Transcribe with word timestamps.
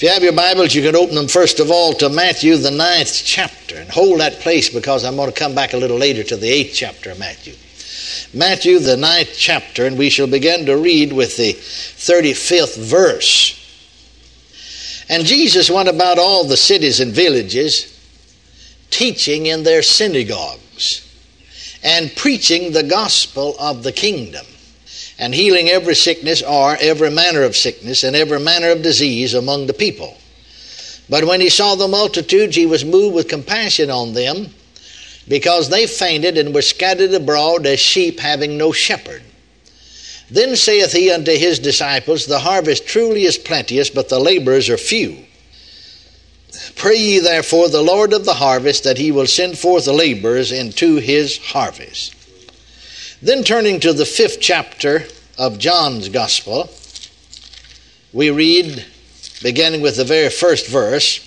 If 0.00 0.04
you 0.04 0.12
have 0.12 0.22
your 0.22 0.32
Bibles, 0.32 0.74
you 0.74 0.80
can 0.80 0.96
open 0.96 1.14
them 1.14 1.28
first 1.28 1.60
of 1.60 1.70
all 1.70 1.92
to 1.92 2.08
Matthew, 2.08 2.56
the 2.56 2.70
ninth 2.70 3.20
chapter, 3.22 3.76
and 3.76 3.90
hold 3.90 4.20
that 4.20 4.40
place 4.40 4.70
because 4.70 5.04
I'm 5.04 5.16
going 5.16 5.30
to 5.30 5.38
come 5.38 5.54
back 5.54 5.74
a 5.74 5.76
little 5.76 5.98
later 5.98 6.22
to 6.22 6.38
the 6.38 6.48
eighth 6.48 6.72
chapter 6.74 7.10
of 7.10 7.18
Matthew. 7.18 7.52
Matthew, 8.32 8.78
the 8.78 8.96
ninth 8.96 9.34
chapter, 9.36 9.84
and 9.84 9.98
we 9.98 10.08
shall 10.08 10.26
begin 10.26 10.64
to 10.64 10.78
read 10.78 11.12
with 11.12 11.36
the 11.36 11.52
35th 11.52 12.78
verse. 12.78 13.58
And 15.10 15.26
Jesus 15.26 15.70
went 15.70 15.90
about 15.90 16.18
all 16.18 16.44
the 16.44 16.56
cities 16.56 17.00
and 17.00 17.12
villages, 17.12 17.84
teaching 18.88 19.44
in 19.44 19.64
their 19.64 19.82
synagogues, 19.82 21.06
and 21.84 22.10
preaching 22.16 22.72
the 22.72 22.84
gospel 22.84 23.54
of 23.58 23.82
the 23.82 23.92
kingdom 23.92 24.46
and 25.20 25.34
healing 25.34 25.68
every 25.68 25.94
sickness 25.94 26.42
or 26.42 26.78
every 26.80 27.10
manner 27.10 27.42
of 27.42 27.54
sickness 27.54 28.02
and 28.04 28.16
every 28.16 28.40
manner 28.40 28.70
of 28.70 28.82
disease 28.82 29.34
among 29.34 29.66
the 29.66 29.74
people. 29.74 30.16
But 31.10 31.24
when 31.24 31.42
he 31.42 31.50
saw 31.50 31.74
the 31.74 31.88
multitudes, 31.88 32.56
he 32.56 32.64
was 32.64 32.86
moved 32.86 33.14
with 33.14 33.28
compassion 33.28 33.90
on 33.90 34.14
them, 34.14 34.48
because 35.28 35.68
they 35.68 35.86
fainted 35.86 36.38
and 36.38 36.54
were 36.54 36.62
scattered 36.62 37.12
abroad 37.12 37.66
as 37.66 37.78
sheep 37.78 38.18
having 38.18 38.56
no 38.56 38.72
shepherd. 38.72 39.22
Then 40.30 40.56
saith 40.56 40.92
he 40.92 41.10
unto 41.10 41.32
his 41.32 41.58
disciples, 41.58 42.24
The 42.24 42.38
harvest 42.38 42.86
truly 42.86 43.24
is 43.24 43.36
plenteous, 43.36 43.90
but 43.90 44.08
the 44.08 44.18
laborers 44.18 44.70
are 44.70 44.78
few. 44.78 45.18
Pray 46.76 46.96
ye 46.96 47.18
therefore 47.18 47.68
the 47.68 47.82
Lord 47.82 48.14
of 48.14 48.24
the 48.24 48.34
harvest 48.34 48.84
that 48.84 48.96
he 48.96 49.12
will 49.12 49.26
send 49.26 49.58
forth 49.58 49.86
laborers 49.86 50.50
into 50.50 50.96
his 50.96 51.36
harvest. 51.36 52.14
Then 53.22 53.44
turning 53.44 53.80
to 53.80 53.92
the 53.92 54.06
fifth 54.06 54.40
chapter 54.40 55.04
of 55.36 55.58
John's 55.58 56.08
Gospel, 56.08 56.70
we 58.14 58.30
read, 58.30 58.86
beginning 59.42 59.82
with 59.82 59.96
the 59.96 60.04
very 60.04 60.30
first 60.30 60.66
verse 60.66 61.20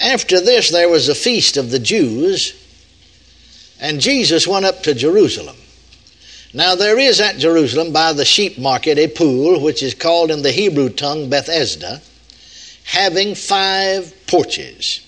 After 0.00 0.40
this 0.40 0.70
there 0.70 0.88
was 0.88 1.08
a 1.08 1.14
feast 1.14 1.56
of 1.56 1.70
the 1.70 1.78
Jews, 1.78 2.52
and 3.80 4.00
Jesus 4.00 4.44
went 4.44 4.64
up 4.64 4.82
to 4.82 4.92
Jerusalem. 4.94 5.56
Now 6.52 6.74
there 6.74 6.98
is 6.98 7.20
at 7.20 7.38
Jerusalem 7.38 7.92
by 7.92 8.12
the 8.12 8.24
sheep 8.24 8.58
market 8.58 8.98
a 8.98 9.06
pool, 9.06 9.60
which 9.60 9.84
is 9.84 9.94
called 9.94 10.32
in 10.32 10.42
the 10.42 10.50
Hebrew 10.50 10.88
tongue 10.88 11.30
Bethesda, 11.30 12.02
having 12.82 13.36
five 13.36 14.12
porches. 14.26 15.03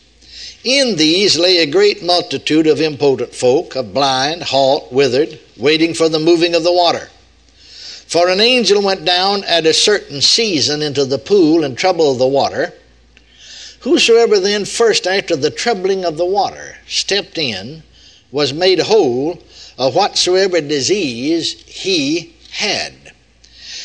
In 0.66 0.96
these 0.96 1.38
lay 1.38 1.58
a 1.58 1.66
great 1.66 2.02
multitude 2.02 2.66
of 2.66 2.80
impotent 2.80 3.32
folk, 3.32 3.76
of 3.76 3.94
blind, 3.94 4.42
halt, 4.42 4.90
withered, 4.90 5.38
waiting 5.56 5.94
for 5.94 6.08
the 6.08 6.18
moving 6.18 6.56
of 6.56 6.64
the 6.64 6.72
water. 6.72 7.08
For 8.08 8.28
an 8.28 8.40
angel 8.40 8.82
went 8.82 9.04
down 9.04 9.44
at 9.44 9.64
a 9.64 9.72
certain 9.72 10.20
season 10.20 10.82
into 10.82 11.04
the 11.04 11.20
pool 11.20 11.62
and 11.62 11.78
troubled 11.78 12.18
the 12.18 12.26
water. 12.26 12.72
Whosoever 13.82 14.40
then 14.40 14.64
first 14.64 15.06
after 15.06 15.36
the 15.36 15.52
troubling 15.52 16.04
of 16.04 16.16
the 16.16 16.26
water 16.26 16.76
stepped 16.88 17.38
in 17.38 17.84
was 18.32 18.52
made 18.52 18.80
whole 18.80 19.40
of 19.78 19.94
whatsoever 19.94 20.60
disease 20.60 21.62
he 21.64 22.34
had. 22.50 22.92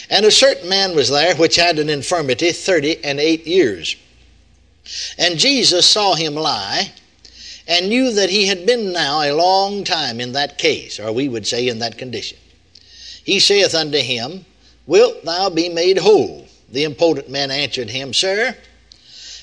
And 0.09 0.25
a 0.25 0.31
certain 0.31 0.67
man 0.67 0.95
was 0.95 1.09
there 1.09 1.35
which 1.35 1.57
had 1.57 1.77
an 1.77 1.89
infirmity 1.89 2.51
thirty 2.51 2.97
and 3.03 3.19
eight 3.19 3.45
years. 3.45 3.95
And 5.17 5.39
Jesus 5.39 5.85
saw 5.85 6.15
him 6.15 6.35
lie 6.35 6.91
and 7.67 7.89
knew 7.89 8.11
that 8.13 8.29
he 8.29 8.47
had 8.47 8.65
been 8.65 8.91
now 8.91 9.21
a 9.21 9.33
long 9.33 9.83
time 9.83 10.19
in 10.19 10.33
that 10.33 10.57
case, 10.57 10.99
or 10.99 11.11
we 11.11 11.29
would 11.29 11.47
say 11.47 11.67
in 11.67 11.79
that 11.79 11.97
condition. 11.97 12.37
He 13.23 13.39
saith 13.39 13.75
unto 13.75 13.99
him, 13.99 14.45
Wilt 14.87 15.23
thou 15.23 15.49
be 15.49 15.69
made 15.69 15.99
whole? 15.99 16.47
The 16.69 16.83
impotent 16.85 17.29
man 17.29 17.51
answered 17.51 17.89
him, 17.89 18.13
Sir, 18.13 18.55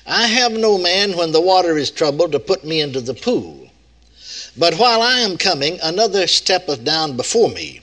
I 0.07 0.27
have 0.27 0.53
no 0.53 0.79
man 0.79 1.17
when 1.17 1.33
the 1.33 1.41
water 1.41 1.77
is 1.77 1.91
troubled 1.91 2.33
to 2.33 2.41
put 2.41 2.65
me 2.65 2.81
into 2.81 3.01
the 3.01 3.15
pool. 3.15 3.69
But 4.57 4.75
while 4.75 5.01
I 5.03 5.21
am 5.21 5.37
coming, 5.37 5.79
another 5.83 6.27
steppeth 6.27 6.83
down 6.83 7.17
before 7.17 7.51
me. 7.51 7.81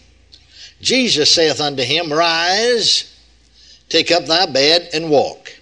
Jesus 0.81 1.31
saith 1.31 1.61
unto 1.61 1.83
him, 1.83 2.11
Rise, 2.11 3.15
take 3.89 4.11
up 4.11 4.25
thy 4.25 4.45
bed, 4.45 4.89
and 4.93 5.09
walk. 5.09 5.54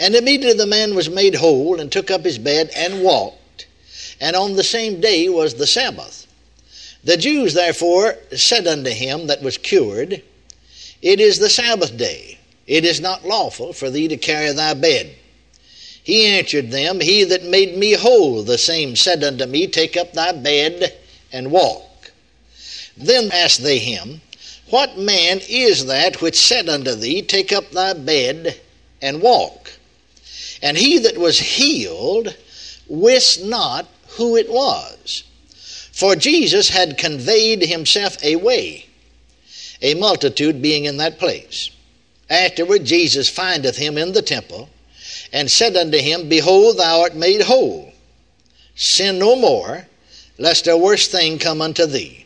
And 0.00 0.16
immediately 0.16 0.56
the 0.56 0.66
man 0.66 0.94
was 0.94 1.10
made 1.10 1.34
whole, 1.34 1.78
and 1.78 1.92
took 1.92 2.10
up 2.10 2.24
his 2.24 2.38
bed 2.38 2.70
and 2.74 3.02
walked. 3.02 3.66
And 4.18 4.34
on 4.34 4.56
the 4.56 4.64
same 4.64 4.98
day 4.98 5.28
was 5.28 5.54
the 5.54 5.66
Sabbath. 5.66 6.26
The 7.04 7.18
Jews 7.18 7.52
therefore 7.52 8.16
said 8.34 8.66
unto 8.66 8.88
him 8.88 9.26
that 9.26 9.42
was 9.42 9.58
cured, 9.58 10.22
It 11.02 11.20
is 11.20 11.38
the 11.38 11.50
Sabbath 11.50 11.98
day. 11.98 12.38
It 12.66 12.86
is 12.86 12.98
not 12.98 13.26
lawful 13.26 13.74
for 13.74 13.90
thee 13.90 14.08
to 14.08 14.16
carry 14.16 14.50
thy 14.52 14.72
bed. 14.72 15.16
He 16.02 16.24
answered 16.24 16.70
them, 16.70 17.00
He 17.00 17.24
that 17.24 17.44
made 17.44 17.76
me 17.76 17.92
whole, 17.92 18.42
the 18.42 18.56
same 18.56 18.96
said 18.96 19.22
unto 19.22 19.44
me, 19.44 19.66
Take 19.66 19.98
up 19.98 20.14
thy 20.14 20.32
bed 20.32 20.96
and 21.30 21.50
walk. 21.50 22.10
Then 22.96 23.30
asked 23.32 23.62
they 23.62 23.78
him, 23.78 24.22
What 24.70 24.96
man 24.96 25.42
is 25.46 25.84
that 25.86 26.22
which 26.22 26.36
said 26.36 26.70
unto 26.70 26.94
thee, 26.94 27.20
Take 27.20 27.52
up 27.52 27.70
thy 27.70 27.92
bed 27.92 28.58
and 29.02 29.20
walk? 29.20 29.59
And 30.62 30.76
he 30.76 30.98
that 30.98 31.18
was 31.18 31.38
healed 31.38 32.36
wist 32.88 33.42
not 33.44 33.88
who 34.16 34.36
it 34.36 34.50
was. 34.50 35.24
For 35.92 36.16
Jesus 36.16 36.70
had 36.70 36.98
conveyed 36.98 37.62
himself 37.62 38.22
away, 38.24 38.86
a 39.80 39.94
multitude 39.94 40.60
being 40.62 40.84
in 40.84 40.96
that 40.98 41.18
place. 41.18 41.70
Afterward, 42.28 42.84
Jesus 42.84 43.28
findeth 43.28 43.76
him 43.76 43.98
in 43.98 44.12
the 44.12 44.22
temple, 44.22 44.70
and 45.32 45.50
said 45.50 45.76
unto 45.76 45.98
him, 45.98 46.28
Behold, 46.28 46.78
thou 46.78 47.02
art 47.02 47.14
made 47.14 47.42
whole. 47.42 47.92
Sin 48.74 49.18
no 49.18 49.36
more, 49.36 49.86
lest 50.38 50.66
a 50.66 50.76
worse 50.76 51.06
thing 51.08 51.38
come 51.38 51.60
unto 51.60 51.86
thee. 51.86 52.24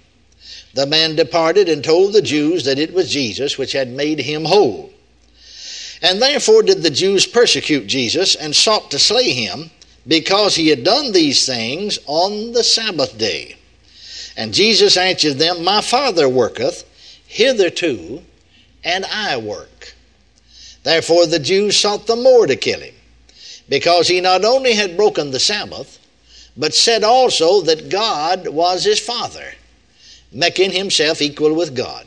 The 0.74 0.86
man 0.86 1.16
departed 1.16 1.68
and 1.68 1.82
told 1.82 2.12
the 2.12 2.22
Jews 2.22 2.64
that 2.64 2.78
it 2.78 2.92
was 2.92 3.10
Jesus 3.10 3.58
which 3.58 3.72
had 3.72 3.88
made 3.88 4.20
him 4.20 4.44
whole. 4.44 4.92
And 6.04 6.20
therefore 6.20 6.62
did 6.62 6.82
the 6.82 6.90
Jews 6.90 7.26
persecute 7.26 7.86
Jesus 7.86 8.34
and 8.34 8.54
sought 8.54 8.90
to 8.90 8.98
slay 8.98 9.32
him, 9.32 9.70
because 10.06 10.54
he 10.54 10.68
had 10.68 10.84
done 10.84 11.12
these 11.12 11.46
things 11.46 11.98
on 12.04 12.52
the 12.52 12.62
Sabbath 12.62 13.16
day. 13.16 13.56
And 14.36 14.52
Jesus 14.52 14.98
answered 14.98 15.38
them, 15.38 15.64
My 15.64 15.80
Father 15.80 16.28
worketh 16.28 16.84
hitherto, 17.26 18.22
and 18.84 19.06
I 19.06 19.38
work. 19.38 19.94
Therefore 20.82 21.24
the 21.24 21.38
Jews 21.38 21.78
sought 21.78 22.06
the 22.06 22.16
more 22.16 22.46
to 22.46 22.56
kill 22.56 22.80
him, 22.80 22.94
because 23.70 24.06
he 24.06 24.20
not 24.20 24.44
only 24.44 24.74
had 24.74 24.98
broken 24.98 25.30
the 25.30 25.40
Sabbath, 25.40 25.98
but 26.54 26.74
said 26.74 27.02
also 27.02 27.62
that 27.62 27.88
God 27.88 28.48
was 28.48 28.84
his 28.84 29.00
Father, 29.00 29.54
making 30.30 30.72
himself 30.72 31.22
equal 31.22 31.54
with 31.54 31.74
God. 31.74 32.06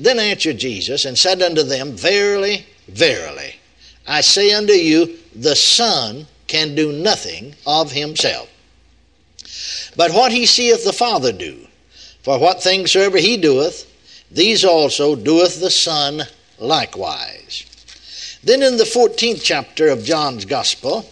Then 0.00 0.18
answered 0.18 0.58
Jesus 0.58 1.04
and 1.04 1.16
said 1.16 1.40
unto 1.42 1.62
them, 1.62 1.92
Verily, 1.92 2.66
Verily, 2.88 3.56
I 4.06 4.20
say 4.20 4.52
unto 4.52 4.72
you, 4.72 5.18
the 5.34 5.56
Son 5.56 6.26
can 6.46 6.74
do 6.74 6.92
nothing 6.92 7.54
of 7.66 7.92
himself. 7.92 8.48
But 9.96 10.12
what 10.12 10.32
he 10.32 10.46
seeth 10.46 10.84
the 10.84 10.92
Father 10.92 11.32
do, 11.32 11.66
for 12.22 12.38
what 12.38 12.62
things 12.62 12.92
soever 12.92 13.18
he 13.18 13.36
doeth, 13.36 13.90
these 14.30 14.64
also 14.64 15.14
doeth 15.14 15.60
the 15.60 15.70
Son 15.70 16.22
likewise. 16.58 17.64
Then 18.42 18.62
in 18.62 18.76
the 18.76 18.84
14th 18.84 19.42
chapter 19.42 19.88
of 19.88 20.04
John's 20.04 20.44
Gospel, 20.44 21.08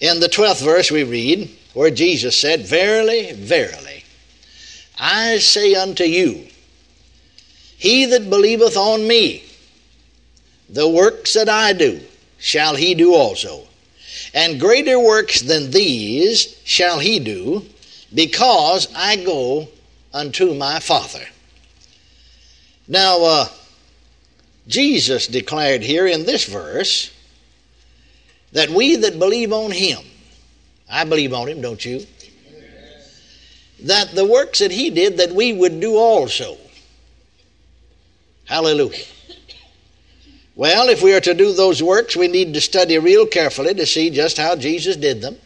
in 0.00 0.18
the 0.20 0.28
12th 0.28 0.64
verse, 0.64 0.90
we 0.90 1.04
read 1.04 1.50
where 1.74 1.90
Jesus 1.90 2.40
said, 2.40 2.66
Verily, 2.66 3.32
verily, 3.32 4.04
I 4.98 5.38
say 5.38 5.74
unto 5.74 6.04
you, 6.04 6.46
he 7.76 8.06
that 8.06 8.28
believeth 8.28 8.76
on 8.76 9.06
me, 9.06 9.44
the 10.72 10.88
works 10.88 11.34
that 11.34 11.48
I 11.48 11.72
do 11.72 12.00
shall 12.38 12.76
he 12.76 12.94
do 12.94 13.14
also. 13.14 13.66
And 14.32 14.60
greater 14.60 14.98
works 14.98 15.40
than 15.40 15.70
these 15.70 16.56
shall 16.64 16.98
he 16.98 17.18
do, 17.18 17.64
because 18.14 18.88
I 18.94 19.16
go 19.16 19.68
unto 20.12 20.54
my 20.54 20.78
Father. 20.78 21.24
Now, 22.86 23.22
uh, 23.22 23.48
Jesus 24.66 25.26
declared 25.26 25.82
here 25.82 26.06
in 26.06 26.24
this 26.24 26.44
verse 26.44 27.12
that 28.52 28.70
we 28.70 28.96
that 28.96 29.18
believe 29.18 29.52
on 29.52 29.70
him, 29.70 30.00
I 30.88 31.04
believe 31.04 31.32
on 31.32 31.48
him, 31.48 31.60
don't 31.60 31.84
you? 31.84 32.06
That 33.84 34.14
the 34.14 34.26
works 34.26 34.58
that 34.58 34.70
he 34.70 34.90
did, 34.90 35.16
that 35.18 35.32
we 35.32 35.52
would 35.52 35.80
do 35.80 35.96
also. 35.96 36.56
Hallelujah. 38.44 39.04
Well, 40.56 40.88
if 40.88 41.02
we 41.02 41.14
are 41.14 41.20
to 41.20 41.34
do 41.34 41.52
those 41.52 41.82
works, 41.82 42.16
we 42.16 42.28
need 42.28 42.54
to 42.54 42.60
study 42.60 42.98
real 42.98 43.26
carefully 43.26 43.74
to 43.74 43.86
see 43.86 44.10
just 44.10 44.36
how 44.36 44.56
Jesus 44.56 44.96
did 44.96 45.22
them. 45.22 45.36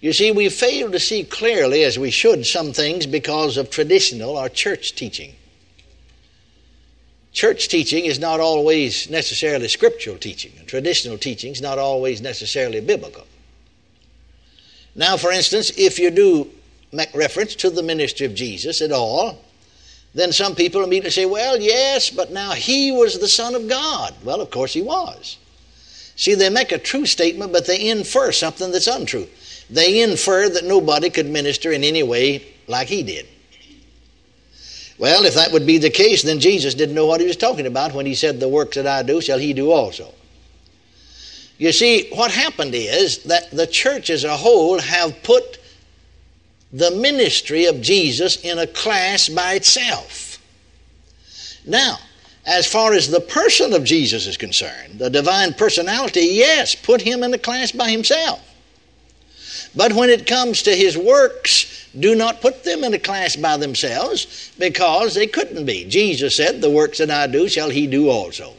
You 0.00 0.12
see, 0.12 0.30
we 0.30 0.48
fail 0.48 0.90
to 0.90 1.00
see 1.00 1.24
clearly, 1.24 1.82
as 1.82 1.98
we 1.98 2.10
should, 2.10 2.46
some 2.46 2.72
things 2.72 3.06
because 3.06 3.56
of 3.56 3.70
traditional 3.70 4.36
or 4.36 4.48
church 4.48 4.94
teaching. 4.94 5.34
church 7.32 7.68
teaching 7.68 8.04
is 8.06 8.18
not 8.18 8.40
always 8.40 9.10
necessarily 9.10 9.68
scriptural 9.68 10.16
teaching, 10.16 10.52
and 10.58 10.66
traditional 10.66 11.18
teaching 11.18 11.52
is 11.52 11.60
not 11.60 11.78
always 11.78 12.22
necessarily 12.22 12.80
biblical. 12.80 13.26
Now, 14.94 15.16
for 15.18 15.30
instance, 15.30 15.70
if 15.76 15.98
you 15.98 16.10
do 16.10 16.50
make 16.92 17.14
reference 17.14 17.54
to 17.56 17.70
the 17.70 17.82
ministry 17.82 18.24
of 18.26 18.34
Jesus 18.34 18.80
at 18.80 18.92
all, 18.92 19.38
then 20.16 20.32
some 20.32 20.54
people 20.54 20.82
immediately 20.82 21.10
say, 21.10 21.26
well, 21.26 21.60
yes, 21.60 22.08
but 22.08 22.32
now 22.32 22.52
he 22.52 22.90
was 22.90 23.18
the 23.18 23.28
Son 23.28 23.54
of 23.54 23.68
God. 23.68 24.14
Well, 24.24 24.40
of 24.40 24.50
course 24.50 24.72
he 24.72 24.80
was. 24.80 25.36
See, 26.16 26.34
they 26.34 26.48
make 26.48 26.72
a 26.72 26.78
true 26.78 27.04
statement, 27.04 27.52
but 27.52 27.66
they 27.66 27.90
infer 27.90 28.32
something 28.32 28.72
that's 28.72 28.86
untrue. 28.86 29.28
They 29.68 30.00
infer 30.00 30.48
that 30.48 30.64
nobody 30.64 31.10
could 31.10 31.26
minister 31.26 31.70
in 31.70 31.84
any 31.84 32.02
way 32.02 32.46
like 32.66 32.88
he 32.88 33.02
did. 33.02 33.26
Well, 34.96 35.26
if 35.26 35.34
that 35.34 35.52
would 35.52 35.66
be 35.66 35.76
the 35.76 35.90
case, 35.90 36.22
then 36.22 36.40
Jesus 36.40 36.72
didn't 36.72 36.94
know 36.94 37.04
what 37.04 37.20
he 37.20 37.26
was 37.26 37.36
talking 37.36 37.66
about 37.66 37.92
when 37.92 38.06
he 38.06 38.14
said, 38.14 38.40
The 38.40 38.48
works 38.48 38.76
that 38.76 38.86
I 38.86 39.02
do 39.02 39.20
shall 39.20 39.38
he 39.38 39.52
do 39.52 39.70
also. 39.70 40.14
You 41.58 41.72
see, 41.72 42.08
what 42.14 42.30
happened 42.30 42.74
is 42.74 43.24
that 43.24 43.50
the 43.50 43.66
church 43.66 44.08
as 44.08 44.24
a 44.24 44.34
whole 44.34 44.78
have 44.78 45.22
put 45.22 45.58
the 46.72 46.90
ministry 46.90 47.66
of 47.66 47.80
Jesus 47.80 48.36
in 48.36 48.58
a 48.58 48.66
class 48.66 49.28
by 49.28 49.54
itself. 49.54 50.38
Now, 51.66 51.98
as 52.44 52.66
far 52.66 52.92
as 52.92 53.08
the 53.08 53.20
person 53.20 53.72
of 53.72 53.84
Jesus 53.84 54.26
is 54.26 54.36
concerned, 54.36 54.98
the 54.98 55.10
divine 55.10 55.54
personality, 55.54 56.28
yes, 56.32 56.74
put 56.74 57.00
him 57.00 57.22
in 57.22 57.34
a 57.34 57.38
class 57.38 57.72
by 57.72 57.90
himself. 57.90 58.40
But 59.74 59.92
when 59.92 60.08
it 60.08 60.26
comes 60.26 60.62
to 60.62 60.74
his 60.74 60.96
works, 60.96 61.88
do 61.98 62.14
not 62.14 62.40
put 62.40 62.64
them 62.64 62.84
in 62.84 62.94
a 62.94 62.98
class 62.98 63.36
by 63.36 63.56
themselves 63.56 64.52
because 64.58 65.14
they 65.14 65.26
couldn't 65.26 65.66
be. 65.66 65.84
Jesus 65.86 66.36
said, 66.36 66.60
The 66.60 66.70
works 66.70 66.98
that 66.98 67.10
I 67.10 67.26
do 67.26 67.48
shall 67.48 67.70
he 67.70 67.86
do 67.86 68.08
also. 68.08 68.54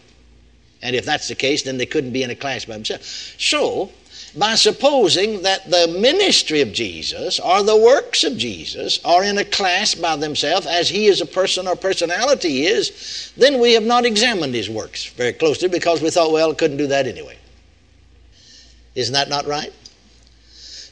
And 0.87 0.95
if 0.95 1.03
that's 1.03 1.27
the 1.27 1.35
case, 1.35 1.63
then 1.63 1.77
they 1.77 1.85
couldn't 1.85 2.13
be 2.13 2.23
in 2.23 2.29
a 2.29 2.35
class 2.35 2.63
by 2.63 2.75
themselves. 2.75 3.35
So, 3.37 3.91
by 4.37 4.55
supposing 4.55 5.41
that 5.41 5.69
the 5.69 5.93
ministry 5.99 6.61
of 6.61 6.71
Jesus 6.71 7.41
or 7.41 7.61
the 7.61 7.75
works 7.75 8.23
of 8.23 8.37
Jesus 8.37 8.97
are 9.03 9.21
in 9.21 9.37
a 9.37 9.43
class 9.43 9.95
by 9.95 10.15
themselves 10.15 10.65
as 10.65 10.87
he 10.87 11.07
is 11.07 11.19
a 11.19 11.25
person 11.25 11.67
or 11.67 11.75
personality 11.75 12.67
is, 12.67 13.33
then 13.35 13.59
we 13.59 13.73
have 13.73 13.83
not 13.83 14.05
examined 14.05 14.55
his 14.55 14.69
works 14.69 15.07
very 15.07 15.33
closely 15.33 15.67
because 15.67 16.01
we 16.01 16.09
thought, 16.09 16.31
well, 16.31 16.55
couldn't 16.55 16.77
do 16.77 16.87
that 16.87 17.05
anyway. 17.05 17.37
Isn't 18.95 19.13
that 19.13 19.27
not 19.27 19.45
right? 19.45 19.73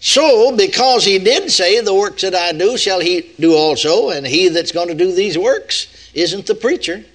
So, 0.02 0.58
because 0.58 1.06
he 1.06 1.20
did 1.20 1.50
say, 1.50 1.80
The 1.80 1.94
works 1.94 2.22
that 2.24 2.36
I 2.36 2.52
do 2.52 2.78
shall 2.78 3.00
he 3.00 3.34
do 3.40 3.54
also, 3.54 4.10
and 4.10 4.28
he 4.28 4.50
that's 4.50 4.74
going 4.74 4.90
to 4.90 4.94
do 4.94 5.14
these 5.14 5.38
works 5.38 5.88
isn't 6.14 6.48
the 6.48 6.56
preacher. 6.56 7.06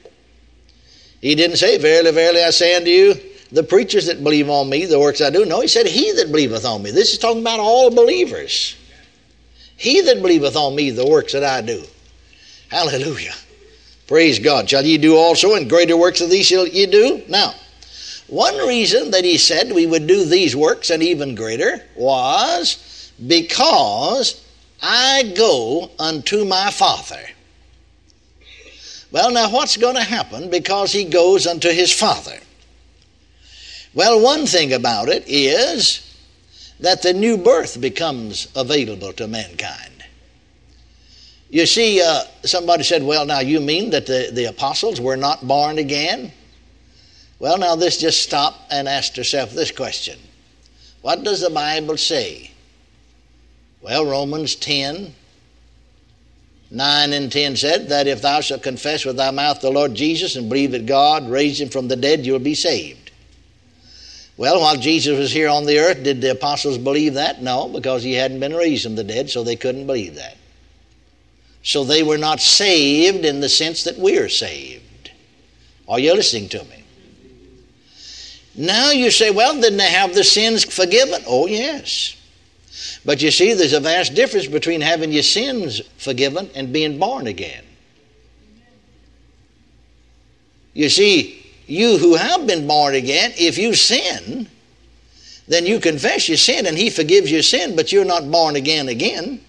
He 1.21 1.35
didn't 1.35 1.57
say, 1.57 1.79
Verily, 1.79 2.13
verily, 2.13 2.43
I 2.43 2.51
say 2.51 2.75
unto 2.75 2.91
you, 2.91 3.15
the 3.53 3.63
preachers 3.63 4.07
that 4.07 4.23
believe 4.23 4.49
on 4.49 4.69
me, 4.69 4.87
the 4.87 4.99
works 4.99 5.21
I 5.21 5.31
do. 5.31 5.45
No, 5.45 5.61
he 5.61 5.69
said, 5.69 5.87
He 5.87 6.13
that 6.13 6.31
believeth 6.31 6.65
on 6.65 6.83
me. 6.83 6.91
This 6.91 7.13
is 7.13 7.19
talking 7.19 7.43
about 7.43 7.61
all 7.61 7.91
believers. 7.91 8.77
He 9.77 10.01
that 10.03 10.23
believeth 10.23 10.57
on 10.57 10.75
me, 10.75 10.91
the 10.91 11.07
works 11.07 11.33
that 11.33 11.45
I 11.45 11.61
do. 11.61 11.83
Hallelujah. 12.69 13.35
Praise 14.07 14.39
God. 14.39 14.69
Shall 14.69 14.85
ye 14.85 14.99
do 14.99 15.17
also, 15.17 15.55
and 15.55 15.69
greater 15.69 15.97
works 15.97 16.21
of 16.21 16.31
these 16.31 16.47
shall 16.47 16.67
ye 16.67 16.87
do? 16.87 17.23
Now, 17.29 17.55
one 18.27 18.57
reason 18.67 19.11
that 19.11 19.25
he 19.25 19.39
said 19.39 19.73
we 19.73 19.87
would 19.87 20.07
do 20.07 20.25
these 20.25 20.55
works 20.55 20.91
and 20.91 21.03
even 21.03 21.35
greater 21.35 21.83
was 21.97 23.13
because 23.27 24.45
I 24.83 25.33
go 25.37 25.91
unto 25.99 26.45
my 26.45 26.71
Father. 26.71 27.23
Well, 29.13 29.33
now 29.33 29.51
what's 29.51 29.77
going 29.77 29.97
to 29.97 30.03
happen 30.03 30.51
because 30.51 30.93
he 30.93 31.05
goes 31.05 31.47
unto 31.47 31.69
his 31.71 31.93
Father? 31.93 32.39
Well, 33.93 34.21
one 34.21 34.47
thing 34.47 34.73
about 34.73 35.09
it 35.09 35.25
is 35.27 36.07
that 36.79 37.03
the 37.03 37.13
new 37.13 37.37
birth 37.37 37.81
becomes 37.81 38.47
available 38.55 39.13
to 39.15 39.27
mankind. 39.27 40.05
You 41.51 41.67
see, 41.67 42.01
uh, 42.01 42.23
somebody 42.45 42.85
said, 42.85 43.03
Well, 43.03 43.27
now 43.27 43.41
you 43.41 43.59
mean 43.59 43.91
that 43.91 44.07
the, 44.07 44.31
the 44.33 44.45
apostles 44.45 45.01
were 45.01 45.17
not 45.17 45.47
born 45.47 45.79
again? 45.79 46.33
Well, 47.41 47.59
now 47.59 47.75
this 47.75 47.99
just 47.99 48.23
stop 48.23 48.55
and 48.71 48.87
ask 48.87 49.17
yourself 49.17 49.51
this 49.51 49.73
question 49.73 50.19
What 51.03 51.25
does 51.25 51.41
the 51.41 51.51
Bible 51.51 51.97
say? 51.97 52.53
Well, 53.83 54.07
Romans 54.07 54.55
10 54.55 55.15
9 56.71 57.13
and 57.13 57.33
10 57.33 57.57
said 57.57 57.89
that 57.89 58.07
if 58.07 58.23
thou 58.23 58.41
shalt 58.41 58.63
confess 58.63 59.05
with 59.05 59.17
thy 59.17 59.31
mouth 59.31 59.61
the 59.61 59.71
Lord 59.71 59.95
Jesus 59.95 60.37
and 60.37 60.49
believe 60.49 60.71
that 60.71 60.87
God 60.87 61.29
raised 61.29 61.61
him 61.61 61.69
from 61.69 61.89
the 61.89 61.97
dead, 61.97 62.25
you'll 62.25 62.39
be 62.39 62.55
saved. 62.55 63.11
Well, 64.37 64.61
while 64.61 64.77
Jesus 64.77 65.19
was 65.19 65.33
here 65.33 65.49
on 65.49 65.67
the 65.67 65.79
earth, 65.79 66.03
did 66.03 66.21
the 66.21 66.31
apostles 66.31 66.79
believe 66.79 67.15
that? 67.15 67.43
No, 67.43 67.69
because 67.69 68.03
he 68.03 68.15
hadn't 68.15 68.41
been 68.41 68.55
raised 68.55 68.85
from 68.85 68.95
the 68.95 69.05
dead, 69.05 69.29
so 69.29 69.43
they 69.43 69.57
couldn't 69.57 69.87
believe 69.87 70.15
that. 70.15 70.37
So 71.63 71.85
they 71.85 72.03
were 72.03 72.19
not 72.19 72.41
saved 72.41 73.25
in 73.25 73.41
the 73.41 73.49
sense 73.49 73.85
that 73.85 73.99
we're 73.99 74.29
saved. 74.29 75.11
Are 75.89 75.99
you 75.99 76.15
listening 76.15 76.49
to 76.51 76.65
me? 76.65 76.85
Now 78.55 78.91
you 78.93 79.11
say, 79.11 79.31
well, 79.31 79.61
didn't 79.61 79.79
they 79.79 79.91
have 79.91 80.15
the 80.15 80.25
sins 80.25 80.65
forgiven? 80.65 81.23
Oh, 81.27 81.47
yes. 81.47 82.17
But 83.05 83.23
you 83.23 83.31
see, 83.31 83.55
there's 83.55 83.73
a 83.73 83.81
vast 83.81 84.15
difference 84.15 84.47
between 84.47 84.81
having 84.81 85.13
your 85.13 85.23
sins 85.23 85.81
forgiven 85.97 86.51
and 86.55 86.73
being 86.73 86.99
born 86.99 87.27
again. 87.27 87.65
You 90.75 90.89
see, 90.89 91.45
you 91.67 91.99
who 91.99 92.15
have 92.15 92.47
been 92.47 92.67
born 92.67 92.95
again, 92.95 93.33
if 93.37 93.59
you 93.59 93.75
sin, 93.75 94.49
then 95.49 95.67
you 95.67 95.81
confess 95.81 96.29
your 96.29 96.37
sin 96.37 96.67
and 96.67 96.77
He 96.77 96.91
forgives 96.91 97.31
your 97.31 97.43
sin, 97.43 97.75
but 97.75 97.91
you're 97.91 98.05
not 98.05 98.31
born 98.31 98.57
again 98.57 98.89
again. 98.89 99.41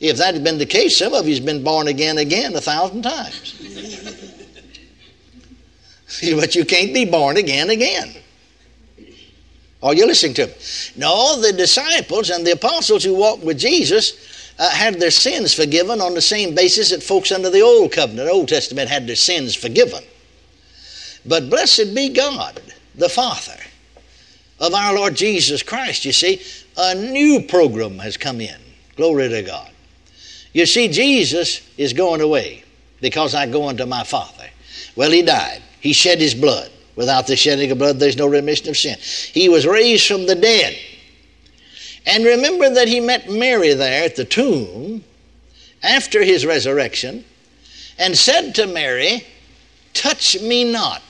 If 0.00 0.16
that 0.16 0.34
had 0.34 0.42
been 0.42 0.58
the 0.58 0.66
case, 0.66 0.96
some 0.96 1.14
of 1.14 1.28
you's 1.28 1.40
been 1.40 1.62
born 1.62 1.86
again 1.88 2.18
again 2.18 2.56
a 2.56 2.60
thousand 2.60 3.02
times. 3.02 3.54
but 6.34 6.54
you 6.56 6.64
can't 6.64 6.92
be 6.92 7.04
born 7.04 7.36
again 7.36 7.70
again. 7.70 8.12
Are 9.82 9.94
you 9.94 10.06
listening 10.06 10.34
to 10.34 10.46
me? 10.46 10.54
No, 10.96 11.40
the 11.40 11.52
disciples 11.52 12.30
and 12.30 12.46
the 12.46 12.52
apostles 12.52 13.02
who 13.02 13.14
walked 13.14 13.42
with 13.42 13.58
Jesus 13.58 14.54
uh, 14.58 14.70
had 14.70 15.00
their 15.00 15.10
sins 15.10 15.52
forgiven 15.52 16.00
on 16.00 16.14
the 16.14 16.20
same 16.20 16.54
basis 16.54 16.90
that 16.90 17.02
folks 17.02 17.32
under 17.32 17.50
the 17.50 17.62
Old 17.62 17.92
Covenant, 17.92 18.30
Old 18.30 18.48
Testament, 18.48 18.88
had 18.88 19.06
their 19.06 19.16
sins 19.16 19.54
forgiven. 19.54 20.04
But 21.26 21.50
blessed 21.50 21.94
be 21.94 22.10
God, 22.10 22.60
the 22.94 23.08
Father 23.08 23.58
of 24.60 24.74
our 24.74 24.94
Lord 24.94 25.16
Jesus 25.16 25.62
Christ. 25.62 26.04
You 26.04 26.12
see, 26.12 26.40
a 26.76 26.94
new 26.94 27.42
program 27.42 27.98
has 27.98 28.16
come 28.16 28.40
in. 28.40 28.60
Glory 28.96 29.28
to 29.28 29.42
God. 29.42 29.70
You 30.52 30.66
see, 30.66 30.88
Jesus 30.88 31.62
is 31.76 31.92
going 31.92 32.20
away 32.20 32.62
because 33.00 33.34
I 33.34 33.46
go 33.46 33.68
unto 33.68 33.86
my 33.86 34.04
Father. 34.04 34.48
Well, 34.94 35.10
he 35.10 35.22
died, 35.22 35.62
he 35.80 35.92
shed 35.92 36.20
his 36.20 36.34
blood. 36.34 36.70
Without 36.94 37.26
the 37.26 37.36
shedding 37.36 37.70
of 37.70 37.78
blood, 37.78 37.98
there's 37.98 38.18
no 38.18 38.26
remission 38.26 38.68
of 38.68 38.76
sin. 38.76 38.98
He 39.00 39.48
was 39.48 39.66
raised 39.66 40.06
from 40.06 40.26
the 40.26 40.34
dead. 40.34 40.76
And 42.06 42.24
remember 42.24 42.68
that 42.70 42.88
he 42.88 43.00
met 43.00 43.30
Mary 43.30 43.72
there 43.74 44.04
at 44.04 44.16
the 44.16 44.24
tomb 44.24 45.04
after 45.82 46.22
his 46.22 46.44
resurrection 46.44 47.24
and 47.98 48.16
said 48.16 48.54
to 48.56 48.66
Mary, 48.66 49.24
Touch 49.94 50.40
me 50.40 50.70
not, 50.70 51.02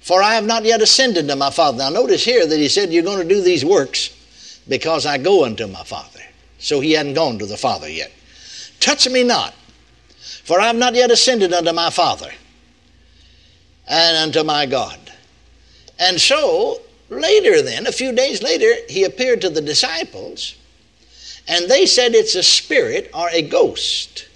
for 0.00 0.22
I 0.22 0.34
have 0.34 0.44
not 0.44 0.64
yet 0.64 0.82
ascended 0.82 1.28
to 1.28 1.36
my 1.36 1.50
Father. 1.50 1.78
Now, 1.78 1.90
notice 1.90 2.24
here 2.24 2.46
that 2.46 2.58
he 2.58 2.68
said, 2.68 2.92
You're 2.92 3.02
going 3.02 3.26
to 3.26 3.34
do 3.34 3.42
these 3.42 3.64
works 3.64 4.10
because 4.68 5.06
I 5.06 5.18
go 5.18 5.44
unto 5.44 5.66
my 5.66 5.84
Father. 5.84 6.20
So 6.58 6.80
he 6.80 6.92
hadn't 6.92 7.14
gone 7.14 7.38
to 7.38 7.46
the 7.46 7.56
Father 7.56 7.88
yet. 7.88 8.12
Touch 8.80 9.08
me 9.08 9.24
not, 9.24 9.54
for 10.44 10.60
I 10.60 10.66
have 10.66 10.76
not 10.76 10.94
yet 10.94 11.10
ascended 11.10 11.52
unto 11.52 11.72
my 11.72 11.90
Father 11.90 12.30
and 13.86 14.16
unto 14.16 14.42
my 14.42 14.66
God. 14.66 14.98
And 15.98 16.20
so, 16.20 16.80
later 17.08 17.62
then, 17.62 17.86
a 17.86 17.92
few 17.92 18.12
days 18.12 18.42
later, 18.42 18.72
he 18.88 19.04
appeared 19.04 19.40
to 19.42 19.50
the 19.50 19.60
disciples, 19.60 20.56
and 21.48 21.70
they 21.70 21.86
said 21.86 22.14
it's 22.14 22.34
a 22.34 22.42
spirit 22.42 23.10
or 23.14 23.28
a 23.30 23.42
ghost. 23.42 24.28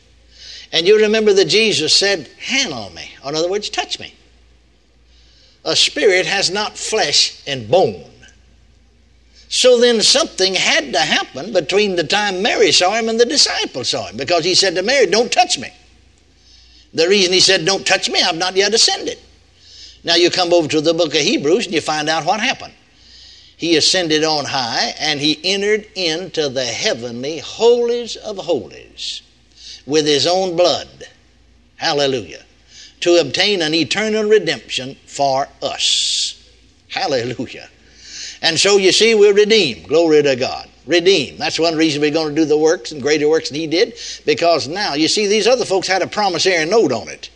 And 0.73 0.87
you 0.87 1.01
remember 1.01 1.33
that 1.35 1.47
Jesus 1.47 1.95
said, 1.95 2.29
Hand 2.39 2.73
on 2.73 2.95
me. 2.95 3.11
Or 3.25 3.31
in 3.31 3.37
other 3.37 3.51
words, 3.51 3.69
touch 3.69 3.99
me 3.99 4.15
a 5.65 5.77
spirit 5.77 6.27
has 6.27 6.51
not 6.51 6.77
flesh 6.77 7.43
and 7.47 7.71
bone. 7.71 8.07
So 9.49 9.81
then 9.81 10.01
something 10.01 10.55
had 10.55 10.93
to 10.93 11.01
happen 11.01 11.53
between 11.53 11.97
the 11.97 12.05
time 12.05 12.41
Mary 12.41 12.71
saw 12.71 12.95
him 12.95 13.09
and 13.09 13.19
the 13.19 13.27
disciples 13.27 13.89
saw 13.89 14.07
him 14.07 14.17
because 14.17 14.45
he 14.45 14.55
said 14.55 14.77
to 14.77 14.83
Mary, 14.83 15.07
Don't 15.07 15.33
touch 15.33 15.59
me. 15.59 15.73
The 16.95 17.09
reason 17.09 17.33
he 17.33 17.41
said, 17.41 17.65
Don't 17.65 17.87
touch 17.87 18.09
me, 18.09 18.23
I've 18.23 18.37
not 18.37 18.57
yet 18.57 18.73
ascended. 18.73 19.19
Now 20.05 20.15
you 20.15 20.31
come 20.31 20.53
over 20.53 20.69
to 20.69 20.81
the 20.81 20.95
book 20.95 21.15
of 21.15 21.21
Hebrews 21.21 21.67
and 21.67 21.75
you 21.75 21.81
find 21.81 22.09
out 22.09 22.25
what 22.25 22.41
happened. 22.41 22.75
He 23.57 23.77
ascended 23.77 24.25
on 24.25 24.47
high 24.47 24.95
and 24.99 25.21
he 25.21 25.39
entered 25.45 25.87
into 25.95 26.49
the 26.49 26.65
heavenly 26.65 27.39
holies 27.39 28.17
of 28.17 28.39
holies 28.39 29.23
with 29.87 30.07
his 30.07 30.27
own 30.27 30.57
blood. 30.57 30.89
Hallelujah 31.77 32.45
to 33.01 33.17
obtain 33.17 33.63
an 33.63 33.75
eternal 33.75 34.25
redemption 34.25 34.95
for 35.07 35.49
us. 35.63 36.37
Hallelujah. 36.89 37.69
And 38.43 38.59
so 38.59 38.77
you 38.77 38.93
see, 38.93 39.15
we're 39.15 39.35
redeemed. 39.35 39.89
Glory 39.89 40.23
to 40.23 40.37
God. 40.37 40.69
Redeemed. 40.87 41.39
That's 41.39 41.59
one 41.59 41.77
reason 41.77 42.01
we're 42.01 42.11
going 42.11 42.35
to 42.35 42.41
do 42.41 42.47
the 42.47 42.59
works 42.59 42.93
and 42.93 43.03
greater 43.03 43.29
works 43.29 43.51
than 43.51 43.61
He 43.61 43.67
did, 43.67 43.95
because 44.25 44.67
now, 44.67 44.95
you 44.95 45.09
see, 45.09 45.27
these 45.27 45.47
other 45.47 45.65
folks 45.65 45.87
had 45.87 46.03
a 46.03 46.07
promissory 46.07 46.65
note 46.67 46.93
on 46.93 47.09
it. 47.09 47.31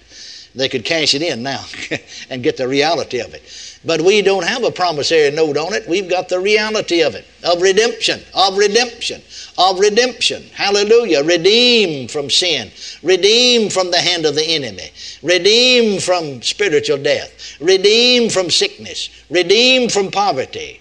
They 0.55 0.69
could 0.69 0.85
cash 0.85 1.15
it 1.15 1.23
in 1.23 1.43
now 1.43 1.65
and 2.31 2.43
get 2.43 2.57
the 2.57 2.69
reality 2.69 3.19
of 3.19 3.35
it. 3.35 3.43
But 3.85 4.01
we 4.01 4.23
don't 4.23 4.47
have 4.47 4.63
a 4.63 4.71
promissory 4.71 5.31
note 5.33 5.57
on 5.57 5.75
it. 5.75 5.89
We've 5.89 6.09
got 6.09 6.29
the 6.29 6.39
reality 6.39 7.03
of 7.03 7.17
it, 7.17 7.27
of 7.43 7.61
redemption, 7.61 8.21
of 8.35 8.57
redemption, 8.57 9.21
of 9.59 9.81
redemption. 9.81 10.45
Hallelujah. 10.55 11.25
Redeemed 11.25 12.11
from 12.11 12.31
sin, 12.31 12.71
redeemed 13.03 13.73
from 13.73 13.91
the 13.91 13.99
hand 13.99 14.27
of 14.27 14.37
the 14.37 14.45
enemy, 14.45 14.91
redeemed 15.23 16.03
from 16.03 16.41
spiritual 16.41 16.99
death, 16.99 17.61
redeemed 17.61 18.33
from 18.33 18.49
sickness, 18.49 19.11
redeemed 19.31 19.91
from 19.91 20.11
poverty. 20.11 20.81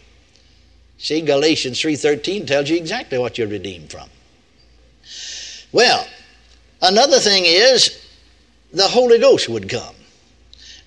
See, 0.99 1.21
Galatians 1.21 1.81
3.13 1.81 2.45
tells 2.45 2.69
you 2.69 2.77
exactly 2.77 3.17
what 3.17 3.37
you're 3.39 3.47
redeemed 3.47 3.91
from. 3.91 4.07
Well, 5.71 6.07
another 6.81 7.19
thing 7.19 7.43
is 7.45 8.02
the 8.73 8.87
Holy 8.87 9.19
Ghost 9.19 9.47
would 9.47 9.69
come. 9.69 9.95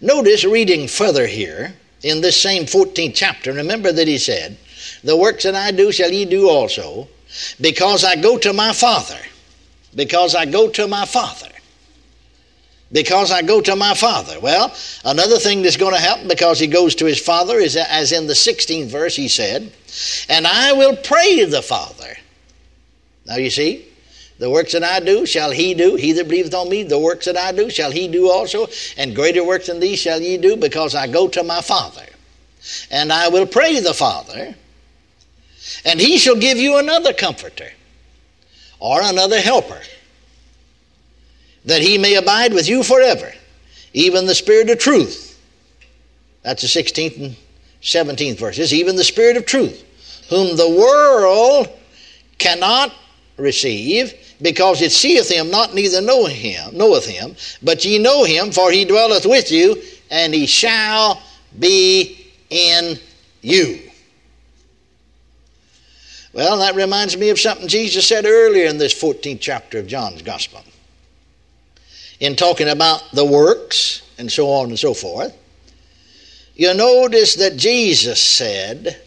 Notice 0.00 0.44
reading 0.44 0.88
further 0.88 1.26
here 1.26 1.74
in 2.02 2.20
this 2.20 2.40
same 2.40 2.64
14th 2.64 3.14
chapter, 3.14 3.52
remember 3.52 3.92
that 3.92 4.08
he 4.08 4.18
said, 4.18 4.58
The 5.02 5.16
works 5.16 5.44
that 5.44 5.54
I 5.54 5.70
do 5.70 5.90
shall 5.92 6.12
ye 6.12 6.24
do 6.24 6.48
also, 6.48 7.08
because 7.60 8.04
I 8.04 8.16
go 8.16 8.38
to 8.38 8.52
my 8.52 8.72
Father. 8.72 9.18
Because 9.94 10.34
I 10.34 10.44
go 10.44 10.68
to 10.68 10.86
my 10.86 11.06
Father. 11.06 11.48
Because 12.92 13.32
I 13.32 13.42
go 13.42 13.60
to 13.62 13.74
my 13.74 13.94
Father. 13.94 14.38
Well, 14.38 14.74
another 15.04 15.38
thing 15.38 15.62
that's 15.62 15.76
going 15.76 15.94
to 15.94 16.00
happen 16.00 16.28
because 16.28 16.60
he 16.60 16.66
goes 16.66 16.94
to 16.96 17.06
his 17.06 17.20
Father 17.20 17.56
is 17.58 17.76
as 17.76 18.12
in 18.12 18.26
the 18.26 18.34
16th 18.34 18.86
verse 18.86 19.16
he 19.16 19.28
said, 19.28 19.72
And 20.28 20.46
I 20.46 20.72
will 20.72 20.96
pray 20.96 21.44
the 21.44 21.62
Father. 21.62 22.16
Now 23.24 23.36
you 23.36 23.50
see, 23.50 23.86
the 24.38 24.50
works 24.50 24.72
that 24.72 24.84
I 24.84 25.00
do 25.00 25.24
shall 25.24 25.50
he 25.50 25.72
do. 25.72 25.96
He 25.96 26.12
that 26.12 26.28
believeth 26.28 26.54
on 26.54 26.68
me, 26.68 26.82
the 26.82 26.98
works 26.98 27.24
that 27.24 27.38
I 27.38 27.52
do 27.52 27.70
shall 27.70 27.90
he 27.90 28.06
do 28.06 28.30
also. 28.30 28.66
And 28.98 29.14
greater 29.14 29.44
works 29.44 29.68
than 29.68 29.80
these 29.80 29.98
shall 29.98 30.20
ye 30.20 30.36
do, 30.36 30.56
because 30.56 30.94
I 30.94 31.06
go 31.06 31.28
to 31.28 31.42
my 31.42 31.62
Father. 31.62 32.06
And 32.90 33.12
I 33.12 33.28
will 33.28 33.46
pray 33.46 33.80
the 33.80 33.94
Father, 33.94 34.54
and 35.84 36.00
he 36.00 36.18
shall 36.18 36.36
give 36.36 36.58
you 36.58 36.78
another 36.78 37.12
comforter 37.12 37.70
or 38.80 39.00
another 39.02 39.40
helper, 39.40 39.80
that 41.64 41.80
he 41.80 41.96
may 41.96 42.16
abide 42.16 42.52
with 42.52 42.68
you 42.68 42.82
forever, 42.82 43.32
even 43.92 44.26
the 44.26 44.34
Spirit 44.34 44.68
of 44.68 44.78
truth. 44.78 45.40
That's 46.42 46.62
the 46.62 46.82
16th 46.82 47.16
and 47.16 47.36
17th 47.82 48.38
verses. 48.38 48.74
Even 48.74 48.96
the 48.96 49.04
Spirit 49.04 49.36
of 49.36 49.46
truth, 49.46 49.84
whom 50.28 50.56
the 50.56 50.68
world 50.68 51.68
cannot 52.38 52.92
receive 53.36 54.14
because 54.40 54.82
it 54.82 54.92
seeth 54.92 55.30
him 55.30 55.50
not, 55.50 55.74
neither 55.74 56.00
know 56.00 56.26
him, 56.26 56.76
knoweth 56.76 57.06
him, 57.06 57.34
but 57.62 57.84
ye 57.84 57.98
know 57.98 58.24
him, 58.24 58.50
for 58.50 58.70
he 58.70 58.84
dwelleth 58.84 59.26
with 59.26 59.50
you, 59.50 59.80
and 60.10 60.34
he 60.34 60.46
shall 60.46 61.22
be 61.58 62.32
in 62.50 62.98
you. 63.40 63.80
Well, 66.32 66.58
that 66.58 66.74
reminds 66.74 67.16
me 67.16 67.30
of 67.30 67.40
something 67.40 67.66
Jesus 67.66 68.06
said 68.06 68.26
earlier 68.26 68.66
in 68.66 68.76
this 68.76 68.94
14th 68.94 69.40
chapter 69.40 69.78
of 69.78 69.86
John's 69.86 70.20
Gospel. 70.20 70.62
In 72.20 72.36
talking 72.36 72.68
about 72.68 73.10
the 73.12 73.24
works 73.24 74.02
and 74.18 74.30
so 74.30 74.50
on 74.50 74.68
and 74.68 74.78
so 74.78 74.92
forth, 74.92 75.34
you 76.54 76.74
notice 76.74 77.36
that 77.36 77.56
Jesus 77.56 78.20
said, 78.20 79.00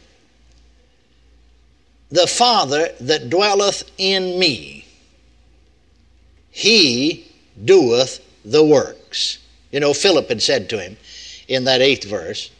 The 2.10 2.28
Father 2.28 2.90
that 3.02 3.30
dwelleth 3.30 3.90
in 3.98 4.40
me 4.40 4.89
he 6.60 7.26
doeth 7.64 8.20
the 8.44 8.62
works. 8.62 9.38
You 9.72 9.80
know, 9.80 9.94
Philip 9.94 10.28
had 10.28 10.42
said 10.42 10.70
to 10.70 10.80
him 10.80 10.98
in 11.48 11.64
that 11.64 11.80
eighth 11.80 12.04
verse, 12.04 12.52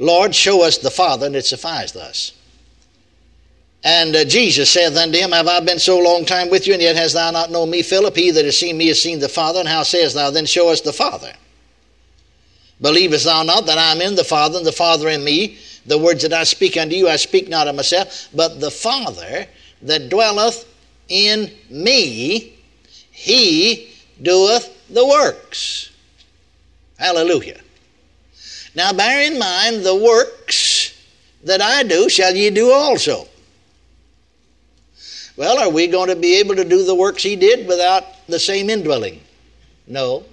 Lord, 0.00 0.34
show 0.34 0.62
us 0.62 0.78
the 0.78 0.90
Father, 0.90 1.26
and 1.26 1.36
it 1.36 1.44
sufficeth 1.44 1.96
us. 1.96 2.32
And 3.84 4.16
uh, 4.16 4.24
Jesus 4.24 4.70
saith 4.70 4.96
unto 4.96 5.18
him, 5.18 5.32
Have 5.32 5.46
I 5.46 5.60
been 5.60 5.78
so 5.78 5.98
long 5.98 6.24
time 6.24 6.48
with 6.48 6.66
you, 6.66 6.72
and 6.72 6.80
yet 6.80 6.96
hast 6.96 7.12
thou 7.12 7.30
not 7.30 7.50
known 7.50 7.68
me, 7.68 7.82
Philip? 7.82 8.16
He 8.16 8.30
that 8.30 8.46
has 8.46 8.56
seen 8.56 8.78
me 8.78 8.88
has 8.88 9.02
seen 9.02 9.18
the 9.18 9.28
Father, 9.28 9.60
and 9.60 9.68
how 9.68 9.82
sayest 9.82 10.14
thou 10.14 10.30
then, 10.30 10.46
Show 10.46 10.70
us 10.70 10.80
the 10.80 10.92
Father? 10.94 11.32
Believest 12.80 13.26
thou 13.26 13.42
not 13.42 13.66
that 13.66 13.76
I 13.76 13.92
am 13.92 14.00
in 14.00 14.14
the 14.14 14.24
Father, 14.24 14.56
and 14.56 14.66
the 14.66 14.72
Father 14.72 15.08
in 15.10 15.22
me? 15.22 15.58
The 15.84 15.98
words 15.98 16.22
that 16.22 16.32
I 16.32 16.44
speak 16.44 16.78
unto 16.78 16.96
you, 16.96 17.10
I 17.10 17.16
speak 17.16 17.50
not 17.50 17.68
of 17.68 17.74
myself, 17.74 18.28
but 18.34 18.58
the 18.58 18.70
Father 18.70 19.46
that 19.82 20.08
dwelleth 20.08 20.64
in 21.08 21.50
me, 21.70 22.57
he 23.18 23.92
doeth 24.22 24.88
the 24.88 25.04
works. 25.04 25.90
Hallelujah. 26.98 27.60
Now 28.76 28.92
bear 28.92 29.30
in 29.30 29.40
mind, 29.40 29.84
the 29.84 29.96
works 29.96 30.96
that 31.42 31.60
I 31.60 31.82
do 31.82 32.08
shall 32.08 32.34
ye 32.34 32.50
do 32.50 32.70
also. 32.70 33.26
Well, 35.36 35.58
are 35.58 35.68
we 35.68 35.88
going 35.88 36.10
to 36.10 36.16
be 36.16 36.36
able 36.38 36.54
to 36.54 36.64
do 36.64 36.84
the 36.84 36.94
works 36.94 37.24
he 37.24 37.34
did 37.34 37.66
without 37.66 38.04
the 38.28 38.38
same 38.38 38.70
indwelling? 38.70 39.20
No. 39.88 40.24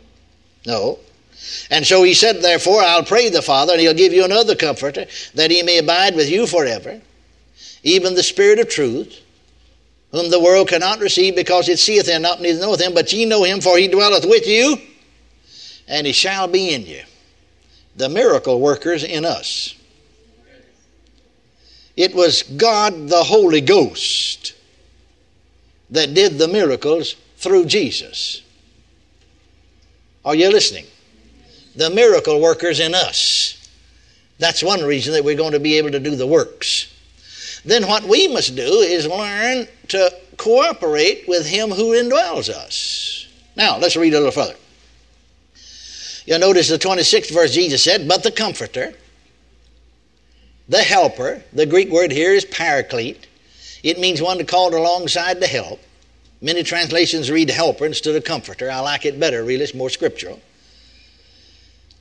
No. 0.68 1.00
And 1.72 1.86
so 1.86 2.04
he 2.04 2.13
said, 2.13 2.42
Therefore, 2.42 2.84
I'll 2.84 3.04
pray 3.04 3.30
the 3.30 3.42
Father, 3.42 3.74
and 3.74 3.82
he'll 3.82 3.96
give 3.96 4.13
you 4.13 4.25
another 4.25 4.56
comforter, 4.56 5.08
that 5.34 5.50
he 5.50 5.63
may 5.63 5.80
abide 5.80 6.15
with 6.15 6.30
you 6.30 6.46
forever, 6.46 7.01
even 7.82 8.13
the 8.13 8.24
Spirit 8.24 8.60
of 8.60 8.70
truth, 8.70 9.22
whom 10.15 10.29
the 10.29 10.39
world 10.39 10.69
cannot 10.69 11.00
receive 11.00 11.36
because 11.36 11.67
it 11.67 11.77
seeth 11.77 12.07
him 12.07 12.22
not, 12.22 12.41
neither 12.41 12.62
knoweth 12.62 12.79
him, 12.79 12.93
but 12.93 13.12
ye 13.12 13.25
know 13.25 13.43
him, 13.43 13.60
for 13.60 13.77
he 13.77 13.89
dwelleth 13.89 14.25
with 14.25 14.48
you, 14.48 14.77
and 15.89 16.07
he 16.07 16.13
shall 16.13 16.48
be 16.48 16.74
in 16.74 16.86
you. 16.86 17.01
The 17.98 18.07
miracle 18.07 18.62
workers 18.62 19.03
in 19.03 19.25
us. 19.25 19.75
It 21.98 22.15
was 22.15 22.43
God 22.43 23.10
the 23.10 23.25
Holy 23.25 23.60
Ghost 23.60 24.53
that 25.89 26.13
did 26.13 26.38
the 26.38 26.48
miracles 26.48 27.15
through 27.36 27.65
Jesus. 27.65 28.41
Are 30.24 30.36
you 30.36 30.50
listening? 30.50 30.86
The 31.75 31.89
miracle 31.89 32.39
workers 32.39 32.79
in 32.79 32.95
us. 32.95 33.69
That's 34.39 34.63
one 34.63 34.81
reason 34.81 35.13
that 35.13 35.25
we're 35.25 35.36
going 35.36 35.53
to 35.53 35.60
be 35.60 35.77
able 35.77 35.91
to 35.91 36.00
do 36.00 36.15
the 36.15 36.27
works 36.27 36.95
then 37.65 37.88
what 37.88 38.03
we 38.03 38.27
must 38.27 38.55
do 38.55 38.79
is 38.81 39.07
learn 39.07 39.67
to 39.89 40.13
cooperate 40.38 41.27
with 41.27 41.48
Him 41.48 41.72
who 41.72 41.91
indwells 41.91 42.50
us. 42.50 43.27
Now, 43.55 43.77
let's 43.77 43.95
read 43.95 44.13
a 44.13 44.17
little 44.17 44.31
further. 44.31 44.55
You'll 46.25 46.39
notice 46.39 46.69
the 46.69 46.77
26th 46.77 47.34
verse, 47.34 47.53
Jesus 47.53 47.84
said, 47.84 48.07
But 48.07 48.24
the 48.24 48.31
Comforter, 48.31 48.93
the 50.69 50.81
Helper, 50.81 51.43
the 51.53 51.65
Greek 51.65 51.89
word 51.89 52.12
here 52.12 52.34
is 52.34 52.45
paraclete. 52.45 53.27
It 53.84 54.00
means 54.00 54.22
one 54.22 54.38
to 54.39 54.43
call 54.43 54.74
alongside 54.75 55.41
to 55.41 55.48
help. 55.48 55.79
Many 56.41 56.63
translations 56.63 57.31
read 57.31 57.50
helper 57.50 57.86
instead 57.86 58.15
of 58.15 58.24
comforter. 58.24 58.69
I 58.69 58.79
like 58.79 59.05
it 59.05 59.19
better, 59.19 59.43
really, 59.43 59.63
it's 59.63 59.74
more 59.74 59.89
scriptural. 59.89 60.39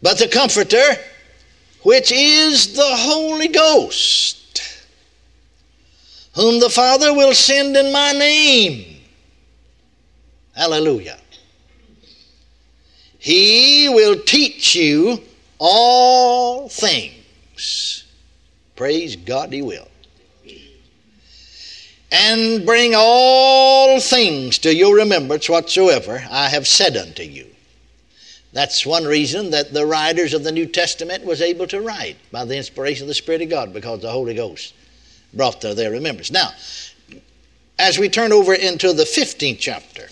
But 0.03 0.19
the 0.19 0.29
Comforter, 0.29 0.97
which 1.83 2.13
is 2.13 2.75
the 2.75 2.83
Holy 2.85 3.49
Ghost 3.49 4.44
whom 6.35 6.61
the 6.61 6.71
Father 6.71 7.15
will 7.15 7.35
send 7.35 7.77
in 7.77 7.93
my 7.93 8.13
name. 8.13 9.01
Hallelujah. 10.55 11.19
He 13.19 13.89
will 13.89 14.21
teach 14.21 14.75
you 14.75 15.21
all 15.59 16.69
things. 16.69 18.05
Praise 18.77 19.17
God, 19.17 19.53
He 19.53 19.63
will. 19.63 19.89
And 22.13 22.65
bring 22.65 22.93
all 22.95 23.99
things 24.01 24.59
to 24.59 24.75
your 24.75 24.95
remembrance 24.97 25.49
whatsoever 25.49 26.23
I 26.31 26.49
have 26.49 26.67
said 26.69 26.97
unto 26.97 27.23
you. 27.23 27.47
That's 28.53 28.87
one 28.87 29.05
reason 29.05 29.51
that 29.51 29.73
the 29.73 29.85
writers 29.85 30.33
of 30.33 30.45
the 30.45 30.53
New 30.53 30.67
Testament 30.67 31.25
was 31.25 31.43
able 31.43 31.67
to 31.69 31.81
write 31.81 32.17
by 32.31 32.45
the 32.45 32.57
inspiration 32.57 33.05
of 33.05 33.09
the 33.09 33.15
Spirit 33.15 33.43
of 33.43 33.51
God 33.51 33.73
because 33.73 34.01
the 34.01 34.13
Holy 34.13 34.35
Ghost 34.35 34.75
brought 35.37 35.61
to 35.63 35.75
their 35.75 35.91
remembrance. 35.91 36.31
Now, 36.31 36.51
as 37.79 37.99
we 37.99 38.09
turn 38.09 38.33
over 38.33 38.55
into 38.55 38.93
the 38.93 39.05
15th 39.05 39.59
chapter 39.59 40.09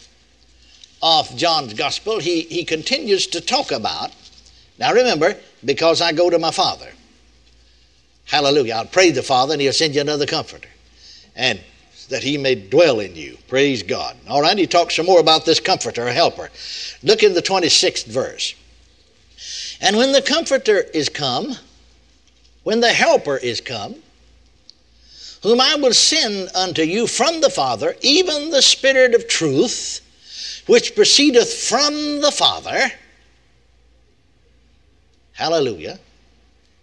of 1.03 1.35
John's 1.37 1.75
Gospel, 1.75 2.19
he, 2.19 2.43
he 2.43 2.65
continues 2.65 3.27
to 3.29 3.41
talk 3.41 3.73
about, 3.73 4.11
now 4.79 4.93
remember, 4.93 5.37
because 5.65 6.01
I 6.01 6.13
go 6.13 6.31
to 6.31 6.39
my 6.39 6.51
Father. 6.51 6.91
Hallelujah. 8.27 8.75
I'll 8.75 8.87
pray 8.87 9.11
the 9.11 9.23
Father 9.23 9.55
and 9.55 9.63
he'll 9.63 9.73
send 9.73 9.95
you 9.95 10.01
another 10.01 10.27
comforter. 10.27 10.69
And 11.35 11.61
that 12.09 12.23
he 12.23 12.37
may 12.37 12.55
dwell 12.55 13.01
in 13.01 13.17
you. 13.17 13.39
Praise 13.49 13.83
God. 13.83 14.17
All 14.29 14.43
right, 14.43 14.57
he 14.57 14.67
talks 14.67 14.97
some 14.97 15.07
more 15.07 15.21
about 15.21 15.45
this 15.45 15.61
comforter, 15.61 16.11
helper. 16.11 16.51
Look 17.03 17.23
in 17.23 17.33
the 17.33 17.43
26th 17.43 18.07
verse. 18.07 18.55
And 19.81 19.97
when 19.97 20.13
the 20.13 20.23
Comforter 20.23 20.79
is 20.95 21.09
come, 21.09 21.57
when 22.63 22.81
the 22.81 22.93
Helper 22.93 23.37
is 23.37 23.61
come, 23.61 23.97
whom 25.43 25.61
I 25.61 25.75
will 25.75 25.93
send 25.93 26.51
unto 26.55 26.83
you 26.83 27.07
from 27.07 27.41
the 27.41 27.51
Father, 27.51 27.97
even 28.01 28.51
the 28.51 28.63
Spirit 28.63 29.15
of 29.15 29.29
truth, 29.29 30.01
which 30.67 30.95
proceedeth 30.95 31.53
from 31.53 32.21
the 32.21 32.31
Father, 32.31 32.93
hallelujah, 35.33 35.99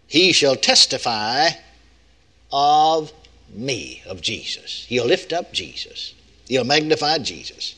he 0.07 0.33
shall 0.33 0.55
testify 0.55 1.49
of 2.51 3.13
me, 3.53 4.01
of 4.05 4.21
Jesus. 4.21 4.85
He'll 4.89 5.05
lift 5.05 5.31
up 5.31 5.53
Jesus, 5.53 6.13
he'll 6.47 6.65
magnify 6.65 7.19
Jesus. 7.19 7.75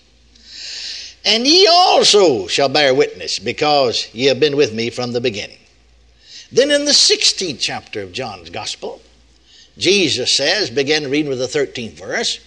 And 1.24 1.46
ye 1.46 1.68
also 1.68 2.48
shall 2.48 2.70
bear 2.70 2.96
witness, 2.96 3.38
because 3.38 4.10
ye 4.14 4.26
have 4.26 4.40
been 4.40 4.58
with 4.58 4.74
me 4.74 4.90
from 4.90 5.12
the 5.12 5.22
beginning. 5.22 5.60
Then 6.52 6.72
in 6.72 6.86
the 6.86 6.92
16th 6.92 7.60
chapter 7.60 8.02
of 8.02 8.12
John's 8.12 8.50
Gospel, 8.50 9.02
Jesus 9.78 10.32
says, 10.32 10.70
begin 10.70 11.10
reading 11.10 11.30
with 11.30 11.40
the 11.40 11.46
13th 11.46 11.94
verse, 11.94 12.40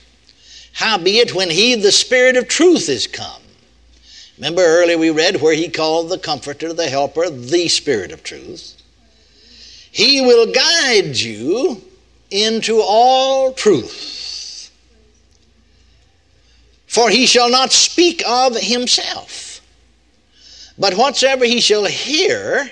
Howbeit 0.74 1.34
when 1.34 1.50
he, 1.50 1.74
the 1.76 1.92
Spirit 1.92 2.36
of 2.36 2.48
truth, 2.48 2.88
is 2.88 3.06
come. 3.06 3.42
Remember 4.36 4.62
earlier 4.62 4.98
we 4.98 5.10
read 5.10 5.40
where 5.40 5.54
he 5.54 5.68
called 5.68 6.08
the 6.08 6.18
Comforter, 6.18 6.72
the 6.72 6.88
Helper, 6.88 7.30
the 7.30 7.68
Spirit 7.68 8.10
of 8.10 8.24
truth. 8.24 8.80
He 9.92 10.20
will 10.20 10.52
guide 10.52 11.16
you 11.16 11.80
into 12.30 12.80
all 12.80 13.52
truth. 13.52 14.70
For 16.88 17.10
he 17.10 17.26
shall 17.26 17.50
not 17.50 17.72
speak 17.72 18.22
of 18.26 18.56
himself, 18.56 19.60
but 20.78 20.94
whatsoever 20.94 21.44
he 21.44 21.60
shall 21.60 21.84
hear, 21.84 22.70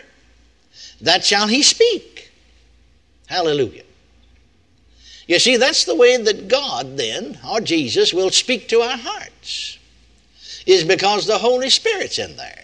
that 1.01 1.25
shall 1.25 1.47
he 1.47 1.63
speak. 1.63 2.31
Hallelujah. 3.27 3.82
You 5.27 5.39
see, 5.39 5.57
that's 5.57 5.85
the 5.85 5.95
way 5.95 6.17
that 6.17 6.49
God 6.49 6.97
then, 6.97 7.39
or 7.49 7.61
Jesus, 7.61 8.13
will 8.13 8.31
speak 8.31 8.69
to 8.69 8.81
our 8.81 8.97
hearts, 8.97 9.79
is 10.67 10.85
because 10.85 11.27
the 11.27 11.39
Holy 11.39 11.71
Spirit's 11.71 12.19
in 12.19 12.37
there. 12.37 12.59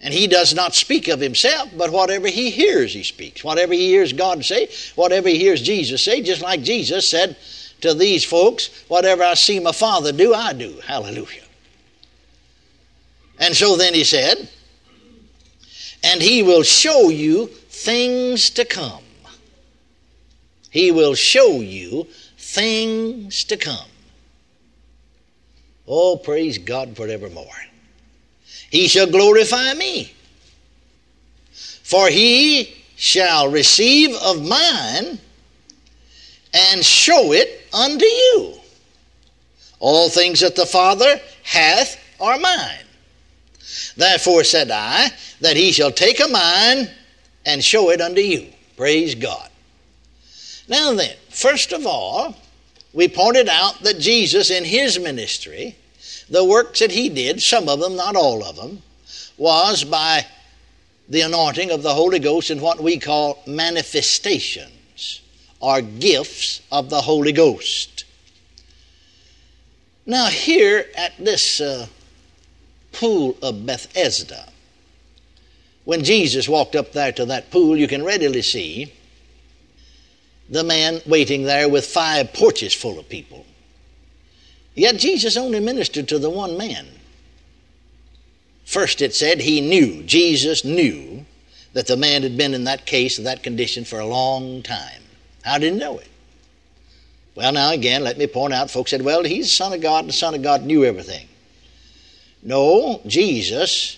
And 0.00 0.14
he 0.14 0.28
does 0.28 0.54
not 0.54 0.74
speak 0.74 1.08
of 1.08 1.18
himself, 1.20 1.70
but 1.76 1.90
whatever 1.90 2.28
he 2.28 2.50
hears, 2.50 2.94
he 2.94 3.02
speaks. 3.02 3.42
Whatever 3.42 3.72
he 3.72 3.88
hears 3.88 4.12
God 4.12 4.44
say, 4.44 4.68
whatever 4.94 5.28
he 5.28 5.38
hears 5.38 5.60
Jesus 5.60 6.02
say, 6.02 6.22
just 6.22 6.40
like 6.40 6.62
Jesus 6.62 7.08
said 7.08 7.36
to 7.80 7.94
these 7.94 8.24
folks, 8.24 8.84
whatever 8.88 9.24
I 9.24 9.34
see 9.34 9.58
my 9.58 9.72
Father 9.72 10.12
do, 10.12 10.34
I 10.34 10.52
do. 10.52 10.78
Hallelujah. 10.86 11.42
And 13.40 13.56
so 13.56 13.76
then 13.76 13.92
he 13.94 14.04
said, 14.04 14.48
and 16.04 16.22
he 16.22 16.42
will 16.42 16.62
show 16.62 17.08
you 17.08 17.46
things 17.46 18.50
to 18.50 18.64
come. 18.64 19.02
He 20.78 20.92
will 20.92 21.16
show 21.16 21.60
you 21.60 22.06
things 22.36 23.42
to 23.46 23.56
come. 23.56 23.90
Oh, 25.88 26.16
praise 26.16 26.56
God 26.56 26.96
forevermore. 26.96 27.60
He 28.70 28.86
shall 28.86 29.10
glorify 29.10 29.74
me. 29.74 30.12
For 31.82 32.08
he 32.08 32.76
shall 32.94 33.50
receive 33.50 34.14
of 34.22 34.46
mine 34.46 35.18
and 36.54 36.84
show 36.84 37.32
it 37.32 37.60
unto 37.74 38.06
you. 38.06 38.54
All 39.80 40.08
things 40.08 40.38
that 40.38 40.54
the 40.54 40.64
Father 40.64 41.20
hath 41.42 42.00
are 42.20 42.38
mine. 42.38 42.86
Therefore 43.96 44.44
said 44.44 44.70
I, 44.70 45.08
that 45.40 45.56
he 45.56 45.72
shall 45.72 45.90
take 45.90 46.20
of 46.20 46.30
mine 46.30 46.88
and 47.44 47.64
show 47.64 47.90
it 47.90 48.00
unto 48.00 48.20
you. 48.20 48.46
Praise 48.76 49.16
God. 49.16 49.48
Now 50.68 50.94
then, 50.94 51.16
first 51.30 51.72
of 51.72 51.86
all, 51.86 52.36
we 52.92 53.08
pointed 53.08 53.48
out 53.48 53.82
that 53.82 53.98
Jesus 53.98 54.50
in 54.50 54.64
his 54.64 54.98
ministry 54.98 55.76
the 56.30 56.44
works 56.44 56.80
that 56.80 56.90
he 56.90 57.08
did, 57.08 57.42
some 57.42 57.68
of 57.68 57.80
them, 57.80 57.96
not 57.96 58.16
all 58.16 58.44
of 58.44 58.56
them, 58.56 58.82
was 59.36 59.84
by 59.84 60.26
the 61.08 61.22
anointing 61.22 61.70
of 61.70 61.82
the 61.82 61.94
Holy 61.94 62.18
Ghost 62.18 62.50
in 62.50 62.60
what 62.60 62.80
we 62.80 62.98
call 62.98 63.42
manifestations 63.46 65.22
or 65.60 65.80
gifts 65.80 66.60
of 66.70 66.90
the 66.90 67.00
Holy 67.00 67.32
Ghost. 67.32 68.04
Now, 70.04 70.26
here 70.26 70.86
at 70.96 71.12
this 71.18 71.60
uh, 71.60 71.86
pool 72.92 73.36
of 73.42 73.64
Bethesda, 73.66 74.50
when 75.84 76.04
Jesus 76.04 76.48
walked 76.48 76.76
up 76.76 76.92
there 76.92 77.12
to 77.12 77.24
that 77.26 77.50
pool, 77.50 77.76
you 77.76 77.88
can 77.88 78.04
readily 78.04 78.42
see 78.42 78.92
the 80.48 80.64
man 80.64 81.00
waiting 81.06 81.42
there 81.42 81.68
with 81.68 81.86
five 81.86 82.32
porches 82.32 82.72
full 82.72 82.98
of 82.98 83.08
people. 83.08 83.44
Yet 84.74 84.96
Jesus 84.96 85.36
only 85.36 85.60
ministered 85.60 86.08
to 86.08 86.18
the 86.18 86.30
one 86.30 86.56
man. 86.56 86.86
First, 88.64 89.02
it 89.02 89.14
said 89.14 89.40
he 89.40 89.60
knew, 89.60 90.02
Jesus 90.04 90.64
knew 90.64 91.24
that 91.72 91.86
the 91.86 91.96
man 91.96 92.22
had 92.22 92.36
been 92.36 92.54
in 92.54 92.64
that 92.64 92.86
case, 92.86 93.18
in 93.18 93.24
that 93.24 93.42
condition 93.42 93.84
for 93.84 93.98
a 93.98 94.06
long 94.06 94.62
time. 94.62 95.02
How 95.42 95.58
did 95.58 95.72
he 95.72 95.78
know 95.78 95.98
it? 95.98 96.08
Well, 97.34 97.52
now 97.52 97.72
again, 97.72 98.02
let 98.02 98.18
me 98.18 98.26
point 98.26 98.52
out, 98.52 98.70
folks 98.70 98.90
said, 98.90 99.02
well, 99.02 99.22
he's 99.24 99.46
the 99.46 99.50
Son 99.50 99.72
of 99.72 99.80
God, 99.80 100.00
and 100.00 100.08
the 100.08 100.12
Son 100.12 100.34
of 100.34 100.42
God 100.42 100.62
knew 100.64 100.84
everything. 100.84 101.28
No, 102.42 103.00
Jesus, 103.06 103.97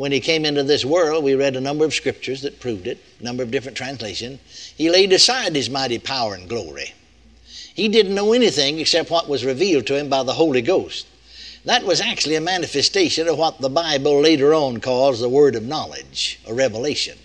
when 0.00 0.12
he 0.12 0.20
came 0.20 0.46
into 0.46 0.62
this 0.62 0.82
world, 0.82 1.22
we 1.22 1.34
read 1.34 1.56
a 1.56 1.60
number 1.60 1.84
of 1.84 1.92
scriptures 1.92 2.40
that 2.40 2.58
proved 2.58 2.86
it, 2.86 2.98
a 3.20 3.22
number 3.22 3.42
of 3.42 3.50
different 3.50 3.76
translations. 3.76 4.40
He 4.74 4.88
laid 4.88 5.12
aside 5.12 5.54
his 5.54 5.68
mighty 5.68 5.98
power 5.98 6.32
and 6.32 6.48
glory. 6.48 6.94
He 7.74 7.86
didn't 7.86 8.14
know 8.14 8.32
anything 8.32 8.78
except 8.78 9.10
what 9.10 9.28
was 9.28 9.44
revealed 9.44 9.86
to 9.88 9.98
him 9.98 10.08
by 10.08 10.22
the 10.22 10.32
Holy 10.32 10.62
Ghost. 10.62 11.06
That 11.66 11.84
was 11.84 12.00
actually 12.00 12.36
a 12.36 12.40
manifestation 12.40 13.28
of 13.28 13.36
what 13.36 13.60
the 13.60 13.68
Bible 13.68 14.22
later 14.22 14.54
on 14.54 14.80
calls 14.80 15.20
the 15.20 15.28
word 15.28 15.54
of 15.54 15.64
knowledge, 15.64 16.40
a 16.48 16.54
revelation. 16.54 17.18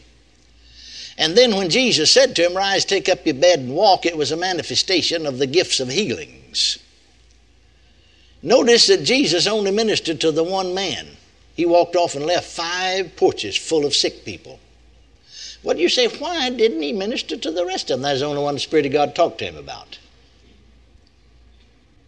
And 1.18 1.38
then 1.38 1.56
when 1.56 1.70
Jesus 1.70 2.12
said 2.12 2.36
to 2.36 2.46
him, 2.46 2.58
Rise, 2.58 2.84
take 2.84 3.08
up 3.08 3.26
your 3.26 3.36
bed 3.36 3.60
and 3.60 3.74
walk, 3.74 4.06
it 4.06 4.18
was 4.18 4.34
a 4.34 4.36
manifestation 4.36 5.26
of 5.26 5.38
the 5.38 5.48
gifts 5.48 5.80
of 5.80 5.88
healings. 5.88 6.78
Notice 8.44 8.88
that 8.88 9.06
Jesus 9.06 9.48
only 9.48 9.72
ministered 9.72 10.20
to 10.20 10.34
the 10.34 10.44
one 10.44 10.74
man. 10.74 11.08
He 11.56 11.66
walked 11.66 11.96
off 11.96 12.16
and 12.16 12.26
left 12.26 12.46
five 12.46 13.16
porches 13.16 13.56
full 13.56 13.86
of 13.86 13.96
sick 13.96 14.26
people. 14.26 14.60
What 15.64 15.78
do 15.78 15.82
you 15.82 15.90
say? 15.90 16.08
Why 16.08 16.50
didn't 16.52 16.82
he 16.82 16.94
minister 16.94 17.38
to 17.38 17.52
the 17.52 17.66
rest 17.66 17.90
of 17.90 17.98
them? 17.98 18.04
That's 18.04 18.20
the 18.20 18.28
only 18.28 18.44
one 18.44 18.54
the 18.54 18.60
Spirit 18.60 18.86
of 18.86 18.92
God 18.92 19.16
talked 19.16 19.40
to 19.40 19.46
him 19.46 19.56
about. 19.56 19.98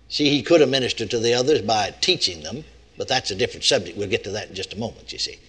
See, 0.09 0.29
he 0.29 0.43
could 0.43 0.61
have 0.61 0.69
ministered 0.69 1.09
to 1.11 1.19
the 1.19 1.33
others 1.33 1.61
by 1.61 1.93
teaching 2.01 2.43
them, 2.43 2.65
but 2.97 3.07
that's 3.07 3.31
a 3.31 3.35
different 3.35 3.63
subject. 3.63 3.97
We'll 3.97 4.09
get 4.09 4.23
to 4.25 4.31
that 4.31 4.49
in 4.49 4.55
just 4.55 4.73
a 4.73 4.77
moment, 4.77 5.11
you 5.11 5.19
see. 5.19 5.39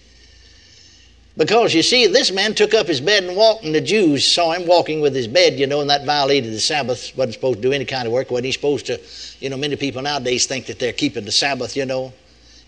Because 1.37 1.73
you 1.73 1.83
see, 1.83 2.07
this 2.07 2.31
man 2.31 2.53
took 2.53 2.73
up 2.73 2.87
his 2.87 2.99
bed 2.99 3.23
and 3.23 3.37
walked, 3.37 3.63
and 3.63 3.73
the 3.73 3.79
Jews 3.79 4.25
saw 4.25 4.51
him 4.51 4.67
walking 4.67 4.99
with 4.99 5.15
his 5.15 5.27
bed, 5.27 5.59
you 5.59 5.67
know, 5.67 5.79
and 5.79 5.89
that 5.89 6.05
violated 6.05 6.51
the 6.51 6.59
Sabbath. 6.59 7.15
wasn't 7.15 7.35
supposed 7.35 7.57
to 7.57 7.61
do 7.61 7.71
any 7.71 7.85
kind 7.85 8.07
of 8.07 8.11
work. 8.11 8.31
wasn't 8.31 8.47
he 8.47 8.51
supposed 8.51 8.87
to? 8.87 8.99
You 9.39 9.49
know, 9.49 9.55
many 9.55 9.75
people 9.75 10.01
nowadays 10.01 10.47
think 10.47 10.65
that 10.65 10.79
they're 10.79 10.93
keeping 10.93 11.25
the 11.25 11.31
Sabbath. 11.31 11.77
You 11.77 11.85
know, 11.85 12.11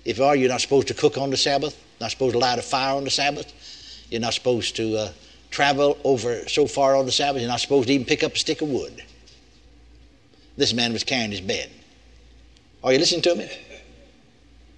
if 0.06 0.18
you 0.18 0.24
are, 0.24 0.36
you're 0.36 0.50
not 0.50 0.62
supposed 0.62 0.88
to 0.88 0.94
cook 0.94 1.18
on 1.18 1.30
the 1.30 1.38
Sabbath. 1.38 1.78
Not 2.00 2.12
supposed 2.12 2.34
to 2.34 2.40
light 2.40 2.58
a 2.58 2.62
fire 2.62 2.96
on 2.96 3.04
the 3.04 3.12
Sabbath. 3.12 3.54
You're 4.10 4.22
not 4.22 4.34
supposed 4.34 4.76
to 4.78 4.98
uh, 4.98 5.12
travel 5.52 5.98
over 6.04 6.48
so 6.48 6.66
far 6.66 6.96
on 6.96 7.06
the 7.06 7.12
Sabbath. 7.12 7.42
You're 7.42 7.52
not 7.52 7.60
supposed 7.60 7.88
to 7.88 7.94
even 7.94 8.06
pick 8.06 8.24
up 8.24 8.34
a 8.34 8.38
stick 8.38 8.62
of 8.62 8.70
wood. 8.70 9.04
This 10.58 10.74
man 10.74 10.94
was 10.94 11.04
carrying 11.04 11.32
his 11.32 11.42
bed. 11.42 11.70
Are 12.84 12.92
you 12.92 13.00
listening 13.00 13.22
to 13.24 13.36
me? 13.36 13.44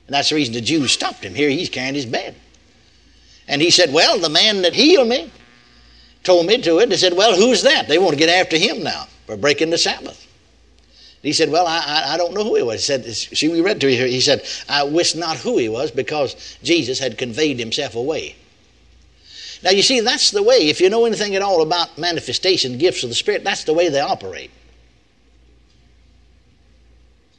And 0.08 0.14
that's 0.14 0.30
the 0.30 0.36
reason 0.36 0.54
the 0.54 0.62
Jews 0.62 0.92
stopped 0.92 1.24
him. 1.24 1.34
Here 1.34 1.50
he's 1.50 1.70
carrying 1.70 1.96
his 1.96 2.06
bed. 2.06 2.36
And 3.48 3.62
he 3.62 3.72
said, 3.72 3.94
Well, 3.94 4.20
the 4.20 4.30
man 4.30 4.62
that 4.64 4.74
healed 4.74 5.08
me 5.08 5.32
told 6.24 6.46
me 6.46 6.62
to 6.62 6.80
it. 6.80 6.90
They 6.90 6.98
said, 6.98 7.14
Well, 7.16 7.36
who's 7.36 7.64
that? 7.64 7.88
They 7.88 7.98
want 7.98 8.12
to 8.12 8.18
get 8.18 8.30
after 8.30 8.58
him 8.58 8.84
now 8.84 9.08
for 9.26 9.38
breaking 9.38 9.70
the 9.70 9.78
Sabbath. 9.78 10.28
He 11.24 11.32
said, 11.32 11.50
Well, 11.50 11.66
I, 11.66 12.04
I, 12.14 12.18
don't 12.18 12.34
know 12.34 12.44
who 12.44 12.56
he 12.56 12.64
was. 12.64 12.86
He 12.86 12.86
said, 12.86 13.06
See, 13.06 13.48
we 13.48 13.62
read 13.62 13.80
to 13.82 13.90
you 13.90 13.98
here. 13.98 14.08
He 14.08 14.20
said, 14.20 14.46
I 14.68 14.84
wist 14.84 15.16
not 15.16 15.38
who 15.38 15.58
he 15.58 15.70
was 15.70 15.90
because 15.90 16.58
Jesus 16.62 17.00
had 17.00 17.18
conveyed 17.18 17.60
himself 17.60 17.96
away. 17.96 18.36
Now, 19.64 19.72
you 19.72 19.82
see, 19.82 20.02
that's 20.02 20.32
the 20.32 20.44
way, 20.44 20.68
if 20.68 20.82
you 20.82 20.90
know 20.90 21.06
anything 21.06 21.36
at 21.36 21.42
all 21.42 21.62
about 21.62 21.98
manifestation, 21.98 22.78
gifts 22.78 23.04
of 23.04 23.10
the 23.10 23.16
Spirit, 23.16 23.46
that's 23.46 23.64
the 23.64 23.74
way 23.74 23.88
they 23.88 24.02
operate. 24.02 24.52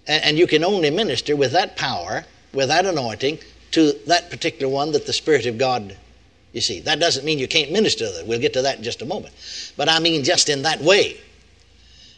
And, 0.07 0.25
and 0.25 0.38
you 0.38 0.47
can 0.47 0.64
only 0.64 0.90
minister 0.90 1.37
with 1.37 1.53
that 1.53 1.77
power, 1.77 2.25
with 2.55 2.68
that 2.68 2.87
anointing, 2.87 3.38
to 3.73 3.92
that 4.07 4.31
particular 4.31 4.73
one 4.73 4.92
that 4.92 5.05
the 5.05 5.12
Spirit 5.12 5.44
of 5.44 5.59
God, 5.59 5.94
you 6.55 6.62
see. 6.62 6.81
That 6.81 7.01
doesn't 7.01 7.27
mean 7.27 7.38
you 7.38 7.49
can't 7.49 7.70
minister 7.70 8.07
to 8.07 8.12
that. 8.12 8.27
We'll 8.27 8.40
get 8.40 8.55
to 8.55 8.62
that 8.62 8.79
in 8.79 8.83
just 8.83 9.03
a 9.03 9.07
moment. 9.07 9.35
But 9.77 9.90
I 9.90 9.99
mean 9.99 10.25
just 10.25 10.49
in 10.49 10.62
that 10.62 10.81
way. 10.81 11.20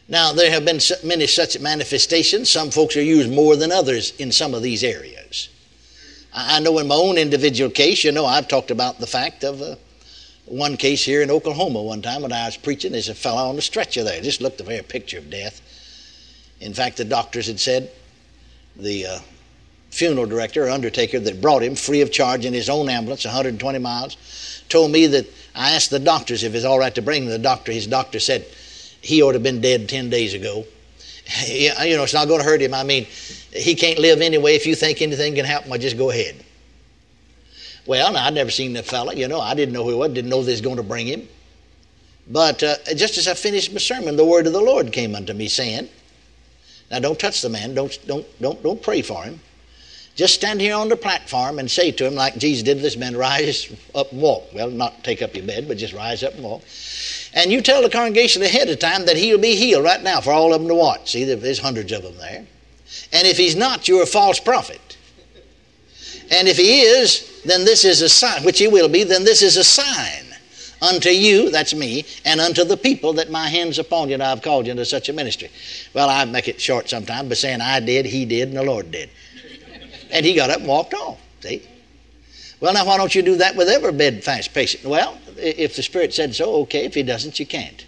Now, 0.08 0.32
there 0.32 0.50
have 0.50 0.64
been 0.64 0.80
many 1.02 1.26
such 1.26 1.58
manifestations. 1.58 2.48
Some 2.48 2.70
folks 2.70 2.96
are 2.96 3.02
used 3.02 3.30
more 3.30 3.56
than 3.56 3.72
others 3.72 4.12
in 4.18 4.30
some 4.30 4.54
of 4.54 4.62
these 4.62 4.84
areas. 4.84 5.48
I 6.32 6.60
know 6.60 6.78
in 6.78 6.86
my 6.86 6.94
own 6.94 7.18
individual 7.18 7.70
case, 7.70 8.04
you 8.04 8.12
know, 8.12 8.26
I've 8.26 8.46
talked 8.46 8.70
about 8.70 9.00
the 9.00 9.06
fact 9.06 9.42
of 9.42 9.60
uh, 9.62 9.76
one 10.44 10.76
case 10.76 11.02
here 11.02 11.22
in 11.22 11.30
Oklahoma 11.30 11.82
one 11.82 12.02
time 12.02 12.22
when 12.22 12.32
I 12.32 12.44
was 12.44 12.56
preaching. 12.56 12.92
There's 12.92 13.08
a 13.08 13.14
fellow 13.14 13.48
on 13.48 13.56
the 13.56 13.62
stretcher 13.62 14.04
there. 14.04 14.20
Just 14.20 14.40
looked 14.40 14.58
the 14.58 14.64
very 14.64 14.82
picture 14.82 15.18
of 15.18 15.30
death. 15.30 15.60
In 16.60 16.72
fact, 16.72 16.98
the 16.98 17.04
doctors 17.04 17.48
had 17.48 17.58
said 17.58 17.90
the 18.76 19.06
uh, 19.06 19.18
funeral 19.90 20.26
director 20.26 20.66
or 20.66 20.70
undertaker 20.70 21.18
that 21.18 21.40
brought 21.40 21.62
him 21.62 21.74
free 21.74 22.02
of 22.02 22.12
charge 22.12 22.44
in 22.44 22.52
his 22.52 22.68
own 22.68 22.88
ambulance, 22.88 23.24
120 23.24 23.78
miles, 23.78 24.62
told 24.68 24.92
me 24.92 25.06
that 25.06 25.26
I 25.54 25.72
asked 25.72 25.90
the 25.90 25.98
doctors 25.98 26.44
if 26.44 26.54
it's 26.54 26.64
all 26.64 26.78
right 26.78 26.94
to 26.94 27.02
bring 27.02 27.24
him. 27.24 27.30
The 27.30 27.38
doctor, 27.38 27.72
his 27.72 27.86
doctor 27.86 28.20
said 28.20 28.46
he 29.00 29.22
ought 29.22 29.32
to 29.32 29.36
have 29.36 29.42
been 29.42 29.60
dead 29.60 29.88
10 29.88 30.10
days 30.10 30.34
ago. 30.34 30.64
you 31.46 31.96
know, 31.96 32.04
it's 32.04 32.14
not 32.14 32.28
going 32.28 32.40
to 32.40 32.44
hurt 32.44 32.60
him. 32.60 32.74
I 32.74 32.84
mean, 32.84 33.04
he 33.52 33.74
can't 33.74 33.98
live 33.98 34.20
anyway. 34.20 34.54
If 34.54 34.66
you 34.66 34.74
think 34.74 35.02
anything 35.02 35.34
can 35.34 35.44
happen, 35.44 35.70
well, 35.70 35.78
just 35.78 35.98
go 35.98 36.10
ahead. 36.10 36.36
Well, 37.86 38.12
now, 38.12 38.26
I'd 38.26 38.34
never 38.34 38.50
seen 38.50 38.72
the 38.72 38.82
fella. 38.82 39.14
You 39.14 39.28
know, 39.28 39.40
I 39.40 39.54
didn't 39.54 39.72
know 39.72 39.84
who 39.84 39.90
he 39.90 39.96
was. 39.96 40.12
Didn't 40.12 40.30
know 40.30 40.42
they 40.42 40.52
was 40.52 40.60
going 40.60 40.76
to 40.76 40.82
bring 40.82 41.06
him. 41.06 41.28
But 42.28 42.62
uh, 42.62 42.76
just 42.96 43.18
as 43.18 43.28
I 43.28 43.34
finished 43.34 43.72
my 43.72 43.78
sermon, 43.78 44.16
the 44.16 44.24
word 44.24 44.46
of 44.48 44.52
the 44.52 44.60
Lord 44.60 44.92
came 44.92 45.14
unto 45.14 45.32
me, 45.32 45.46
saying, 45.46 45.88
"Now, 46.90 46.98
don't 46.98 47.18
touch 47.18 47.40
the 47.40 47.48
man. 47.48 47.74
Don't 47.74 47.96
don't 48.08 48.26
don't 48.40 48.60
don't 48.64 48.82
pray 48.82 49.02
for 49.02 49.22
him. 49.22 49.38
Just 50.16 50.34
stand 50.34 50.62
here 50.62 50.74
on 50.74 50.88
the 50.88 50.96
platform 50.96 51.58
and 51.58 51.70
say 51.70 51.92
to 51.92 52.06
him, 52.06 52.14
like 52.14 52.38
Jesus 52.38 52.62
did 52.62 52.78
to 52.78 52.82
this 52.82 52.96
man, 52.96 53.14
rise 53.14 53.70
up 53.94 54.10
and 54.12 54.22
walk. 54.22 54.44
Well, 54.54 54.70
not 54.70 55.04
take 55.04 55.20
up 55.20 55.36
your 55.36 55.44
bed, 55.44 55.68
but 55.68 55.76
just 55.76 55.92
rise 55.92 56.24
up 56.24 56.32
and 56.34 56.42
walk. 56.42 56.62
And 57.36 57.52
you 57.52 57.60
tell 57.60 57.82
the 57.82 57.90
congregation 57.90 58.42
ahead 58.42 58.70
of 58.70 58.78
time 58.78 59.04
that 59.04 59.16
he'll 59.18 59.38
be 59.38 59.54
healed 59.54 59.84
right 59.84 60.02
now 60.02 60.22
for 60.22 60.32
all 60.32 60.54
of 60.54 60.60
them 60.60 60.68
to 60.68 60.74
watch. 60.74 61.12
See, 61.12 61.22
there's 61.22 61.58
hundreds 61.58 61.92
of 61.92 62.02
them 62.02 62.16
there. 62.16 62.46
And 63.12 63.26
if 63.26 63.36
he's 63.36 63.54
not, 63.54 63.86
you're 63.86 64.02
a 64.02 64.06
false 64.06 64.40
prophet. 64.40 64.96
And 66.30 66.48
if 66.48 66.56
he 66.56 66.80
is, 66.80 67.42
then 67.44 67.64
this 67.64 67.84
is 67.84 68.00
a 68.00 68.08
sign, 68.08 68.42
which 68.42 68.58
he 68.58 68.68
will 68.68 68.88
be, 68.88 69.04
then 69.04 69.22
this 69.22 69.42
is 69.42 69.58
a 69.58 69.64
sign 69.64 70.24
unto 70.80 71.10
you, 71.10 71.50
that's 71.50 71.74
me, 71.74 72.06
and 72.24 72.40
unto 72.40 72.64
the 72.64 72.76
people 72.76 73.12
that 73.14 73.30
my 73.30 73.48
hands 73.48 73.78
upon 73.78 74.08
you, 74.08 74.14
and 74.14 74.22
I've 74.22 74.42
called 74.42 74.66
you 74.66 74.72
into 74.72 74.84
such 74.84 75.08
a 75.08 75.12
ministry. 75.12 75.50
Well, 75.94 76.08
I 76.08 76.24
make 76.24 76.48
it 76.48 76.60
short 76.60 76.88
sometimes 76.88 77.28
by 77.28 77.34
saying 77.34 77.60
I 77.60 77.80
did, 77.80 78.06
he 78.06 78.24
did, 78.24 78.48
and 78.48 78.56
the 78.56 78.62
Lord 78.62 78.90
did. 78.90 79.10
And 80.10 80.24
he 80.24 80.34
got 80.34 80.50
up 80.50 80.58
and 80.58 80.68
walked 80.68 80.94
off. 80.94 81.20
See? 81.40 81.62
Well, 82.60 82.72
now 82.72 82.86
why 82.86 82.96
don't 82.96 83.14
you 83.14 83.22
do 83.22 83.36
that 83.36 83.56
with 83.56 83.68
every 83.68 83.92
bedfast 83.92 84.54
patient? 84.54 84.84
Well, 84.84 85.18
if 85.38 85.76
the 85.76 85.82
Spirit 85.82 86.14
said 86.14 86.34
so, 86.34 86.62
okay. 86.62 86.84
If 86.84 86.94
he 86.94 87.02
doesn't, 87.02 87.38
you 87.38 87.46
can't. 87.46 87.84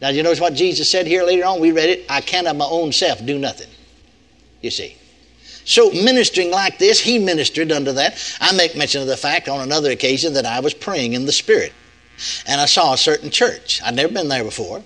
Now, 0.00 0.08
you 0.10 0.22
notice 0.22 0.40
what 0.40 0.54
Jesus 0.54 0.90
said 0.90 1.06
here 1.06 1.24
later 1.24 1.44
on? 1.44 1.60
We 1.60 1.72
read 1.72 1.88
it. 1.88 2.04
I 2.08 2.20
can 2.20 2.46
of 2.46 2.56
my 2.56 2.66
own 2.66 2.92
self 2.92 3.24
do 3.24 3.38
nothing. 3.38 3.70
You 4.60 4.70
see. 4.70 4.96
So, 5.64 5.90
ministering 5.90 6.50
like 6.50 6.78
this, 6.78 7.00
he 7.00 7.18
ministered 7.18 7.72
unto 7.72 7.92
that. 7.92 8.36
I 8.40 8.54
make 8.54 8.76
mention 8.76 9.00
of 9.00 9.08
the 9.08 9.16
fact 9.16 9.48
on 9.48 9.60
another 9.60 9.90
occasion 9.90 10.34
that 10.34 10.44
I 10.44 10.60
was 10.60 10.74
praying 10.74 11.14
in 11.14 11.24
the 11.24 11.32
Spirit. 11.32 11.72
And 12.46 12.60
I 12.60 12.66
saw 12.66 12.92
a 12.92 12.98
certain 12.98 13.30
church. 13.30 13.80
I'd 13.82 13.94
never 13.94 14.12
been 14.12 14.28
there 14.28 14.44
before. 14.44 14.82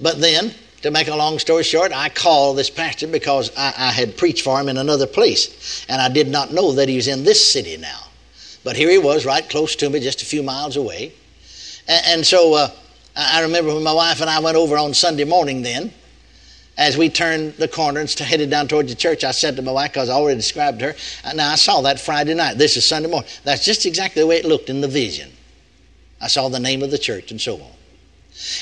But 0.00 0.20
then, 0.20 0.54
to 0.82 0.90
make 0.90 1.08
a 1.08 1.16
long 1.16 1.38
story 1.38 1.64
short, 1.64 1.92
I 1.92 2.08
called 2.08 2.56
this 2.56 2.70
pastor 2.70 3.08
because 3.08 3.50
I, 3.56 3.74
I, 3.76 3.90
had 3.90 4.16
preached 4.16 4.44
for 4.44 4.60
him 4.60 4.68
in 4.68 4.76
another 4.76 5.06
place. 5.06 5.84
And 5.88 6.00
I 6.00 6.08
did 6.08 6.28
not 6.28 6.52
know 6.52 6.72
that 6.72 6.88
he 6.88 6.96
was 6.96 7.08
in 7.08 7.24
this 7.24 7.52
city 7.52 7.76
now. 7.76 8.00
But 8.64 8.76
here 8.76 8.90
he 8.90 8.98
was, 8.98 9.24
right 9.24 9.48
close 9.48 9.76
to 9.76 9.90
me, 9.90 10.00
just 10.00 10.22
a 10.22 10.26
few 10.26 10.42
miles 10.42 10.76
away. 10.76 11.12
And, 11.86 12.06
and 12.06 12.26
so 12.26 12.54
uh, 12.54 12.70
I 13.16 13.42
remember 13.42 13.74
when 13.74 13.82
my 13.82 13.92
wife 13.92 14.20
and 14.20 14.28
I 14.28 14.40
went 14.40 14.56
over 14.56 14.76
on 14.76 14.94
Sunday 14.94 15.24
morning 15.24 15.62
then 15.62 15.92
as 16.78 16.96
we 16.96 17.08
turned 17.10 17.54
the 17.54 17.66
corner 17.66 17.98
and 18.00 18.08
headed 18.08 18.50
down 18.50 18.68
towards 18.68 18.88
the 18.88 18.94
church, 18.94 19.24
I 19.24 19.32
said 19.32 19.56
to 19.56 19.62
my 19.62 19.72
wife, 19.72 19.92
because 19.92 20.08
I 20.08 20.14
already 20.14 20.36
described 20.36 20.80
her, 20.80 20.94
now 21.34 21.50
I 21.50 21.56
saw 21.56 21.80
that 21.82 21.98
Friday 21.98 22.34
night. 22.34 22.56
This 22.56 22.76
is 22.76 22.86
Sunday 22.86 23.10
morning. 23.10 23.28
That's 23.42 23.64
just 23.64 23.84
exactly 23.84 24.22
the 24.22 24.28
way 24.28 24.36
it 24.36 24.44
looked 24.44 24.70
in 24.70 24.80
the 24.80 24.88
vision. 24.88 25.32
I 26.20 26.28
saw 26.28 26.48
the 26.48 26.60
name 26.60 26.82
of 26.84 26.92
the 26.92 26.98
church 26.98 27.32
and 27.32 27.40
so 27.40 27.56
on. 27.56 27.72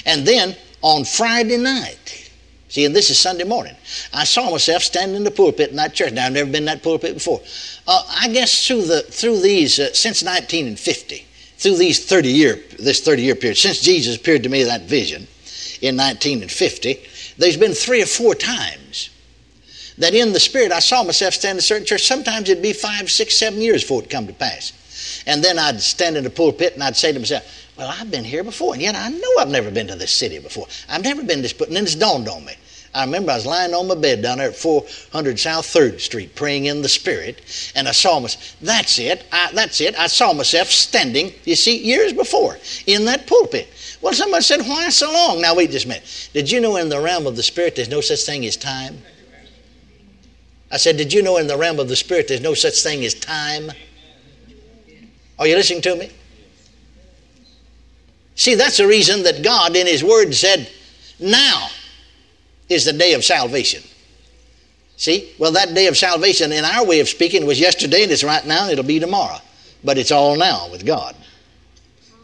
And 0.07 0.27
then 0.27 0.57
on 0.81 1.05
Friday 1.05 1.59
night, 1.59 2.26
see, 2.69 2.85
and 2.85 2.95
this 2.95 3.11
is 3.11 3.19
Sunday 3.19 3.45
morning, 3.45 3.75
I 4.13 4.25
saw 4.25 4.51
myself 4.51 4.83
standing 4.83 5.17
in 5.17 5.25
the 5.25 5.31
pulpit 5.31 5.71
in 5.71 5.77
that 5.77 5.95
church. 5.95 6.13
Now, 6.13 6.27
I've 6.27 6.33
never 6.33 6.51
been 6.51 6.63
in 6.63 6.65
that 6.67 6.83
pulpit 6.83 7.15
before. 7.15 7.41
Uh, 7.87 8.03
I 8.09 8.29
guess 8.29 8.67
through, 8.67 8.87
the, 8.87 9.03
through 9.03 9.41
these, 9.41 9.79
uh, 9.79 9.93
since 9.93 10.23
1950, 10.23 11.27
through 11.59 11.77
these 11.77 12.05
30 12.05 12.29
year, 12.29 12.59
this 12.79 13.01
30 13.01 13.23
year 13.23 13.35
period, 13.35 13.57
since 13.57 13.81
Jesus 13.81 14.17
appeared 14.17 14.43
to 14.43 14.49
me 14.49 14.65
that 14.65 14.83
vision 14.83 15.27
in 15.81 15.97
1950, 15.97 16.99
there's 17.39 17.57
been 17.57 17.73
three 17.73 18.03
or 18.03 18.07
four 18.07 18.35
times 18.35 19.11
that 19.99 20.15
in 20.15 20.33
the 20.33 20.41
Spirit 20.41 20.73
I 20.73 20.81
saw 20.81 21.03
myself 21.03 21.35
stand 21.35 21.57
in 21.57 21.59
a 21.59 21.63
certain 21.63 21.87
church. 21.87 22.07
Sometimes 22.07 22.49
it'd 22.49 22.63
be 22.63 22.73
five, 22.73 23.11
six, 23.11 23.37
seven 23.37 23.61
years 23.61 23.83
before 23.83 24.03
it 24.03 24.11
come 24.11 24.27
to 24.27 24.33
pass. 24.33 24.73
And 25.27 25.43
then 25.43 25.59
I'd 25.59 25.81
stand 25.81 26.17
in 26.17 26.25
the 26.25 26.31
pulpit 26.31 26.75
and 26.75 26.83
I'd 26.83 26.97
say 26.97 27.13
to 27.13 27.19
myself, 27.19 27.66
Well, 27.77 27.95
I've 27.99 28.11
been 28.11 28.25
here 28.25 28.43
before, 28.43 28.73
and 28.73 28.83
yet 28.83 28.95
I 28.95 29.09
know 29.11 29.29
I've 29.39 29.51
never 29.51 29.71
been 29.71 29.89
to 29.89 29.97
this 29.97 30.13
city 30.13 30.39
before. 30.39 30.67
I've 30.89 31.05
never 31.05 31.23
been 31.23 31.37
to 31.39 31.43
this, 31.43 31.53
but 31.53 31.69
then 31.71 31.85
it's 31.85 31.95
dawned 31.95 32.29
on 32.29 32.45
me. 32.45 32.55
I 32.95 33.05
remember 33.05 33.33
I 33.33 33.35
was 33.35 33.45
lying 33.45 33.75
on 33.75 33.89
my 33.89 33.95
bed 33.95 34.23
down 34.23 34.39
there 34.39 34.49
at 34.49 34.57
400 34.57 35.39
South 35.39 35.67
3rd 35.67 36.01
Street 36.01 36.35
praying 36.35 36.65
in 36.65 36.81
the 36.81 36.89
Spirit, 36.89 37.43
and 37.75 37.87
I 37.87 37.93
saw 37.93 38.19
myself. 38.19 38.57
That's 38.63 38.99
it. 38.99 39.27
I, 39.31 39.51
that's 39.53 39.83
it. 39.83 39.99
I 39.99 40.07
saw 40.07 40.33
myself 40.33 40.69
standing, 40.69 41.35
you 41.45 41.57
see, 41.57 41.77
years 41.77 42.15
before 42.15 42.57
in 42.87 43.05
that 43.05 43.27
pulpit. 43.27 43.69
Well, 44.01 44.15
somebody 44.15 44.43
said, 44.43 44.63
Why 44.63 44.89
so 44.89 45.13
long? 45.13 45.43
Now, 45.43 45.55
wait 45.55 45.73
just 45.73 45.85
a 45.85 45.89
minute. 45.89 46.31
Did 46.33 46.51
you 46.51 46.61
know 46.61 46.77
in 46.77 46.89
the 46.89 46.99
realm 46.99 47.27
of 47.27 47.37
the 47.37 47.43
Spirit 47.43 47.77
there's 47.77 47.91
no 47.91 48.01
such 48.01 48.23
thing 48.25 48.47
as 48.47 48.57
time? 48.57 48.97
I 50.71 50.79
said, 50.79 50.97
Did 50.97 51.13
you 51.13 51.23
know 51.23 51.37
in 51.37 51.49
the 51.49 51.59
realm 51.59 51.79
of 51.79 51.89
the 51.89 51.97
Spirit 51.97 52.29
there's 52.29 52.41
no 52.41 52.55
such 52.55 52.83
thing 52.83 53.05
as 53.05 53.13
time? 53.13 53.71
Are 55.39 55.47
you 55.47 55.55
listening 55.55 55.83
to 55.83 55.97
me? 55.97 56.11
See, 58.37 58.55
that's 58.55 58.77
the 58.77 58.87
reason 58.87 59.23
that 59.25 59.43
God 59.43 59.75
in 59.75 59.87
His 59.87 60.05
Word 60.05 60.35
said, 60.35 60.71
Now 61.19 61.69
is 62.69 62.85
the 62.85 62.93
day 62.93 63.15
of 63.15 63.25
salvation. 63.25 63.83
See? 64.97 65.35
Well, 65.39 65.53
that 65.53 65.75
day 65.75 65.87
of 65.89 65.97
salvation, 65.97 66.53
in 66.53 66.65
our 66.65 66.85
way 66.85 67.01
of 67.01 67.09
speaking, 67.09 67.47
was 67.47 67.59
yesterday 67.59 68.03
and 68.03 68.13
it's 68.13 68.25
right 68.25 68.47
now 68.47 68.65
and 68.65 68.73
it'll 68.73 68.85
be 68.85 69.01
tomorrow. 69.01 69.39
But 69.85 69.99
it's 69.99 70.11
all 70.11 70.37
now 70.37 70.69
with 70.71 70.87
God. 70.87 71.15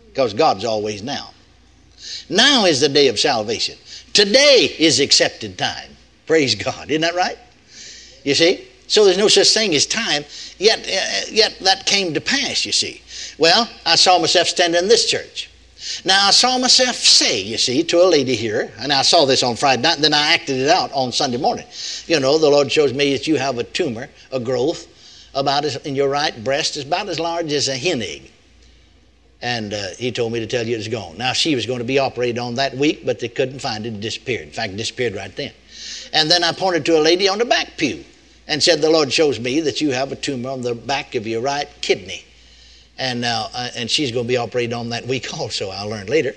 Because 0.08 0.34
God's 0.34 0.64
always 0.64 1.02
now. 1.02 1.30
Now 2.28 2.66
is 2.66 2.80
the 2.80 2.88
day 2.88 3.08
of 3.08 3.18
salvation. 3.18 3.78
Today 4.12 4.74
is 4.78 5.00
accepted 5.00 5.56
time. 5.56 5.90
Praise 6.26 6.54
God. 6.54 6.90
Isn't 6.90 7.02
that 7.02 7.14
right? 7.14 7.38
You 8.24 8.34
see? 8.34 8.68
So 8.86 9.04
there's 9.04 9.18
no 9.18 9.28
such 9.28 9.52
thing 9.52 9.74
as 9.74 9.86
time. 9.86 10.24
Yet, 10.58 10.80
uh, 10.80 11.30
yet 11.30 11.58
that 11.60 11.86
came 11.86 12.12
to 12.14 12.20
pass, 12.20 12.66
you 12.66 12.72
see. 12.72 13.00
Well, 13.38 13.68
I 13.86 13.96
saw 13.96 14.18
myself 14.18 14.48
standing 14.48 14.82
in 14.82 14.88
this 14.88 15.10
church. 15.10 15.50
Now, 16.04 16.28
I 16.28 16.30
saw 16.30 16.58
myself 16.58 16.94
say, 16.96 17.42
you 17.42 17.58
see, 17.58 17.82
to 17.82 18.02
a 18.02 18.06
lady 18.06 18.36
here, 18.36 18.72
and 18.78 18.92
I 18.92 19.02
saw 19.02 19.24
this 19.24 19.42
on 19.42 19.56
Friday 19.56 19.82
night, 19.82 19.96
and 19.96 20.04
then 20.04 20.14
I 20.14 20.32
acted 20.32 20.58
it 20.58 20.68
out 20.68 20.92
on 20.92 21.10
Sunday 21.10 21.38
morning. 21.38 21.66
You 22.06 22.20
know, 22.20 22.38
the 22.38 22.48
Lord 22.48 22.70
shows 22.70 22.92
me 22.92 23.12
that 23.12 23.26
you 23.26 23.36
have 23.36 23.58
a 23.58 23.64
tumor, 23.64 24.08
a 24.30 24.38
growth, 24.38 24.86
about 25.34 25.64
as, 25.64 25.76
in 25.76 25.96
your 25.96 26.08
right 26.08 26.44
breast, 26.44 26.76
is 26.76 26.84
about 26.84 27.08
as 27.08 27.18
large 27.18 27.52
as 27.52 27.66
a 27.66 27.76
hen 27.76 28.00
egg. 28.00 28.30
And 29.40 29.74
uh, 29.74 29.88
he 29.98 30.12
told 30.12 30.32
me 30.32 30.38
to 30.38 30.46
tell 30.46 30.64
you 30.64 30.76
it's 30.76 30.86
gone. 30.86 31.18
Now, 31.18 31.32
she 31.32 31.56
was 31.56 31.66
going 31.66 31.80
to 31.80 31.84
be 31.84 31.98
operated 31.98 32.38
on 32.38 32.54
that 32.56 32.76
week, 32.76 33.04
but 33.04 33.18
they 33.18 33.28
couldn't 33.28 33.58
find 33.58 33.84
it. 33.84 33.94
It 33.94 34.00
disappeared. 34.00 34.42
In 34.42 34.52
fact, 34.52 34.74
it 34.74 34.76
disappeared 34.76 35.16
right 35.16 35.34
then. 35.34 35.52
And 36.12 36.30
then 36.30 36.44
I 36.44 36.52
pointed 36.52 36.86
to 36.86 36.98
a 36.98 37.02
lady 37.02 37.28
on 37.28 37.38
the 37.38 37.44
back 37.44 37.76
pew 37.76 38.04
and 38.46 38.62
said, 38.62 38.80
The 38.80 38.90
Lord 38.90 39.12
shows 39.12 39.40
me 39.40 39.58
that 39.60 39.80
you 39.80 39.90
have 39.90 40.12
a 40.12 40.16
tumor 40.16 40.50
on 40.50 40.62
the 40.62 40.76
back 40.76 41.16
of 41.16 41.26
your 41.26 41.40
right 41.40 41.68
kidney 41.80 42.24
and 42.98 43.20
now 43.20 43.48
uh, 43.54 43.70
and 43.76 43.90
she's 43.90 44.12
going 44.12 44.24
to 44.24 44.28
be 44.28 44.36
operated 44.36 44.72
on 44.72 44.90
that 44.90 45.06
week 45.06 45.32
also. 45.38 45.70
I 45.70 45.82
learned 45.82 46.08
later, 46.08 46.34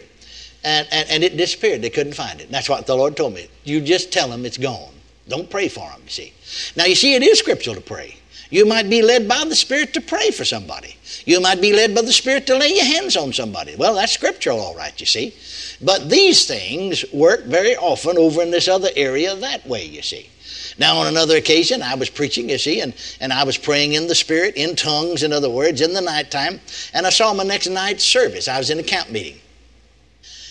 and, 0.63 0.87
and 0.91 1.09
and 1.09 1.23
it 1.23 1.37
disappeared. 1.37 1.81
They 1.81 1.89
couldn't 1.89 2.13
find 2.13 2.41
it. 2.41 2.51
That's 2.51 2.69
what 2.69 2.85
the 2.87 2.95
Lord 2.95 3.17
told 3.17 3.33
me. 3.33 3.47
You 3.63 3.81
just 3.81 4.11
tell 4.11 4.29
them 4.29 4.45
it's 4.45 4.57
gone. 4.57 4.93
Don't 5.27 5.49
pray 5.49 5.67
for 5.67 5.89
them. 5.89 6.01
You 6.03 6.09
see. 6.09 6.33
Now 6.75 6.85
you 6.85 6.95
see, 6.95 7.15
it 7.15 7.23
is 7.23 7.39
scriptural 7.39 7.75
to 7.75 7.81
pray. 7.81 8.17
You 8.49 8.65
might 8.65 8.89
be 8.89 9.01
led 9.01 9.27
by 9.27 9.43
the 9.45 9.55
Spirit 9.55 9.93
to 9.95 10.01
pray 10.01 10.31
for 10.31 10.45
somebody. 10.45 10.95
You 11.25 11.41
might 11.41 11.61
be 11.61 11.73
led 11.73 11.95
by 11.95 12.03
the 12.03 12.13
Spirit 12.13 12.45
to 12.47 12.57
lay 12.57 12.75
your 12.75 12.85
hands 12.85 13.17
on 13.17 13.33
somebody. 13.33 13.75
Well, 13.75 13.95
that's 13.95 14.11
scriptural, 14.11 14.59
all 14.59 14.75
right, 14.75 14.97
you 14.99 15.05
see. 15.05 15.33
But 15.81 16.09
these 16.09 16.45
things 16.45 17.03
work 17.11 17.45
very 17.45 17.75
often 17.75 18.17
over 18.17 18.41
in 18.41 18.51
this 18.51 18.67
other 18.67 18.89
area 18.95 19.35
that 19.35 19.67
way, 19.67 19.85
you 19.85 20.01
see. 20.01 20.29
Now, 20.77 20.97
on 20.97 21.07
another 21.07 21.37
occasion, 21.37 21.81
I 21.81 21.95
was 21.95 22.09
preaching, 22.09 22.49
you 22.49 22.57
see, 22.57 22.81
and, 22.81 22.93
and 23.21 23.31
I 23.31 23.43
was 23.43 23.57
praying 23.57 23.93
in 23.93 24.07
the 24.07 24.15
Spirit, 24.15 24.55
in 24.55 24.75
tongues, 24.75 25.23
in 25.23 25.31
other 25.31 25.49
words, 25.49 25.79
in 25.79 25.93
the 25.93 26.01
nighttime, 26.01 26.59
and 26.93 27.07
I 27.07 27.11
saw 27.11 27.33
my 27.33 27.43
next 27.43 27.67
night's 27.67 28.03
service. 28.03 28.47
I 28.47 28.57
was 28.57 28.69
in 28.69 28.79
a 28.79 28.83
camp 28.83 29.09
meeting. 29.09 29.39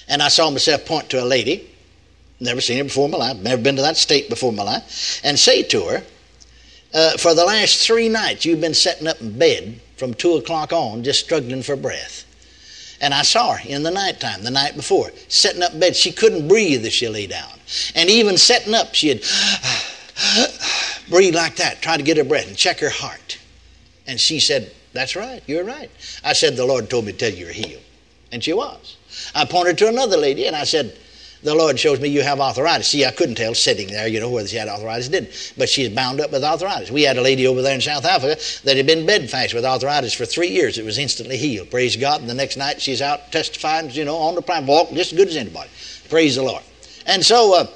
And 0.08 0.22
I 0.22 0.28
saw 0.28 0.50
myself 0.50 0.86
point 0.86 1.10
to 1.10 1.22
a 1.22 1.26
lady, 1.26 1.70
never 2.40 2.60
seen 2.60 2.78
her 2.78 2.84
before 2.84 3.06
in 3.06 3.10
my 3.10 3.18
life, 3.18 3.36
never 3.38 3.60
been 3.60 3.76
to 3.76 3.82
that 3.82 3.96
state 3.96 4.30
before 4.30 4.50
in 4.50 4.56
my 4.56 4.62
life, 4.62 5.20
and 5.24 5.38
say 5.38 5.62
to 5.64 5.82
her, 5.84 6.02
uh, 6.94 7.16
For 7.18 7.34
the 7.34 7.44
last 7.44 7.86
three 7.86 8.08
nights, 8.08 8.44
you've 8.46 8.60
been 8.60 8.74
sitting 8.74 9.06
up 9.06 9.20
in 9.20 9.38
bed 9.38 9.80
from 9.96 10.14
2 10.14 10.34
o'clock 10.34 10.72
on, 10.72 11.04
just 11.04 11.24
struggling 11.24 11.62
for 11.62 11.76
breath. 11.76 12.24
And 13.00 13.12
I 13.12 13.22
saw 13.22 13.56
her 13.56 13.68
in 13.68 13.82
the 13.82 13.90
nighttime, 13.90 14.42
the 14.42 14.50
night 14.50 14.76
before, 14.76 15.10
sitting 15.28 15.62
up 15.62 15.74
in 15.74 15.80
bed. 15.80 15.96
She 15.96 16.12
couldn't 16.12 16.48
breathe 16.48 16.86
as 16.86 16.94
she 16.94 17.08
lay 17.08 17.26
down. 17.26 17.50
And 17.94 18.08
even 18.08 18.38
sitting 18.38 18.74
up, 18.74 18.94
she'd 18.94 19.22
breathe 21.08 21.34
like 21.34 21.56
that, 21.56 21.82
try 21.82 21.96
to 21.96 22.02
get 22.02 22.16
her 22.16 22.24
breath 22.24 22.48
and 22.48 22.56
check 22.56 22.80
her 22.80 22.90
heart. 22.90 23.38
And 24.06 24.20
she 24.20 24.40
said, 24.40 24.72
That's 24.92 25.16
right, 25.16 25.42
you're 25.46 25.64
right. 25.64 25.90
I 26.24 26.32
said, 26.32 26.56
The 26.56 26.66
Lord 26.66 26.90
told 26.90 27.06
me 27.06 27.12
to 27.12 27.18
tell 27.18 27.30
you 27.30 27.44
you're 27.44 27.52
healed. 27.52 27.82
And 28.32 28.42
she 28.42 28.52
was. 28.52 28.96
I 29.34 29.44
pointed 29.44 29.78
to 29.78 29.88
another 29.88 30.16
lady 30.16 30.46
and 30.46 30.56
I 30.56 30.64
said, 30.64 30.96
the 31.44 31.54
Lord 31.54 31.78
shows 31.78 32.00
me 32.00 32.08
you 32.08 32.22
have 32.22 32.40
arthritis. 32.40 32.88
See, 32.88 33.04
I 33.04 33.10
couldn't 33.10 33.34
tell 33.34 33.54
sitting 33.54 33.88
there, 33.88 34.08
you 34.08 34.18
know, 34.18 34.30
whether 34.30 34.48
she 34.48 34.56
had 34.56 34.66
arthritis 34.66 35.08
or 35.08 35.10
didn't. 35.10 35.52
But 35.58 35.68
she's 35.68 35.90
bound 35.90 36.18
up 36.18 36.32
with 36.32 36.42
arthritis. 36.42 36.90
We 36.90 37.02
had 37.02 37.18
a 37.18 37.20
lady 37.20 37.46
over 37.46 37.60
there 37.60 37.74
in 37.74 37.82
South 37.82 38.06
Africa 38.06 38.40
that 38.64 38.78
had 38.78 38.86
been 38.86 39.04
bedfast 39.04 39.52
with 39.52 39.62
arthritis 39.62 40.14
for 40.14 40.24
three 40.24 40.48
years. 40.48 40.78
It 40.78 40.86
was 40.86 40.96
instantly 40.96 41.36
healed. 41.36 41.70
Praise 41.70 41.96
God. 41.96 42.22
And 42.22 42.30
the 42.30 42.34
next 42.34 42.56
night 42.56 42.80
she's 42.80 43.02
out 43.02 43.30
testifying, 43.30 43.90
you 43.90 44.06
know, 44.06 44.16
on 44.16 44.34
the 44.34 44.40
prime 44.40 44.66
walk 44.66 44.90
just 44.94 45.12
as 45.12 45.18
good 45.18 45.28
as 45.28 45.36
anybody. 45.36 45.68
Praise 46.08 46.36
the 46.36 46.42
Lord. 46.42 46.62
And 47.06 47.22
so 47.22 47.54
uh, 47.54 47.66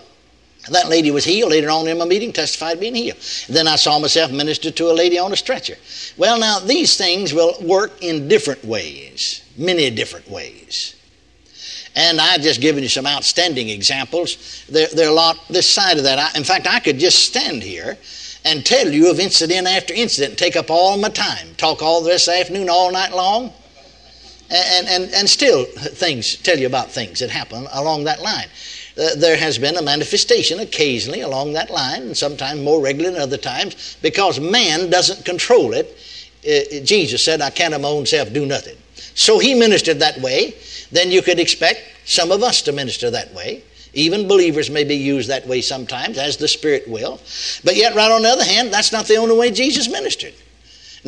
that 0.71 0.89
lady 0.89 1.11
was 1.11 1.25
healed. 1.25 1.51
Later 1.51 1.71
on 1.71 1.87
in 1.87 1.99
my 1.99 2.05
meeting, 2.05 2.33
testified 2.33 2.81
being 2.81 2.95
healed. 2.95 3.19
Then 3.49 3.67
I 3.67 3.77
saw 3.77 3.99
myself 3.99 4.31
minister 4.31 4.71
to 4.71 4.91
a 4.91 4.93
lady 4.93 5.19
on 5.19 5.33
a 5.33 5.37
stretcher. 5.37 5.77
Well, 6.17 6.39
now, 6.39 6.59
these 6.59 6.97
things 6.97 7.33
will 7.33 7.55
work 7.63 8.03
in 8.03 8.29
different 8.29 8.65
ways, 8.65 9.43
many 9.57 9.91
different 9.91 10.29
ways. 10.31 10.95
And 11.97 12.21
I've 12.21 12.43
just 12.43 12.61
given 12.61 12.83
you 12.83 12.89
some 12.89 13.07
outstanding 13.07 13.71
examples. 13.71 14.65
There, 14.69 14.89
there 14.95 15.09
are 15.09 15.11
a 15.11 15.15
lot 15.15 15.39
this 15.49 15.69
side 15.69 15.97
of 15.97 16.05
that. 16.05 16.19
I, 16.19 16.39
in 16.39 16.45
fact, 16.45 16.67
I 16.67 16.81
could 16.81 16.99
just 16.99 17.25
stand 17.25 17.63
here 17.63 17.97
and 18.45 18.65
tell 18.65 18.89
you 18.89 19.11
of 19.11 19.19
incident 19.19 19.67
after 19.67 19.93
incident, 19.95 20.33
and 20.33 20.39
take 20.39 20.57
up 20.57 20.71
all 20.71 20.97
my 20.97 21.09
time, 21.09 21.55
talk 21.57 21.83
all 21.83 22.03
this 22.03 22.29
afternoon, 22.29 22.69
all 22.71 22.93
night 22.93 23.13
long, 23.13 23.53
and, 24.51 24.89
and, 24.89 25.15
and 25.15 25.29
still 25.29 25.65
things 25.65 26.37
tell 26.37 26.59
you 26.59 26.67
about 26.67 26.91
things 26.91 27.21
that 27.21 27.31
happen 27.31 27.67
along 27.73 28.05
that 28.05 28.23
line. 28.23 28.47
Uh, 28.99 29.15
there 29.17 29.37
has 29.37 29.59
been 29.59 29.77
a 29.77 29.83
manifestation 29.83 30.59
occasionally 30.61 31.21
along 31.21 31.53
that 31.53 31.71
line, 31.71 32.03
and 32.03 32.17
sometimes 32.17 32.61
more 32.61 32.83
regular 32.83 33.11
than 33.11 33.23
other 33.23 33.37
times, 33.37 33.97
because 34.03 34.41
man 34.41 34.91
doesn't 34.91 35.25
control 35.25 35.73
it. 35.73 35.97
Uh, 36.45 36.85
Jesus 36.85 37.23
said, 37.23 37.41
I 37.41 37.51
can't 37.51 37.75
of 37.75 37.81
my 37.81 37.89
own 37.89 38.07
self 38.07 38.33
do 38.33 38.45
nothing. 38.45 38.77
So 39.15 39.39
he 39.39 39.55
ministered 39.55 40.01
that 40.01 40.21
way 40.21 40.55
then 40.91 41.11
you 41.11 41.23
could 41.23 41.39
expect 41.39 41.83
some 42.05 42.33
of 42.33 42.43
us 42.43 42.63
to 42.63 42.73
minister 42.73 43.11
that 43.11 43.33
way. 43.35 43.63
Even 43.95 44.29
believers 44.29 44.71
may 44.71 44.85
be 44.85 44.97
used 44.97 45.29
that 45.29 45.47
way 45.47 45.61
sometimes, 45.61 46.19
as 46.19 46.37
the 46.37 46.49
Spirit 46.49 46.87
will. 46.89 47.21
But 47.65 47.77
yet, 47.77 47.95
right 47.95 48.11
on 48.11 48.23
the 48.23 48.29
other 48.29 48.45
hand, 48.45 48.73
that's 48.73 48.93
not 48.93 49.07
the 49.07 49.17
only 49.17 49.37
way 49.37 49.51
Jesus 49.51 49.89
ministered. 49.89 50.35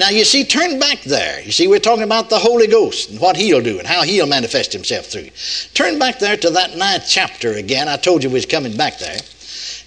Now, 0.00 0.08
you 0.08 0.24
see, 0.24 0.44
turn 0.44 0.78
back 0.78 1.02
there. 1.02 1.42
You 1.42 1.52
see, 1.52 1.68
we're 1.68 1.78
talking 1.78 2.04
about 2.04 2.30
the 2.30 2.38
Holy 2.38 2.66
Ghost 2.66 3.10
and 3.10 3.20
what 3.20 3.36
He'll 3.36 3.60
do 3.60 3.78
and 3.78 3.86
how 3.86 4.00
He'll 4.00 4.26
manifest 4.26 4.72
Himself 4.72 5.04
through 5.04 5.24
you. 5.24 5.30
Turn 5.74 5.98
back 5.98 6.18
there 6.18 6.38
to 6.38 6.48
that 6.48 6.74
ninth 6.74 7.04
chapter 7.06 7.52
again. 7.52 7.86
I 7.86 7.98
told 7.98 8.24
you 8.24 8.30
we 8.30 8.36
was 8.36 8.46
coming 8.46 8.78
back 8.78 8.96
there. 8.96 9.18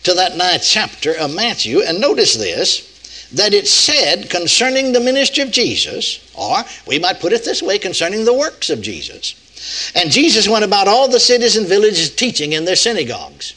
To 0.03 0.13
that 0.13 0.37
ninth 0.37 0.61
chapter 0.63 1.17
of 1.17 1.33
Matthew, 1.33 1.81
and 1.81 1.99
notice 1.99 2.35
this 2.35 2.91
that 3.33 3.55
it 3.55 3.67
said 3.67 4.29
concerning 4.29 4.91
the 4.91 4.99
ministry 4.99 5.41
of 5.41 5.49
Jesus, 5.49 6.19
or 6.35 6.57
we 6.85 6.99
might 6.99 7.19
put 7.19 7.33
it 7.33 7.43
this 7.43 7.63
way 7.63 7.79
concerning 7.79 8.23
the 8.23 8.35
works 8.35 8.69
of 8.69 8.83
Jesus. 8.83 9.91
And 9.95 10.11
Jesus 10.11 10.47
went 10.47 10.63
about 10.63 10.87
all 10.87 11.07
the 11.07 11.19
cities 11.19 11.57
and 11.57 11.65
villages 11.65 12.15
teaching 12.15 12.53
in 12.53 12.65
their 12.65 12.75
synagogues. 12.75 13.55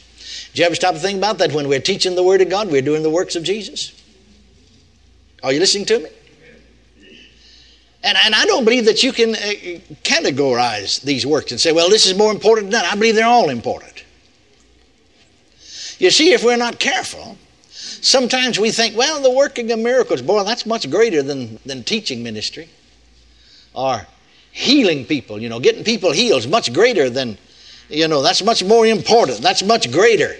Did 0.53 0.59
you 0.61 0.65
ever 0.65 0.73
stop 0.73 0.95
to 0.95 0.99
think 0.99 1.19
about 1.19 1.37
that? 1.37 1.53
When 1.53 1.67
we're 1.67 1.81
teaching 1.81 2.15
the 2.15 2.23
Word 2.23 2.41
of 2.41 2.49
God, 2.49 2.71
we're 2.71 2.81
doing 2.81 3.03
the 3.03 3.11
works 3.11 3.35
of 3.35 3.43
Jesus. 3.43 3.93
Are 5.43 5.53
you 5.53 5.59
listening 5.59 5.85
to 5.85 5.99
me? 5.99 6.09
And, 8.03 8.17
and 8.23 8.35
I 8.35 8.45
don't 8.45 8.63
believe 8.63 8.85
that 8.85 9.03
you 9.03 9.11
can 9.11 9.35
uh, 9.35 9.79
categorize 10.03 11.01
these 11.01 11.25
works 11.25 11.51
and 11.51 11.59
say, 11.59 11.71
well, 11.71 11.89
this 11.89 12.05
is 12.05 12.15
more 12.15 12.31
important 12.31 12.71
than 12.71 12.81
that. 12.81 12.91
I 12.91 12.95
believe 12.95 13.15
they're 13.15 13.25
all 13.25 13.49
important. 13.49 14.03
You 15.99 16.11
see, 16.11 16.31
if 16.31 16.43
we're 16.43 16.57
not 16.57 16.79
careful, 16.79 17.37
sometimes 17.71 18.59
we 18.59 18.69
think, 18.71 18.95
well, 18.95 19.21
the 19.21 19.31
working 19.31 19.71
of 19.71 19.79
miracles, 19.79 20.21
boy, 20.21 20.43
that's 20.43 20.65
much 20.65 20.89
greater 20.91 21.23
than, 21.23 21.59
than 21.65 21.83
teaching 21.83 22.21
ministry. 22.21 22.69
Or 23.73 24.05
healing 24.51 25.05
people, 25.05 25.39
you 25.39 25.49
know, 25.49 25.59
getting 25.59 25.83
people 25.83 26.11
healed 26.11 26.39
is 26.39 26.47
much 26.47 26.71
greater 26.73 27.09
than, 27.09 27.37
you 27.89 28.07
know, 28.07 28.21
that's 28.21 28.43
much 28.43 28.63
more 28.63 28.85
important. 28.85 29.39
That's 29.39 29.63
much 29.63 29.91
greater 29.91 30.35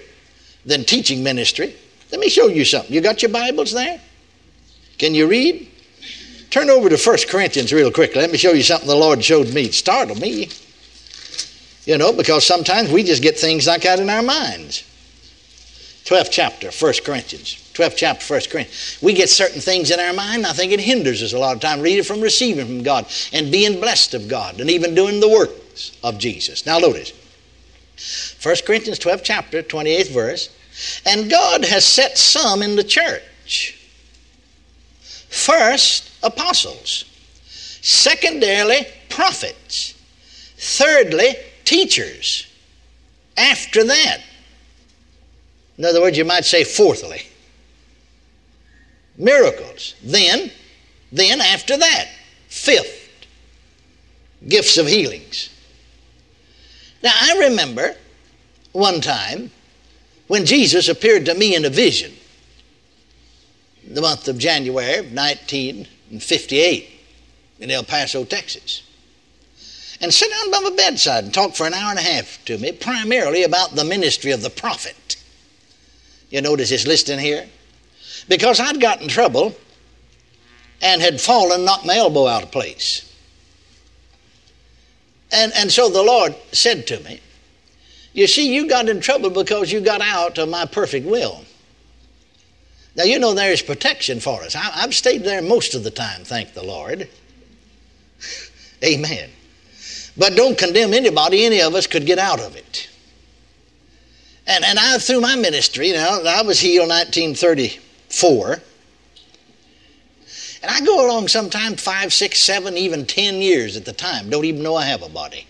than 0.66 0.84
teaching 0.84 1.24
ministry. 1.24 1.76
Let 2.12 2.20
me 2.20 2.30
show 2.30 2.48
you 2.48 2.66
something. 2.66 2.94
You 2.94 3.02
got 3.02 3.22
your 3.22 3.32
Bibles 3.32 3.72
there? 3.72 4.00
Can 4.98 5.16
you 5.16 5.28
read? 5.28 5.70
Turn 6.50 6.70
over 6.70 6.90
to 6.90 6.98
1 6.98 7.18
Corinthians 7.30 7.74
real 7.74 7.92
quickly. 7.92 8.22
Let 8.22 8.32
me 8.32 8.38
show 8.38 8.54
you 8.54 8.64
something 8.64 8.88
the 8.88 8.96
Lord 8.96 9.24
showed 9.24 9.54
me. 9.54 9.66
It 9.66 9.74
startled 9.74 10.22
me. 10.22 10.50
You 11.86 11.98
know, 11.98 12.14
because 12.14 12.46
sometimes 12.46 12.92
we 12.92 13.04
just 13.04 13.22
get 13.22 13.38
things 13.38 13.68
like 13.68 13.84
that 13.84 14.00
in 14.00 14.10
our 14.10 14.24
minds. 14.24 14.84
12th 16.06 16.30
chapter, 16.32 16.72
1 16.72 16.94
Corinthians. 17.04 17.56
12th 17.74 17.96
chapter, 17.98 18.34
1 18.34 18.42
Corinthians. 18.50 18.98
We 19.02 19.14
get 19.14 19.30
certain 19.30 19.60
things 19.60 19.92
in 19.92 20.00
our 20.00 20.14
mind. 20.14 20.46
I 20.46 20.54
think 20.54 20.72
it 20.72 20.80
hinders 20.80 21.22
us 21.22 21.34
a 21.34 21.40
lot 21.40 21.56
of 21.56 21.62
time 21.62 21.82
reading 21.82 22.04
from 22.04 22.22
receiving 22.22 22.66
from 22.66 22.84
God 22.84 23.06
and 23.34 23.52
being 23.52 23.80
blessed 23.80 24.14
of 24.14 24.28
God 24.28 24.62
and 24.62 24.70
even 24.70 24.96
doing 24.96 25.20
the 25.20 25.30
works 25.30 25.98
of 26.04 26.18
Jesus. 26.18 26.66
Now 26.66 26.80
notice. 26.80 27.12
1 28.42 28.56
Corinthians 28.66 29.00
12th 29.00 29.24
chapter, 29.24 29.62
28th 29.62 30.14
verse. 30.14 30.50
And 31.06 31.30
God 31.30 31.66
has 31.66 31.84
set 31.84 32.18
some 32.18 32.62
in 32.62 32.76
the 32.76 32.84
church. 32.84 33.77
First, 35.38 36.10
apostles. 36.24 37.06
Secondarily, 37.82 38.88
prophets. 39.08 39.94
Thirdly, 40.58 41.36
teachers. 41.64 42.48
After 43.38 43.84
that, 43.84 44.22
in 45.78 45.86
other 45.86 46.02
words, 46.02 46.18
you 46.18 46.26
might 46.26 46.44
say 46.44 46.64
fourthly, 46.64 47.22
miracles. 49.16 49.94
Then, 50.04 50.52
then 51.12 51.40
after 51.40 51.78
that, 51.78 52.10
fifth, 52.48 53.10
gifts 54.48 54.78
of 54.78 54.88
healings. 54.88 55.50
Now, 57.04 57.12
I 57.14 57.48
remember 57.48 57.96
one 58.72 59.02
time 59.02 59.52
when 60.26 60.46
Jesus 60.46 60.90
appeared 60.90 61.26
to 61.26 61.36
me 61.36 61.56
in 61.56 61.64
a 61.64 61.70
vision, 61.70 62.12
the 63.94 64.02
month 64.02 64.28
of 64.28 64.38
January 64.38 64.98
of 64.98 65.14
1958 65.14 66.90
in 67.60 67.72
El 67.72 67.84
Paso, 67.84 68.24
Texas. 68.26 68.84
And 70.00 70.14
sat 70.14 70.30
down 70.30 70.52
by 70.52 70.60
my 70.60 70.76
bedside 70.76 71.24
and 71.24 71.34
talked 71.34 71.58
for 71.58 71.66
an 71.66 71.74
hour 71.74 71.90
and 71.90 72.00
a 72.00 72.04
half 72.04 72.44
to 72.46 72.58
me, 72.58 72.72
primarily 72.72 73.44
about 73.44 73.76
the 73.76 73.84
ministry 73.84 74.32
of 74.32 74.42
the 74.42 74.50
prophet. 74.50 75.16
You 76.30 76.42
notice 76.42 76.70
his 76.70 76.86
listing 76.86 77.20
here? 77.20 77.48
because 78.28 78.60
I'd 78.60 78.82
got 78.82 79.02
in 79.02 79.08
trouble 79.08 79.56
and 80.82 81.02
had 81.02 81.20
fallen, 81.20 81.66
knocked 81.66 81.86
my 81.86 81.96
elbow 81.96 82.28
out 82.28 82.44
of 82.44 82.52
place. 82.52 83.04
And, 85.32 85.52
and 85.56 85.72
so 85.72 85.90
the 85.90 86.04
Lord 86.04 86.36
said 86.52 86.88
to 86.88 87.00
me, 87.02 87.20
You 88.14 88.28
see, 88.28 88.54
you 88.54 88.70
got 88.70 88.90
in 88.90 89.02
trouble 89.02 89.30
because 89.30 89.72
you 89.72 89.82
got 89.82 90.02
out 90.02 90.38
of 90.38 90.50
my 90.50 90.66
perfect 90.66 91.06
will. 91.06 91.44
Now, 92.98 93.04
you 93.04 93.20
know 93.20 93.34
there 93.34 93.52
is 93.52 93.62
protection 93.62 94.20
for 94.20 94.42
us. 94.42 94.56
I, 94.56 94.60
have 94.60 94.94
stayed 94.94 95.24
there 95.24 95.42
most 95.42 95.76
of 95.76 95.84
the 95.84 95.92
time, 95.92 96.24
thank 96.24 96.54
the 96.54 96.64
Lord. 96.64 97.08
Amen. 98.84 99.30
But 100.18 100.36
don't 100.36 100.58
condemn 100.58 100.94
anybody, 100.94 101.46
any 101.46 101.62
of 101.62 101.76
us 101.76 101.86
could 101.88 102.08
get 102.08 102.18
out 102.18 102.40
of 102.40 102.56
it. 102.56 102.90
And, 104.48 104.66
and 104.66 104.80
I, 104.80 104.98
through 104.98 105.22
my 105.22 105.36
ministry, 105.36 105.92
now, 105.92 106.22
I 106.24 106.42
was 106.42 106.60
healed 106.60 106.90
1930 106.90 107.80
four. 108.10 108.60
And 110.64 110.72
I 110.72 110.82
go 110.82 111.06
along 111.06 111.28
sometimes 111.28 111.82
five, 111.82 112.12
six, 112.12 112.42
seven, 112.42 112.78
even 112.78 113.06
ten 113.06 113.36
years 113.36 113.78
at 113.78 113.86
the 113.86 113.94
time. 113.94 114.30
Don't 114.30 114.46
even 114.46 114.64
know 114.64 114.76
I 114.76 114.86
have 114.86 115.04
a 115.04 115.10
body. 115.10 115.48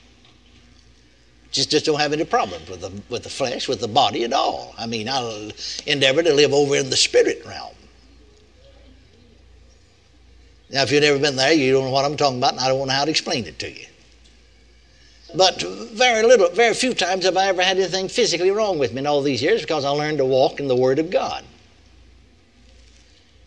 Just, 1.58 1.72
just 1.72 1.86
don't 1.86 2.00
have 2.00 2.14
any 2.14 2.24
problems 2.24 2.70
with 2.70 2.82
the, 2.82 2.92
with 3.10 3.24
the 3.24 3.32
flesh, 3.32 3.68
with 3.68 3.82
the 3.82 3.88
body 3.88 4.24
at 4.24 4.32
all. 4.32 4.76
I 4.78 4.86
mean, 4.86 5.10
I'll 5.10 5.50
endeavor 5.88 6.22
to 6.22 6.32
live 6.32 6.54
over 6.54 6.76
in 6.76 6.92
the 6.92 6.96
spirit 6.96 7.44
realm. 7.48 7.74
Now, 10.70 10.84
if 10.84 10.92
you've 10.92 11.02
never 11.02 11.18
been 11.18 11.36
there, 11.36 11.52
you 11.52 11.74
don't 11.74 11.86
know 11.86 11.90
what 11.90 12.06
I'm 12.06 12.16
talking 12.16 12.38
about, 12.38 12.52
and 12.52 12.60
I 12.60 12.68
don't 12.68 12.88
know 12.88 12.94
how 12.94 13.06
to 13.06 13.10
explain 13.10 13.46
it 13.46 13.58
to 13.58 13.72
you. 13.72 13.88
But 15.34 15.60
very 15.64 16.28
little, 16.28 16.48
very 16.52 16.76
few 16.76 16.94
times 16.94 17.26
have 17.26 17.36
I 17.36 17.48
ever 17.48 17.64
had 17.64 17.78
anything 17.78 18.08
physically 18.08 18.52
wrong 18.52 18.78
with 18.78 18.94
me 18.94 19.00
in 19.00 19.08
all 19.08 19.24
these 19.24 19.42
years 19.42 19.62
because 19.62 19.84
I 19.84 19.90
learned 19.90 20.20
to 20.20 20.26
walk 20.26 20.60
in 20.60 20.68
the 20.68 20.76
Word 20.76 21.00
of 21.00 21.10
God 21.10 21.44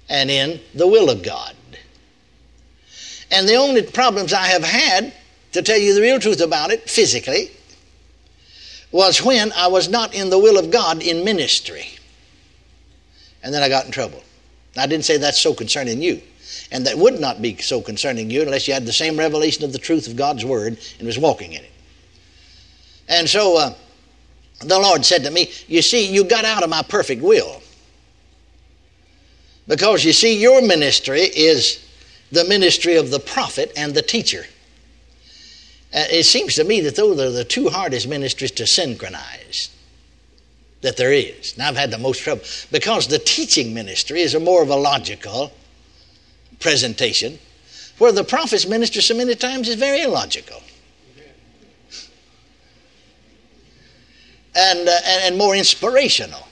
and 0.08 0.32
in 0.32 0.58
the 0.74 0.88
will 0.88 1.10
of 1.10 1.22
God. 1.22 1.54
And 3.30 3.48
the 3.48 3.54
only 3.54 3.82
problems 3.82 4.32
I 4.32 4.46
have 4.46 4.64
had, 4.64 5.12
to 5.52 5.62
tell 5.62 5.78
you 5.78 5.94
the 5.94 6.00
real 6.00 6.18
truth 6.18 6.40
about 6.40 6.72
it, 6.72 6.90
physically, 6.90 7.52
was 8.92 9.22
when 9.22 9.53
I 9.53 9.68
was 9.68 9.88
not 9.88 10.14
in 10.14 10.31
the 10.31 10.38
will 10.38 10.59
of 10.59 10.70
God 10.70 11.03
in 11.03 11.24
ministry. 11.24 11.87
And 13.42 13.55
then 13.55 13.62
I 13.62 13.68
got 13.68 13.87
in 13.87 13.92
trouble. 13.92 14.22
I 14.76 14.87
didn't 14.87 15.05
say 15.05 15.16
that's 15.16 15.40
so 15.40 15.55
concerning 15.55 16.03
you. 16.03 16.20
And 16.72 16.87
that 16.87 16.98
would 16.98 17.20
not 17.20 17.40
be 17.40 17.57
so 17.59 17.81
concerning 17.81 18.31
you 18.31 18.42
unless 18.42 18.66
you 18.66 18.74
had 18.74 18.87
the 18.87 18.92
same 18.92 19.18
revelation 19.18 19.64
of 19.64 19.72
the 19.72 19.79
truth 19.79 20.07
of 20.07 20.16
God's 20.16 20.44
Word 20.44 20.79
and 20.98 21.07
was 21.07 21.18
walking 21.18 21.53
in 21.53 21.62
it. 21.62 21.70
And 23.09 23.29
so 23.29 23.57
uh, 23.57 23.74
the 24.61 24.79
Lord 24.79 25.05
said 25.05 25.24
to 25.24 25.31
me, 25.31 25.50
You 25.66 25.83
see, 25.83 26.12
you 26.12 26.24
got 26.24 26.44
out 26.44 26.62
of 26.62 26.70
my 26.70 26.83
perfect 26.83 27.22
will. 27.22 27.62
Because 29.66 30.05
you 30.05 30.12
see, 30.12 30.40
your 30.40 30.62
ministry 30.62 31.20
is 31.20 31.85
the 32.33 32.44
ministry 32.44 32.96
of 32.96 33.11
the 33.11 33.20
prophet 33.20 33.72
and 33.76 33.94
the 33.94 34.03
teacher. 34.03 34.44
Uh, 35.92 36.05
it 36.11 36.24
seems 36.24 36.55
to 36.55 36.64
me 36.64 36.81
that 36.81 36.94
those 36.96 37.18
are 37.20 37.31
the 37.31 37.44
two 37.44 37.68
hardest 37.68 38.07
ministries 38.07 38.53
to 38.53 38.66
synchronize 38.66 39.70
that 40.83 40.96
there 40.96 41.12
is. 41.12 41.55
And 41.55 41.62
I've 41.62 41.76
had 41.76 41.90
the 41.90 41.98
most 41.98 42.20
trouble 42.20 42.42
because 42.70 43.09
the 43.09 43.18
teaching 43.18 43.74
ministry 43.74 44.20
is 44.20 44.35
a 44.35 44.40
more 44.40 44.62
of 44.62 44.70
a 44.70 44.76
logical 44.76 45.53
presentation, 46.61 47.38
where 47.98 48.12
the 48.12 48.24
prophet's 48.24 48.66
ministry 48.66 49.03
so 49.03 49.16
many 49.16 49.35
times 49.35 49.68
is 49.68 49.74
very 49.74 50.03
illogical. 50.03 50.62
And, 54.55 54.88
uh, 54.88 54.92
and, 55.05 55.24
and 55.24 55.38
more 55.38 55.55
inspirational. 55.55 56.46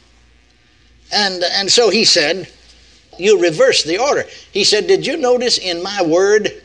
And, 1.12 1.42
and 1.42 1.70
so 1.70 1.90
he 1.90 2.04
said, 2.04 2.48
You 3.18 3.40
reverse 3.40 3.82
the 3.82 3.98
order. 3.98 4.24
He 4.52 4.64
said, 4.64 4.86
Did 4.86 5.06
you 5.06 5.16
notice 5.16 5.58
in 5.58 5.82
my 5.82 6.02
word? 6.02 6.62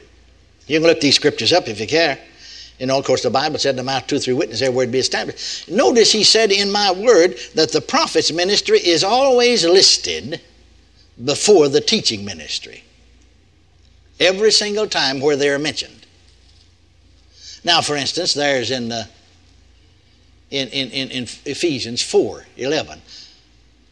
You 0.67 0.79
can 0.79 0.87
look 0.87 1.01
these 1.01 1.15
scriptures 1.15 1.53
up 1.53 1.67
if 1.67 1.79
you 1.79 1.87
care. 1.87 2.19
You 2.79 2.87
know, 2.87 2.97
of 2.97 3.05
course, 3.05 3.21
the 3.21 3.29
Bible 3.29 3.59
said, 3.59 3.75
"The 3.75 3.83
mouth 3.83 4.07
two, 4.07 4.19
three 4.19 4.33
witnesses, 4.33 4.61
their 4.61 4.71
word 4.71 4.91
be 4.91 4.99
established." 4.99 5.69
Notice 5.69 6.11
he 6.11 6.23
said, 6.23 6.51
"In 6.51 6.71
my 6.71 6.91
word, 6.91 7.37
that 7.55 7.71
the 7.71 7.81
prophet's 7.81 8.31
ministry 8.31 8.79
is 8.79 9.03
always 9.03 9.63
listed 9.63 10.41
before 11.23 11.69
the 11.69 11.81
teaching 11.81 12.25
ministry. 12.25 12.83
Every 14.19 14.51
single 14.51 14.87
time 14.87 15.19
where 15.19 15.35
they 15.35 15.49
are 15.49 15.59
mentioned." 15.59 16.05
Now, 17.63 17.81
for 17.81 17.95
instance, 17.95 18.33
there's 18.33 18.71
in 18.71 18.89
the 18.89 19.07
in, 20.53 20.67
in, 20.69 20.91
in, 20.91 21.11
in 21.11 21.23
Ephesians 21.45 22.01
4 22.01 22.45
11. 22.57 23.01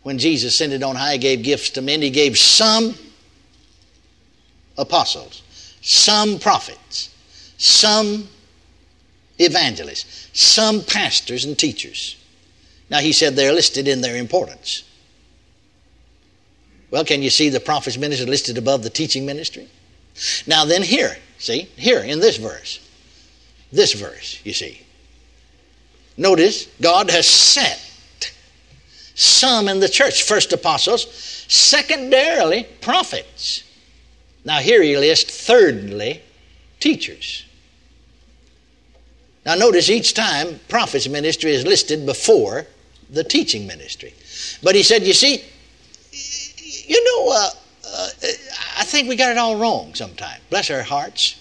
When 0.03 0.17
Jesus 0.17 0.53
ascended 0.53 0.83
on 0.83 0.95
high, 0.95 1.17
gave 1.17 1.43
gifts 1.43 1.71
to 1.71 1.81
men. 1.81 2.01
He 2.01 2.09
gave 2.09 2.37
some 2.37 2.95
apostles, 4.77 5.43
some 5.81 6.39
prophets, 6.39 7.09
some 7.57 8.27
evangelists, 9.41 10.29
some 10.33 10.83
pastors 10.83 11.45
and 11.45 11.57
teachers. 11.57 12.17
Now, 12.89 12.99
he 12.99 13.13
said 13.13 13.35
they're 13.35 13.53
listed 13.53 13.87
in 13.87 14.01
their 14.01 14.17
importance. 14.17 14.83
Well, 16.89 17.05
can 17.05 17.21
you 17.21 17.29
see 17.29 17.49
the 17.49 17.59
prophet's 17.59 17.97
ministry 17.97 18.27
listed 18.27 18.57
above 18.57 18.83
the 18.83 18.89
teaching 18.89 19.25
ministry? 19.25 19.67
Now, 20.45 20.65
then, 20.65 20.83
here, 20.83 21.17
see, 21.37 21.69
here 21.77 22.01
in 22.01 22.19
this 22.19 22.37
verse, 22.37 22.85
this 23.71 23.93
verse, 23.93 24.41
you 24.43 24.51
see. 24.53 24.81
Notice, 26.17 26.67
God 26.81 27.09
has 27.09 27.25
set 27.25 27.79
some 29.15 29.69
in 29.69 29.79
the 29.79 29.87
church, 29.87 30.23
first 30.23 30.51
apostles, 30.51 31.05
secondarily, 31.47 32.67
prophets. 32.81 33.63
Now, 34.43 34.57
here 34.57 34.81
he 34.81 34.97
lists, 34.97 35.45
thirdly, 35.45 36.21
teachers. 36.79 37.45
Now, 39.45 39.55
notice 39.55 39.89
each 39.89 40.13
time 40.13 40.59
prophet's 40.69 41.07
ministry 41.07 41.51
is 41.51 41.65
listed 41.65 42.05
before 42.05 42.67
the 43.09 43.23
teaching 43.23 43.65
ministry. 43.67 44.13
But 44.61 44.75
he 44.75 44.83
said, 44.83 45.03
You 45.03 45.13
see, 45.13 45.43
you 46.87 47.03
know, 47.03 47.33
uh, 47.33 47.49
uh, 47.85 48.07
I 48.77 48.83
think 48.83 49.09
we 49.09 49.15
got 49.15 49.31
it 49.31 49.37
all 49.37 49.57
wrong 49.57 49.95
sometimes. 49.95 50.41
Bless 50.49 50.69
our 50.69 50.83
hearts. 50.83 51.37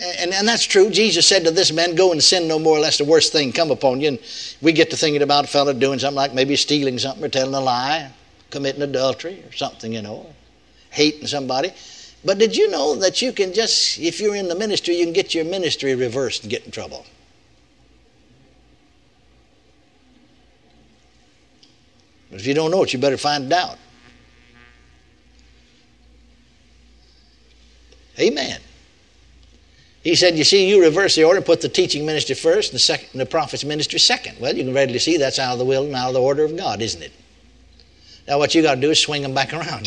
And, 0.00 0.32
and 0.32 0.46
that's 0.46 0.64
true. 0.64 0.90
Jesus 0.90 1.26
said 1.26 1.44
to 1.44 1.50
this 1.50 1.72
man, 1.72 1.94
Go 1.94 2.12
and 2.12 2.22
sin 2.22 2.48
no 2.48 2.58
more, 2.58 2.78
lest 2.78 2.98
the 2.98 3.04
worst 3.04 3.32
thing 3.32 3.52
come 3.52 3.70
upon 3.70 4.00
you. 4.00 4.08
And 4.08 4.18
we 4.60 4.72
get 4.72 4.90
to 4.90 4.96
thinking 4.96 5.22
about 5.22 5.44
a 5.44 5.48
fellow 5.48 5.72
doing 5.72 5.98
something 5.98 6.16
like 6.16 6.34
maybe 6.34 6.56
stealing 6.56 6.98
something 6.98 7.24
or 7.24 7.28
telling 7.28 7.54
a 7.54 7.60
lie, 7.60 8.10
committing 8.50 8.82
adultery 8.82 9.42
or 9.46 9.52
something, 9.52 9.92
you 9.92 10.02
know, 10.02 10.26
hating 10.90 11.26
somebody. 11.26 11.72
But 12.24 12.38
did 12.38 12.56
you 12.56 12.68
know 12.70 12.96
that 12.96 13.22
you 13.22 13.32
can 13.32 13.54
just, 13.54 13.98
if 13.98 14.20
you're 14.20 14.34
in 14.34 14.48
the 14.48 14.54
ministry, 14.54 14.96
you 14.96 15.04
can 15.04 15.12
get 15.12 15.34
your 15.34 15.44
ministry 15.44 15.94
reversed 15.94 16.42
and 16.42 16.50
get 16.50 16.64
in 16.64 16.70
trouble? 16.70 17.06
If 22.30 22.46
you 22.46 22.54
don't 22.54 22.70
know 22.70 22.82
it, 22.82 22.92
you 22.92 22.98
better 22.98 23.16
find 23.16 23.46
it 23.46 23.52
out. 23.52 23.78
Amen. 28.18 28.60
He 30.02 30.14
said, 30.14 30.36
You 30.36 30.44
see, 30.44 30.68
you 30.68 30.82
reverse 30.82 31.14
the 31.14 31.24
order, 31.24 31.38
and 31.38 31.46
put 31.46 31.60
the 31.60 31.68
teaching 31.68 32.04
ministry 32.04 32.34
first 32.34 32.70
and 32.70 32.74
the, 32.74 32.82
second, 32.82 33.08
and 33.12 33.20
the 33.20 33.26
prophet's 33.26 33.64
ministry 33.64 33.98
second. 33.98 34.38
Well, 34.40 34.56
you 34.56 34.64
can 34.64 34.74
readily 34.74 34.98
see 34.98 35.16
that's 35.16 35.38
out 35.38 35.52
of 35.52 35.58
the 35.58 35.64
will 35.64 35.84
and 35.84 35.94
out 35.94 36.08
of 36.08 36.14
the 36.14 36.20
order 36.20 36.44
of 36.44 36.56
God, 36.56 36.82
isn't 36.82 37.02
it? 37.02 37.12
Now, 38.26 38.38
what 38.38 38.54
you 38.54 38.62
got 38.62 38.74
to 38.74 38.80
do 38.80 38.90
is 38.90 39.00
swing 39.00 39.22
them 39.22 39.34
back 39.34 39.52
around 39.52 39.86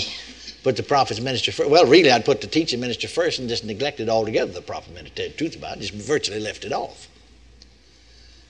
put 0.64 0.78
the 0.78 0.84
prophet's 0.84 1.20
ministry 1.20 1.54
first. 1.54 1.70
Well, 1.70 1.86
really, 1.86 2.12
I'd 2.12 2.26
put 2.26 2.42
the 2.42 2.48
teaching 2.48 2.80
ministry 2.80 3.10
first 3.10 3.40
and 3.40 3.50
just 3.50 3.64
neglected 3.64 4.10
altogether 4.10 4.52
the 4.52 4.62
prophet 4.62 4.94
ministry. 4.94 5.16
To 5.16 5.22
tell 5.24 5.32
the 5.32 5.38
truth 5.38 5.56
about 5.56 5.78
it, 5.78 5.82
just 5.82 5.94
virtually 5.94 6.40
left 6.40 6.66
it 6.66 6.72
off 6.72 7.08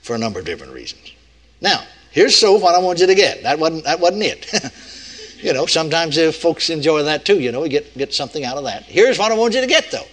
for 0.02 0.16
a 0.16 0.18
number 0.18 0.40
of 0.40 0.46
different 0.46 0.74
reasons. 0.74 1.14
Now, 1.62 1.84
here's 2.12 2.36
so 2.36 2.58
what 2.58 2.76
I 2.76 2.80
want 2.80 3.00
you 3.00 3.08
to 3.08 3.16
get. 3.16 3.44
That 3.44 3.60
wasn't 3.60 3.86
that 3.86 4.00
wasn't 4.00 4.24
it. 4.24 5.38
you 5.44 5.54
know, 5.54 5.66
sometimes 5.66 6.18
if 6.18 6.36
folks 6.36 6.70
enjoy 6.70 7.04
that 7.04 7.26
too. 7.26 7.40
You 7.40 7.52
know, 7.52 7.62
we 7.62 7.70
get 7.70 7.98
get 7.98 8.14
something 8.14 8.44
out 8.44 8.58
of 8.58 8.66
that. 8.66 8.84
Here's 8.84 9.18
what 9.18 9.32
I 9.32 9.36
want 9.36 9.54
you 9.54 9.62
to 9.62 9.68
get 9.68 9.92
though. 9.92 10.08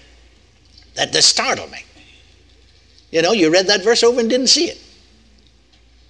That 0.95 1.13
that 1.13 1.23
startled 1.23 1.71
me. 1.71 1.85
You 3.11 3.23
know, 3.23 3.33
you 3.33 3.51
read 3.51 3.67
that 3.69 3.83
verse 3.83 4.03
over 4.03 4.21
and 4.21 4.29
didn't 4.29 4.49
see 4.49 4.67
it. 4.67 4.79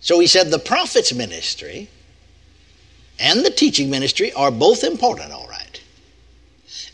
So 0.01 0.19
he 0.19 0.27
said 0.27 0.51
the 0.51 0.59
prophet's 0.59 1.15
ministry 1.15 1.89
and 3.21 3.45
the 3.45 3.51
teaching 3.51 3.91
ministry 3.91 4.33
are 4.33 4.51
both 4.51 4.85
important, 4.85 5.33
all 5.33 5.47
right 5.49 5.58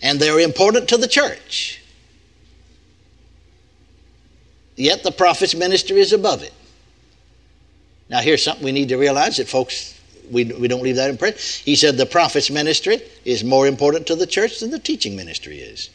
and 0.02 0.20
they're 0.20 0.40
important 0.40 0.88
to 0.88 0.96
the 0.96 1.08
church. 1.08 1.80
Yet 4.76 5.02
the 5.02 5.12
prophet's 5.12 5.54
ministry 5.54 6.00
is 6.00 6.12
above 6.12 6.42
it. 6.42 6.52
Now, 8.08 8.20
here's 8.20 8.42
something 8.42 8.64
we 8.64 8.72
need 8.72 8.88
to 8.90 8.96
realize 8.96 9.38
that 9.38 9.48
folks, 9.48 9.98
we, 10.30 10.44
we 10.44 10.68
don't 10.68 10.82
leave 10.82 10.96
that 10.96 11.10
impression. 11.10 11.38
He 11.64 11.76
said 11.76 11.96
the 11.96 12.06
prophet's 12.06 12.50
ministry 12.50 13.00
is 13.24 13.44
more 13.44 13.66
important 13.66 14.06
to 14.08 14.16
the 14.16 14.26
church 14.26 14.60
than 14.60 14.70
the 14.70 14.78
teaching 14.78 15.16
ministry 15.16 15.58
is. 15.58 15.90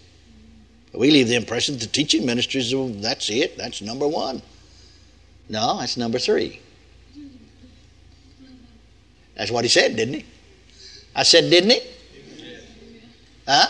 We 0.93 1.11
leave 1.11 1.27
the 1.27 1.35
impression 1.35 1.75
that 1.75 1.81
the 1.81 1.91
teaching 1.91 2.25
ministry 2.25 2.61
is, 2.61 2.73
well, 2.73 2.87
that's 2.87 3.29
it, 3.29 3.57
that's 3.57 3.81
number 3.81 4.07
one. 4.07 4.41
No, 5.47 5.79
that's 5.79 5.97
number 5.97 6.19
three. 6.19 6.59
That's 9.35 9.51
what 9.51 9.63
he 9.63 9.69
said, 9.69 9.95
didn't 9.95 10.15
he? 10.15 10.25
I 11.15 11.23
said, 11.23 11.49
didn't 11.49 11.69
he? 11.69 11.81
Huh? 13.49 13.67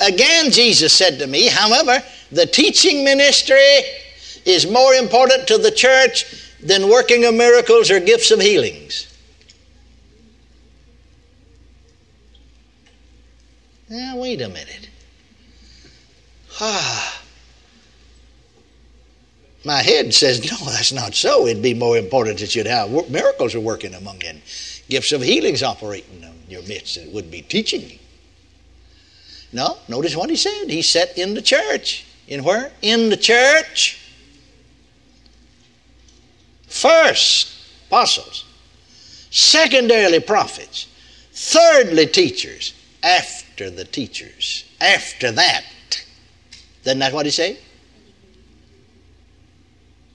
Again, 0.00 0.50
Jesus 0.50 0.94
said 0.94 1.18
to 1.18 1.26
me, 1.26 1.48
however, 1.48 2.02
the 2.32 2.46
teaching 2.46 3.04
ministry 3.04 3.58
is 4.46 4.66
more 4.66 4.94
important 4.94 5.46
to 5.48 5.58
the 5.58 5.70
church 5.70 6.56
than 6.62 6.88
working 6.88 7.26
of 7.26 7.34
miracles 7.34 7.90
or 7.90 8.00
gifts 8.00 8.30
of 8.30 8.40
healings. 8.40 9.06
Now, 13.90 14.16
wait 14.16 14.40
a 14.40 14.48
minute. 14.48 14.88
Ah. 16.58 17.22
My 19.64 19.82
head 19.82 20.14
says, 20.14 20.50
no, 20.50 20.56
that's 20.70 20.92
not 20.92 21.14
so. 21.14 21.46
It'd 21.46 21.62
be 21.62 21.74
more 21.74 21.98
important 21.98 22.38
that 22.38 22.54
you'd 22.54 22.66
have 22.66 23.10
miracles 23.10 23.54
are 23.54 23.60
working 23.60 23.92
among 23.92 24.22
you, 24.22 24.40
gifts 24.90 25.12
of 25.12 25.22
healings 25.22 25.62
operating 25.62 26.22
in 26.22 26.34
your 26.48 26.62
midst. 26.62 26.98
It 26.98 27.12
would 27.12 27.30
be 27.30 27.42
teaching 27.42 27.98
no, 29.52 29.78
notice 29.88 30.16
what 30.16 30.30
he 30.30 30.36
said. 30.36 30.70
He 30.70 30.82
set 30.82 31.18
in 31.18 31.34
the 31.34 31.42
church. 31.42 32.04
In 32.28 32.44
where? 32.44 32.70
In 32.82 33.10
the 33.10 33.16
church. 33.16 33.98
First, 36.68 37.52
apostles. 37.88 38.44
Secondarily, 39.30 40.20
prophets. 40.20 40.86
Thirdly, 41.32 42.06
teachers. 42.06 42.74
After 43.02 43.70
the 43.70 43.84
teachers. 43.84 44.64
After 44.80 45.32
that. 45.32 45.64
Isn't 46.84 47.00
that 47.00 47.12
what 47.12 47.26
he 47.26 47.32
said? 47.32 47.58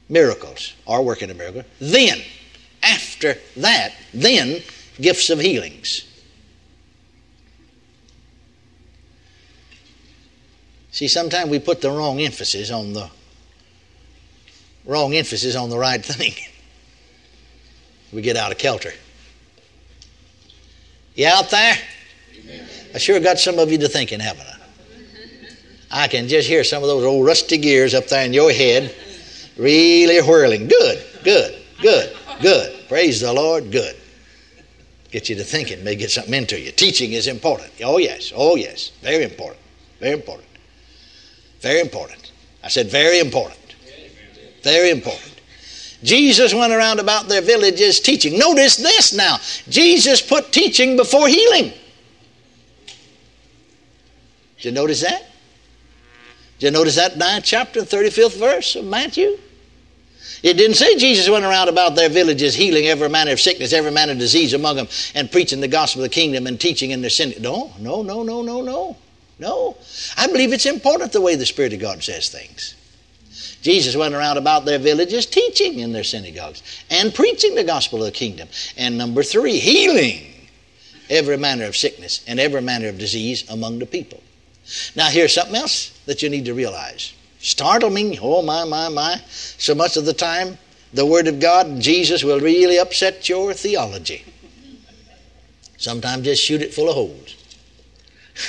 Miracles, 0.07 0.73
are 0.87 1.01
working 1.01 1.29
a 1.29 1.33
miracle. 1.33 1.63
Then, 1.79 2.21
after 2.85 3.35
that, 3.57 3.93
then 4.13 4.61
gifts 4.99 5.29
of 5.29 5.39
healings. 5.39 6.03
See, 10.91 11.07
sometimes 11.09 11.49
we 11.49 11.59
put 11.59 11.81
the 11.81 11.91
wrong 11.91 12.21
emphasis 12.21 12.71
on 12.71 12.93
the 12.93 13.09
wrong 14.85 15.13
emphasis 15.13 15.55
on 15.55 15.69
the 15.69 15.77
right 15.77 16.03
thing. 16.05 16.33
we 18.13 18.21
get 18.21 18.37
out 18.37 18.51
of 18.51 18.57
kilter. 18.57 18.93
You 21.15 21.27
out 21.27 21.49
there? 21.49 21.75
I 22.93 22.97
sure 22.97 23.19
got 23.19 23.39
some 23.39 23.59
of 23.59 23.71
you 23.71 23.77
to 23.79 23.89
thinking, 23.89 24.19
haven't 24.19 24.47
I? 24.47 24.55
I 26.03 26.07
can 26.07 26.27
just 26.27 26.47
hear 26.47 26.63
some 26.63 26.83
of 26.83 26.89
those 26.89 27.03
old 27.03 27.25
rusty 27.25 27.57
gears 27.57 27.93
up 27.93 28.07
there 28.07 28.25
in 28.25 28.33
your 28.33 28.51
head 28.51 28.93
really 29.57 30.21
whirling. 30.21 30.67
Good, 30.67 31.03
good, 31.23 31.61
good, 31.81 32.15
good. 32.41 32.74
Praise 32.87 33.21
the 33.21 33.33
Lord, 33.33 33.71
good. 33.71 33.95
Get 35.11 35.29
you 35.29 35.35
to 35.35 35.43
thinking, 35.43 35.83
may 35.83 35.95
get 35.95 36.11
something 36.11 36.33
into 36.33 36.59
you. 36.59 36.71
Teaching 36.71 37.13
is 37.13 37.27
important. 37.27 37.71
Oh, 37.83 37.97
yes. 37.97 38.33
Oh, 38.35 38.55
yes. 38.55 38.91
Very 39.01 39.23
important. 39.23 39.61
Very 39.99 40.13
important. 40.13 40.47
Very 41.61 41.79
important. 41.79 42.31
I 42.63 42.67
said, 42.67 42.87
very 42.87 43.19
important. 43.19 43.75
Very 44.61 44.89
important. 44.89 45.35
Jesus 46.03 46.53
went 46.53 46.73
around 46.73 46.99
about 46.99 47.27
their 47.27 47.41
villages 47.41 47.99
teaching. 47.99 48.37
Notice 48.37 48.77
this 48.77 49.13
now 49.13 49.37
Jesus 49.69 50.21
put 50.21 50.51
teaching 50.51 50.97
before 50.97 51.27
healing. 51.27 51.71
Did 54.57 54.65
you 54.65 54.71
notice 54.71 55.01
that? 55.01 55.25
Did 56.59 56.67
you 56.67 56.71
notice 56.71 56.95
that 56.95 57.17
ninth 57.17 57.45
chapter, 57.45 57.81
35th 57.81 58.39
verse 58.39 58.75
of 58.75 58.85
Matthew? 58.85 59.37
It 60.43 60.55
didn't 60.57 60.75
say 60.75 60.95
Jesus 60.95 61.29
went 61.29 61.45
around 61.45 61.69
about 61.69 61.95
their 61.95 62.09
villages 62.09 62.53
healing 62.53 62.85
every 62.85 63.09
manner 63.09 63.31
of 63.31 63.39
sickness, 63.39 63.73
every 63.73 63.91
manner 63.91 64.11
of 64.11 64.19
disease 64.19 64.53
among 64.53 64.75
them, 64.75 64.87
and 65.13 65.31
preaching 65.31 65.61
the 65.61 65.67
gospel 65.67 66.03
of 66.03 66.09
the 66.09 66.13
kingdom 66.13 66.47
and 66.47 66.59
teaching 66.59 66.91
in 66.91 67.01
their 67.01 67.09
sin. 67.09 67.33
No, 67.39 67.73
no, 67.79 68.01
no, 68.01 68.23
no, 68.23 68.41
no, 68.41 68.61
no. 68.61 68.97
No. 69.37 69.77
I 70.17 70.27
believe 70.27 70.53
it's 70.53 70.65
important 70.65 71.11
the 71.11 71.21
way 71.21 71.35
the 71.35 71.45
Spirit 71.45 71.73
of 71.73 71.79
God 71.79 72.03
says 72.03 72.29
things. 72.29 72.75
Jesus 73.61 73.95
went 73.95 74.13
around 74.13 74.37
about 74.37 74.65
their 74.65 74.77
villages 74.77 75.25
teaching 75.25 75.79
in 75.79 75.91
their 75.91 76.03
synagogues 76.03 76.61
and 76.89 77.13
preaching 77.13 77.55
the 77.55 77.63
gospel 77.63 77.99
of 77.99 78.05
the 78.05 78.11
kingdom. 78.11 78.47
And 78.77 78.97
number 78.97 79.23
three, 79.23 79.57
healing 79.57 80.21
every 81.09 81.37
manner 81.37 81.65
of 81.65 81.75
sickness 81.75 82.23
and 82.27 82.39
every 82.39 82.61
manner 82.61 82.87
of 82.87 82.97
disease 82.97 83.43
among 83.49 83.79
the 83.79 83.85
people. 83.85 84.21
Now, 84.95 85.07
here's 85.07 85.33
something 85.33 85.55
else 85.55 85.89
that 86.05 86.21
you 86.21 86.29
need 86.29 86.45
to 86.45 86.53
realize. 86.53 87.13
Startling, 87.45 88.17
oh 88.23 88.41
my, 88.41 88.63
my, 88.63 88.89
my. 88.89 89.21
So 89.29 89.75
much 89.75 89.97
of 89.97 90.05
the 90.05 90.15
time, 90.15 90.57
the 90.93 91.05
Word 91.05 91.27
of 91.27 91.39
God 91.39 91.79
Jesus 91.79 92.23
will 92.23 92.39
really 92.39 92.79
upset 92.79 93.29
your 93.29 93.53
theology. 93.53 94.25
Sometimes 95.77 96.23
just 96.23 96.43
shoot 96.43 96.63
it 96.63 96.73
full 96.73 96.89
of 96.89 96.95
holes. 96.95 97.35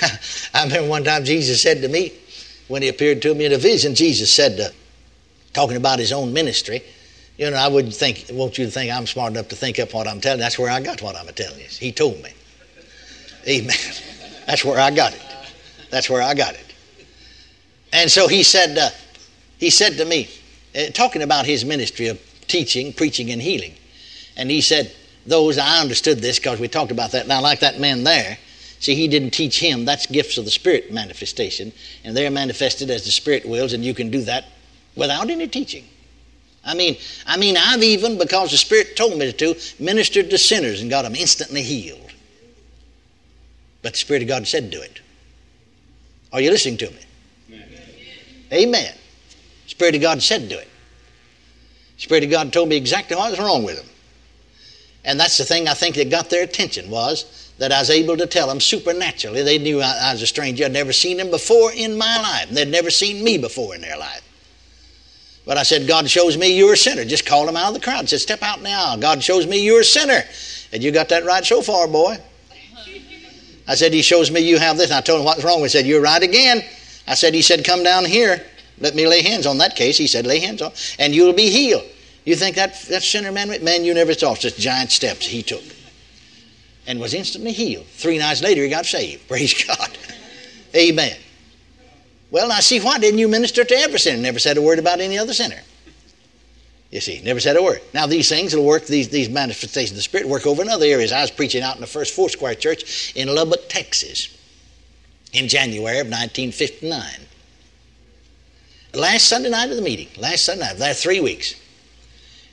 I 0.55 0.65
remember 0.65 0.89
one 0.89 1.05
time 1.05 1.27
Jesus 1.27 1.61
said 1.61 1.83
to 1.83 1.89
me, 1.89 2.15
when 2.69 2.81
he 2.81 2.89
appeared 2.89 3.21
to 3.21 3.35
me 3.35 3.45
in 3.45 3.53
a 3.53 3.59
vision, 3.59 3.95
Jesus 3.95 4.33
said, 4.33 4.59
uh, 4.59 4.71
talking 5.53 5.77
about 5.77 5.99
his 5.99 6.11
own 6.11 6.33
ministry, 6.33 6.83
you 7.37 7.51
know, 7.51 7.57
I 7.59 7.69
wouldn't 7.69 7.95
think, 7.95 8.25
want 8.33 8.57
you 8.57 8.65
to 8.65 8.71
think 8.71 8.91
I'm 8.91 9.07
smart 9.07 9.33
enough 9.33 9.49
to 9.49 9.57
think 9.57 9.79
up 9.79 9.93
what 9.93 10.09
I'm 10.09 10.23
telling 10.23 10.39
you. 10.39 10.45
That's 10.45 10.59
where 10.59 10.71
I 10.71 10.81
got 10.81 11.03
what 11.03 11.17
I'm 11.17 11.27
telling 11.35 11.59
you. 11.59 11.67
He 11.67 11.93
told 11.93 12.23
me. 12.23 12.31
Amen. 13.47 13.77
That's 14.47 14.65
where 14.65 14.81
I 14.81 14.91
got 14.91 15.13
it. 15.13 15.23
That's 15.91 16.09
where 16.09 16.23
I 16.23 16.33
got 16.33 16.55
it. 16.55 16.66
And 17.97 18.11
so 18.11 18.29
he 18.29 18.43
said, 18.43 18.77
uh, 18.77 18.91
he 19.57 19.71
said 19.71 19.97
to 19.97 20.05
me, 20.05 20.29
uh, 20.79 20.91
talking 20.93 21.23
about 21.23 21.47
his 21.47 21.65
ministry 21.65 22.09
of 22.09 22.21
teaching, 22.47 22.93
preaching, 22.93 23.31
and 23.31 23.41
healing, 23.41 23.73
and 24.37 24.51
he 24.51 24.61
said, 24.61 24.95
those, 25.25 25.57
I 25.57 25.81
understood 25.81 26.19
this 26.19 26.39
because 26.39 26.61
we 26.61 26.69
talked 26.69 26.93
about 26.93 27.13
that. 27.13 27.27
Now, 27.27 27.41
like 27.41 27.61
that 27.61 27.81
man 27.81 28.05
there, 28.05 28.37
see, 28.81 28.95
he 28.95 29.09
didn't 29.09 29.31
teach 29.31 29.59
him. 29.59 29.87
That's 29.87 30.05
gifts 30.05 30.37
of 30.37 30.45
the 30.45 30.51
Spirit 30.51 30.93
manifestation, 30.93 31.73
and 32.05 32.15
they're 32.15 32.31
manifested 32.31 32.91
as 32.91 33.07
the 33.07 33.11
Spirit 33.11 33.49
wills, 33.49 33.73
and 33.73 33.83
you 33.83 33.95
can 33.95 34.11
do 34.11 34.21
that 34.25 34.45
without 34.95 35.31
any 35.31 35.49
teaching. 35.49 35.87
I 36.67 36.75
mean, 36.75 36.99
I 37.27 37.39
mean, 37.39 37.57
I've 37.57 37.83
even, 37.83 38.19
because 38.19 38.51
the 38.51 38.59
Spirit 38.59 38.95
told 38.95 39.17
me 39.17 39.33
to, 39.33 39.55
ministered 39.79 40.29
to 40.29 40.37
sinners 40.37 40.83
and 40.83 40.91
got 40.91 41.03
them 41.03 41.15
instantly 41.15 41.63
healed. 41.63 42.13
But 43.81 43.93
the 43.93 43.99
Spirit 43.99 44.21
of 44.21 44.29
God 44.29 44.47
said 44.47 44.71
do 44.71 44.83
it. 44.83 45.01
Are 46.31 46.43
you 46.43 46.51
listening 46.51 46.77
to 46.77 46.91
me? 46.91 47.06
Amen. 48.53 48.95
Spirit 49.67 49.95
of 49.97 50.01
God 50.01 50.23
said 50.23 50.49
do 50.49 50.59
it. 50.59 50.69
Spirit 51.97 52.25
of 52.25 52.31
God 52.31 52.53
told 52.53 52.69
me 52.69 52.77
exactly 52.77 53.17
what 53.17 53.31
was 53.31 53.41
wrong 53.41 53.65
with 53.65 53.77
them. 53.77 53.87
And 55.05 55.19
that's 55.19 55.39
the 55.39 55.45
thing 55.45 55.69
I 55.69 55.75
think 55.75 55.97
that 55.97 56.11
got 56.11 56.31
their 56.31 56.45
attention 56.45 56.91
was 56.91 57.53
that 57.59 57.73
I 57.73 57.79
was 57.79 57.91
able 57.91 58.17
to 58.17 58.27
tell 58.27 58.49
them 58.49 58.61
supernaturally. 58.61 59.43
They 59.43 59.59
knew 59.59 59.81
I, 59.81 59.99
I 60.03 60.13
was 60.13 60.23
a 60.23 60.27
stranger. 60.27 60.65
I'd 60.65 60.73
never 60.73 60.93
seen 60.93 61.17
them 61.17 61.31
before 61.31 61.73
in 61.73 61.97
my 61.97 62.21
life. 62.21 62.51
They'd 62.51 62.69
never 62.69 62.91
seen 62.91 63.25
me 63.25 63.39
before 63.39 63.75
in 63.75 63.81
their 63.81 63.97
life. 63.97 64.23
But 65.47 65.57
I 65.57 65.63
said, 65.63 65.87
God 65.87 66.11
shows 66.11 66.37
me 66.37 66.57
you're 66.57 66.73
a 66.73 66.77
sinner. 66.77 67.05
Just 67.05 67.25
call 67.25 67.47
them 67.47 67.57
out 67.57 67.69
of 67.69 67.75
the 67.75 67.81
crowd. 67.81 68.03
I 68.03 68.07
said, 68.07 68.21
step 68.21 68.43
out 68.43 68.63
now. 68.63 68.97
God 68.97 69.23
shows 69.23 69.47
me 69.47 69.65
you're 69.65 69.81
a 69.81 69.85
sinner. 69.85 70.23
And 70.73 70.83
you 70.83 70.91
got 70.91 71.09
that 71.11 71.25
right 71.25 71.45
so 71.45 71.63
far, 71.63 71.87
boy. 71.87 72.19
I 73.69 73.75
said, 73.75 73.93
He 73.93 74.03
shows 74.03 74.31
me 74.31 74.41
you 74.41 74.59
have 74.59 74.77
this. 74.77 74.91
And 74.91 74.99
I 74.99 75.01
told 75.01 75.21
him 75.21 75.25
what's 75.25 75.45
wrong. 75.45 75.61
He 75.61 75.69
said, 75.69 75.87
You're 75.87 76.03
right 76.03 76.23
again. 76.23 76.63
I 77.07 77.15
said, 77.15 77.35
He 77.35 77.43
said, 77.43 77.65
Come 77.65 77.83
down 77.83 78.05
here. 78.05 78.45
Let 78.79 78.95
me 78.95 79.07
lay 79.07 79.23
hands 79.23 79.47
on 79.47 79.59
that 79.59 79.77
case. 79.77 79.97
He 79.97 80.07
said, 80.07 80.27
Lay 80.27 80.41
hands 80.41 80.61
on, 80.61 80.73
and 80.99 81.15
you'll 81.15 81.33
be 81.33 81.51
healed. 81.51 81.85
You 82.25 82.35
think 82.35 82.57
that 82.57 82.81
that 82.89 83.03
sinner 83.03 83.33
man, 83.33 83.63
man, 83.63 83.85
you 83.85 83.95
never 83.95 84.13
saw 84.13 84.35
such 84.35 84.57
giant 84.57 84.91
steps 84.91 85.27
he 85.27 85.43
took, 85.43 85.63
and 86.87 87.01
was 87.01 87.15
instantly 87.15 87.53
healed. 87.53 87.87
Three 87.87 88.19
nights 88.19 88.43
later, 88.43 88.63
he 88.63 88.69
got 88.69 88.87
saved. 88.87 89.29
Praise 89.29 89.55
God. 89.65 89.97
Amen. 90.75 91.17
Well, 92.31 92.49
now 92.49 92.61
see, 92.61 92.81
why 92.81 92.99
didn't 92.99 93.19
you 93.19 93.29
minister 93.29 93.65
to 93.65 93.75
every 93.77 94.01
sinner? 94.01 94.21
Never 94.21 94.41
said 94.41 94.57
a 94.57 94.63
word 94.63 94.79
about 94.79 95.01
any 95.01 95.17
other 95.17 95.33
sinner. 95.33 95.61
You 96.91 97.01
see, 97.01 97.21
never 97.23 97.41
said 97.41 97.57
a 97.57 97.63
word. 97.63 97.81
Now 97.95 98.07
these 98.07 98.29
things 98.29 98.55
will 98.55 98.65
work, 98.65 98.87
these, 98.87 99.09
these 99.09 99.29
manifestations 99.29 99.93
of 99.93 99.97
the 99.97 100.03
Spirit 100.03 100.29
work 100.29 100.47
over 100.47 100.63
in 100.63 100.69
other 100.69 100.87
areas. 100.87 101.13
I 101.13 101.21
was 101.21 101.31
preaching 101.31 101.63
out 101.63 101.77
in 101.77 101.81
the 101.81 101.87
first 101.87 102.15
Foursquare 102.15 102.55
Church 102.55 103.13
in 103.15 103.33
Lubbock, 103.33 103.69
Texas 103.69 104.36
in 105.33 105.49
January 105.49 105.99
of 105.99 106.07
1959. 106.07 107.03
Last 108.95 109.29
Sunday 109.29 109.51
night 109.51 109.71
of 109.71 109.77
the 109.77 109.83
meeting, 109.83 110.09
last 110.17 110.45
Sunday 110.45 110.65
night, 110.65 110.79
there 110.79 110.95
three 110.95 111.21
weeks. 111.21 111.55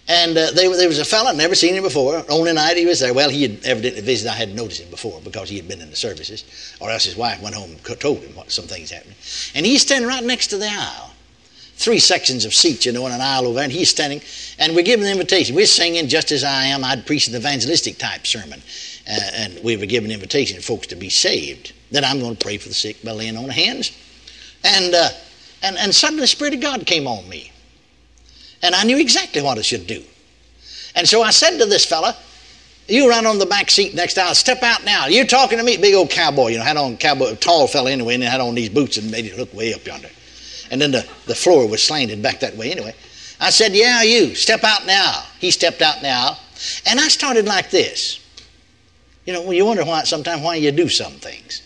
And 0.08 0.38
uh, 0.38 0.52
there, 0.52 0.76
there 0.76 0.90
was 0.90 1.00
a 1.00 1.06
fellow, 1.06 1.30
I'd 1.30 1.38
never 1.38 1.56
seen 1.56 1.76
him 1.76 1.84
before. 1.84 2.26
Only 2.28 2.52
night 2.52 2.76
he 2.76 2.86
was 2.86 3.00
there. 3.00 3.14
Well, 3.14 3.30
he 3.30 3.44
had 3.44 3.64
evidently 3.64 4.02
visited. 4.02 4.32
I 4.32 4.36
hadn't 4.36 4.56
noticed 4.56 4.82
him 4.82 4.90
before 4.90 5.22
because 5.22 5.48
he 5.48 5.56
had 5.56 5.70
been 5.70 5.80
in 5.80 5.90
the 5.90 5.96
services, 5.96 6.44
or 6.82 6.92
else 6.92 7.06
his 7.06 7.16
wife 7.16 7.42
went 7.42 7.56
home 7.56 7.72
and 7.72 8.00
told 8.02 8.20
him 8.20 8.36
what 8.36 8.52
some 8.52 8.66
things 8.66 8.92
happened. 8.92 9.16
And 9.56 9.66
he's 9.66 9.84
standing 9.84 10.10
right 10.10 10.24
next 10.24 10.48
to 10.48 10.58
the 10.58 10.68
aisle 10.68 11.13
three 11.84 12.00
sections 12.00 12.46
of 12.46 12.54
seats, 12.54 12.86
you 12.86 12.92
know, 12.92 13.06
in 13.06 13.12
an 13.12 13.22
aisle 13.22 13.46
over, 13.48 13.60
and 13.60 13.72
he's 13.72 13.90
standing, 13.90 14.22
and 14.58 14.76
we're 14.76 14.84
giving 14.84 15.04
the 15.04 15.12
invitation. 15.12 15.56
We're 15.56 15.66
singing 15.66 16.08
just 16.08 16.32
as 16.32 16.44
I 16.44 16.66
am. 16.66 16.84
I'd 16.84 17.06
preach 17.06 17.28
an 17.28 17.36
evangelistic 17.36 17.98
type 17.98 18.26
sermon, 18.26 18.62
uh, 19.08 19.20
and 19.36 19.60
we 19.64 19.76
were 19.76 19.86
giving 19.86 20.10
an 20.10 20.16
invitation 20.16 20.58
to 20.58 20.64
folks 20.64 20.88
to 20.88 20.96
be 20.96 21.10
saved. 21.10 21.74
Then 21.92 22.06
I'm 22.06 22.20
going 22.20 22.36
to 22.36 22.44
pray 22.44 22.58
for 22.58 22.70
the 22.70 22.74
sick 22.74 23.04
by 23.04 23.12
laying 23.12 23.36
on 23.36 23.50
hands, 23.50 23.92
and 24.64 24.96
uh, 24.96 25.10
and 25.62 25.78
and 25.78 25.94
suddenly 25.94 26.22
the 26.22 26.28
Spirit 26.28 26.54
of 26.54 26.62
God 26.62 26.86
came 26.86 27.08
on 27.08 27.28
me, 27.28 27.52
and 28.62 28.74
I 28.74 28.84
knew 28.84 28.98
exactly 28.98 29.42
what 29.42 29.58
I 29.58 29.62
should 29.62 29.86
do, 29.86 30.04
and 30.96 31.08
so 31.08 31.22
I 31.22 31.32
said 31.32 31.58
to 31.60 31.66
this 31.66 31.86
fella. 31.86 32.16
You 32.86 33.10
run 33.10 33.26
on 33.26 33.40
the 33.40 33.46
back 33.46 33.72
seat 33.72 33.96
next 33.96 34.18
aisle. 34.18 34.36
Step 34.36 34.62
out 34.62 34.84
now. 34.84 35.06
You're 35.08 35.26
talking 35.26 35.58
to 35.58 35.64
me, 35.64 35.78
big 35.78 35.96
old 35.96 36.10
cowboy. 36.10 36.50
You 36.50 36.58
know, 36.58 36.66
had 36.66 36.76
on 36.76 36.98
cowboy, 36.98 37.34
tall 37.36 37.66
fella 37.66 37.90
anyway, 37.90 38.16
and 38.16 38.24
had 38.24 38.42
on 38.42 38.56
these 38.56 38.68
boots 38.68 38.98
and 38.98 39.10
made 39.10 39.24
it 39.24 39.38
look 39.38 39.54
way 39.54 39.74
up 39.74 39.86
yonder 39.86 40.10
and 40.72 40.82
then 40.82 40.92
the, 40.92 41.08
the 41.26 41.36
floor 41.36 41.68
was 41.68 41.84
slanted 41.84 42.22
back 42.22 42.40
that 42.40 42.56
way 42.56 42.72
anyway. 42.72 42.96
I 43.40 43.50
said, 43.50 43.74
Yeah, 43.74 44.04
you, 44.04 44.36
step 44.36 44.64
out 44.64 44.86
now. 44.86 45.24
He 45.40 45.52
stepped 45.52 45.82
out 45.82 46.02
now. 46.02 46.38
And 46.86 47.00
I 47.00 47.08
started 47.08 47.46
like 47.46 47.70
this. 47.70 48.20
You 49.26 49.34
know, 49.34 49.52
you 49.52 49.66
wonder 49.66 49.86
why 49.86 50.04
sometimes 50.04 50.42
why 50.42 50.56
you 50.56 50.72
do 50.72 50.90
some 50.90 51.14
things. 51.14 51.62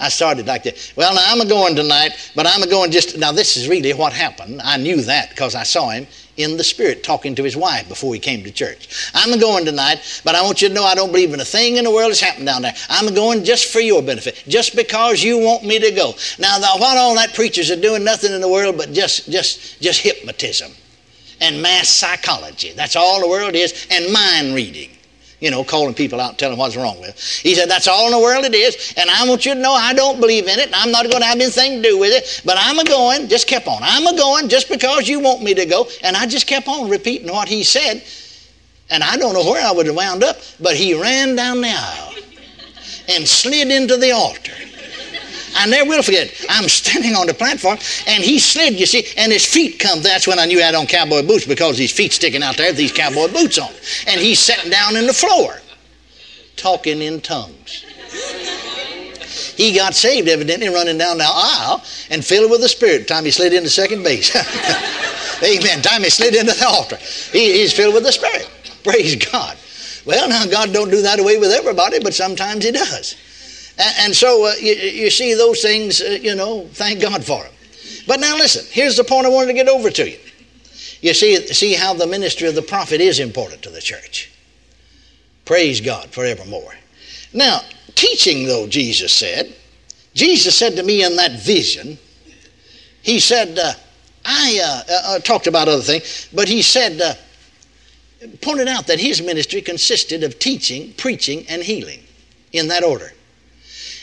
I 0.00 0.08
started 0.08 0.46
like 0.46 0.62
that. 0.64 0.92
Well, 0.96 1.14
now 1.14 1.22
I'm 1.26 1.40
a 1.40 1.46
going 1.46 1.74
tonight, 1.74 2.12
but 2.36 2.46
I'm 2.46 2.62
a 2.62 2.68
going 2.68 2.90
just 2.90 3.18
now. 3.18 3.32
This 3.32 3.56
is 3.56 3.68
really 3.68 3.92
what 3.92 4.12
happened. 4.12 4.60
I 4.62 4.76
knew 4.76 5.02
that 5.02 5.30
because 5.30 5.54
I 5.54 5.64
saw 5.64 5.90
him 5.90 6.06
in 6.38 6.56
the 6.56 6.64
spirit 6.64 7.02
talking 7.02 7.34
to 7.34 7.42
his 7.42 7.56
wife 7.56 7.88
before 7.88 8.14
he 8.14 8.20
came 8.20 8.42
to 8.44 8.50
church. 8.50 9.10
I'm 9.14 9.38
going 9.38 9.64
tonight, 9.64 10.22
but 10.24 10.34
I 10.34 10.42
want 10.42 10.62
you 10.62 10.68
to 10.68 10.74
know 10.74 10.84
I 10.84 10.94
don't 10.94 11.12
believe 11.12 11.34
in 11.34 11.40
a 11.40 11.44
thing 11.44 11.76
in 11.76 11.84
the 11.84 11.90
world 11.90 12.10
that's 12.10 12.20
happened 12.20 12.46
down 12.46 12.62
there. 12.62 12.74
I'm 12.88 13.12
going 13.14 13.44
just 13.44 13.72
for 13.72 13.80
your 13.80 14.02
benefit, 14.02 14.44
just 14.48 14.74
because 14.74 15.22
you 15.22 15.38
want 15.38 15.64
me 15.64 15.78
to 15.78 15.90
go. 15.90 16.14
Now, 16.38 16.58
the, 16.58 16.68
what 16.78 16.96
all 16.96 17.14
that 17.16 17.34
preachers 17.34 17.70
are 17.70 17.80
doing, 17.80 18.04
nothing 18.04 18.32
in 18.32 18.40
the 18.40 18.48
world 18.48 18.76
but 18.76 18.92
just 18.92 19.30
just 19.30 19.80
just 19.80 20.00
hypnotism 20.00 20.72
and 21.40 21.60
mass 21.60 21.88
psychology. 21.88 22.72
That's 22.72 22.96
all 22.96 23.20
the 23.20 23.28
world 23.28 23.54
is, 23.54 23.86
and 23.90 24.12
mind 24.12 24.54
reading 24.54 24.90
you 25.40 25.50
know, 25.50 25.62
calling 25.62 25.94
people 25.94 26.20
out 26.20 26.30
and 26.30 26.38
telling 26.38 26.58
what's 26.58 26.76
wrong 26.76 27.00
with. 27.00 27.18
He 27.42 27.54
said, 27.54 27.68
That's 27.70 27.86
all 27.86 28.06
in 28.06 28.12
the 28.12 28.18
world 28.18 28.44
it 28.44 28.54
is, 28.54 28.94
and 28.96 29.08
I 29.10 29.28
want 29.28 29.46
you 29.46 29.54
to 29.54 29.60
know 29.60 29.72
I 29.72 29.92
don't 29.94 30.20
believe 30.20 30.44
in 30.48 30.58
it, 30.58 30.66
and 30.66 30.74
I'm 30.74 30.90
not 30.90 31.04
going 31.04 31.20
to 31.20 31.26
have 31.26 31.40
anything 31.40 31.82
to 31.82 31.88
do 31.88 31.98
with 31.98 32.12
it, 32.12 32.42
but 32.44 32.56
I'm 32.58 32.78
a 32.78 32.84
going, 32.84 33.28
just 33.28 33.46
kept 33.46 33.66
on. 33.66 33.78
I'm 33.82 34.06
a 34.06 34.16
going 34.16 34.48
just 34.48 34.68
because 34.68 35.08
you 35.08 35.20
want 35.20 35.42
me 35.42 35.54
to 35.54 35.66
go. 35.66 35.88
And 36.02 36.16
I 36.16 36.26
just 36.26 36.46
kept 36.46 36.68
on 36.68 36.88
repeating 36.88 37.30
what 37.30 37.48
he 37.48 37.62
said, 37.62 38.02
and 38.90 39.02
I 39.02 39.16
don't 39.16 39.34
know 39.34 39.44
where 39.48 39.64
I 39.64 39.72
would 39.72 39.86
have 39.86 39.96
wound 39.96 40.24
up, 40.24 40.38
but 40.60 40.74
he 40.74 41.00
ran 41.00 41.36
down 41.36 41.60
the 41.60 41.68
aisle 41.70 42.14
and 43.08 43.26
slid 43.26 43.70
into 43.70 43.96
the 43.96 44.12
altar. 44.12 44.52
I 45.54 45.66
never 45.66 45.88
will 45.88 46.02
forget. 46.02 46.32
I'm 46.48 46.68
standing 46.68 47.14
on 47.14 47.26
the 47.26 47.34
platform, 47.34 47.78
and 48.06 48.22
he 48.22 48.38
slid, 48.38 48.78
you 48.78 48.86
see, 48.86 49.04
and 49.16 49.32
his 49.32 49.44
feet 49.44 49.78
come. 49.78 50.02
That's 50.02 50.26
when 50.26 50.38
I 50.38 50.46
knew 50.46 50.60
I 50.60 50.64
had 50.64 50.74
on 50.74 50.86
cowboy 50.86 51.22
boots 51.22 51.46
because 51.46 51.78
his 51.78 51.92
feet 51.92 52.12
sticking 52.12 52.42
out 52.42 52.56
there 52.56 52.68
with 52.68 52.76
these 52.76 52.92
cowboy 52.92 53.28
boots 53.28 53.58
on. 53.58 53.70
And 54.06 54.20
he's 54.20 54.38
sitting 54.38 54.70
down 54.70 54.96
in 54.96 55.06
the 55.06 55.12
floor, 55.12 55.56
talking 56.56 57.02
in 57.02 57.20
tongues. 57.20 57.84
He 59.56 59.74
got 59.74 59.94
saved, 59.94 60.28
evidently, 60.28 60.68
running 60.68 60.98
down 60.98 61.18
the 61.18 61.26
aisle 61.26 61.82
and 62.10 62.24
filled 62.24 62.50
with 62.50 62.60
the 62.60 62.68
Spirit. 62.68 63.08
Time 63.08 63.24
he 63.24 63.30
slid 63.30 63.52
into 63.52 63.68
second 63.68 64.04
base. 64.04 64.34
Amen. 65.42 65.82
Time 65.82 66.04
he 66.04 66.10
slid 66.10 66.34
into 66.34 66.52
the 66.52 66.66
altar. 66.66 66.96
He, 67.32 67.54
he's 67.54 67.72
filled 67.72 67.94
with 67.94 68.04
the 68.04 68.12
Spirit. 68.12 68.48
Praise 68.84 69.16
God. 69.16 69.56
Well, 70.08 70.28
now, 70.28 70.46
God 70.46 70.72
don't 70.72 70.90
do 70.90 71.02
that 71.02 71.20
away 71.20 71.36
with 71.38 71.50
everybody, 71.50 71.98
but 71.98 72.14
sometimes 72.14 72.64
He 72.64 72.72
does. 72.72 73.14
And, 73.78 74.14
so 74.14 74.46
uh, 74.46 74.52
you, 74.60 74.72
you, 74.74 75.10
see 75.10 75.34
those 75.34 75.62
things, 75.62 76.00
uh, 76.00 76.18
you 76.20 76.34
know, 76.34 76.66
thank 76.72 77.00
God 77.00 77.24
for 77.24 77.42
them. 77.42 77.52
But 78.08 78.18
now 78.18 78.36
listen, 78.36 78.66
here's 78.70 78.96
the 78.96 79.04
point 79.04 79.26
I 79.26 79.28
wanted 79.28 79.48
to 79.48 79.52
get 79.52 79.68
over 79.68 79.90
to 79.90 80.10
you. 80.10 80.18
You 81.00 81.14
see, 81.14 81.36
see 81.54 81.74
how 81.74 81.94
the 81.94 82.06
ministry 82.06 82.48
of 82.48 82.56
the 82.56 82.62
prophet 82.62 83.00
is 83.00 83.20
important 83.20 83.62
to 83.62 83.70
the 83.70 83.80
church. 83.80 84.32
Praise 85.44 85.80
God 85.80 86.10
forevermore. 86.10 86.74
Now, 87.32 87.60
teaching, 87.94 88.46
though, 88.46 88.66
Jesus 88.66 89.12
said, 89.12 89.54
Jesus 90.14 90.58
said 90.58 90.74
to 90.76 90.82
me 90.82 91.04
in 91.04 91.14
that 91.16 91.40
vision, 91.40 91.98
He 93.02 93.20
said, 93.20 93.58
uh, 93.58 93.74
I 94.24 94.60
uh, 94.62 94.92
uh, 94.92 95.02
uh 95.14 95.18
talked 95.20 95.46
about 95.46 95.68
other 95.68 95.82
things, 95.82 96.28
but 96.34 96.48
He 96.48 96.62
said, 96.62 97.18
pointed 98.42 98.66
out 98.66 98.88
that 98.88 98.98
His 98.98 99.22
ministry 99.22 99.60
consisted 99.60 100.24
of 100.24 100.40
teaching, 100.40 100.94
preaching, 100.94 101.46
and 101.48 101.62
healing 101.62 102.02
in 102.52 102.66
that 102.68 102.82
order. 102.82 103.12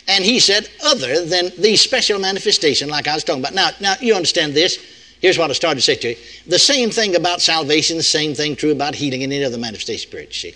And 0.08 0.24
He 0.24 0.40
said, 0.40 0.70
other 0.84 1.26
than 1.26 1.52
the 1.58 1.76
special 1.76 2.20
manifestation, 2.20 2.90
like 2.90 3.08
I 3.08 3.16
was 3.16 3.24
talking 3.24 3.42
about. 3.42 3.54
Now, 3.54 3.72
now 3.80 3.96
you 4.00 4.16
understand 4.16 4.54
this. 4.54 4.78
Here's 5.22 5.38
what 5.38 5.50
I 5.50 5.54
started 5.54 5.78
to 5.78 5.82
say 5.82 5.96
to 5.96 6.10
you. 6.10 6.16
The 6.46 6.60
same 6.60 6.92
thing 6.92 7.16
about 7.16 7.42
salvation, 7.42 7.98
the 7.98 8.04
same 8.04 8.36
thing 8.36 8.56
true 8.56 8.72
about 8.72 8.94
healing 8.94 9.24
and 9.24 9.34
any 9.34 9.44
other 9.44 9.58
manifestation 9.58 10.08
spirit, 10.08 10.34
see. 10.34 10.54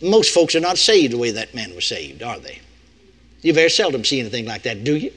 Most 0.00 0.32
folks 0.32 0.54
are 0.54 0.60
not 0.60 0.78
saved 0.78 1.12
the 1.12 1.18
way 1.18 1.32
that 1.32 1.54
man 1.54 1.74
was 1.74 1.86
saved, 1.86 2.22
are 2.22 2.38
they? 2.38 2.60
You 3.40 3.52
very 3.52 3.70
seldom 3.70 4.04
see 4.04 4.20
anything 4.20 4.46
like 4.46 4.62
that, 4.62 4.84
do 4.84 4.96
you? 4.96 5.12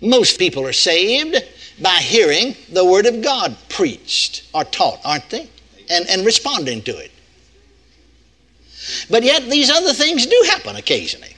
Most 0.00 0.38
people 0.38 0.66
are 0.66 0.72
saved 0.72 1.36
by 1.80 1.96
hearing 1.96 2.56
the 2.72 2.84
Word 2.84 3.06
of 3.06 3.22
God 3.22 3.56
preached 3.68 4.44
or 4.52 4.64
taught, 4.64 5.00
aren't 5.04 5.30
they? 5.30 5.48
And, 5.90 6.06
and 6.08 6.26
responding 6.26 6.82
to 6.82 6.96
it. 6.98 7.12
But 9.08 9.22
yet, 9.22 9.44
these 9.48 9.70
other 9.70 9.92
things 9.92 10.26
do 10.26 10.44
happen 10.50 10.76
occasionally. 10.76 11.33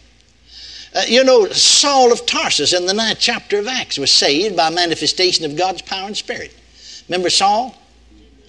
Uh, 0.94 1.02
you 1.06 1.24
know, 1.24 1.46
Saul 1.48 2.12
of 2.12 2.24
Tarsus 2.26 2.72
in 2.72 2.86
the 2.86 2.94
ninth 2.94 3.18
chapter 3.20 3.58
of 3.58 3.66
Acts 3.66 3.98
was 3.98 4.10
saved 4.10 4.56
by 4.56 4.70
manifestation 4.70 5.44
of 5.44 5.56
God's 5.56 5.82
power 5.82 6.06
and 6.06 6.16
spirit. 6.16 6.54
Remember 7.08 7.30
Saul? 7.30 7.74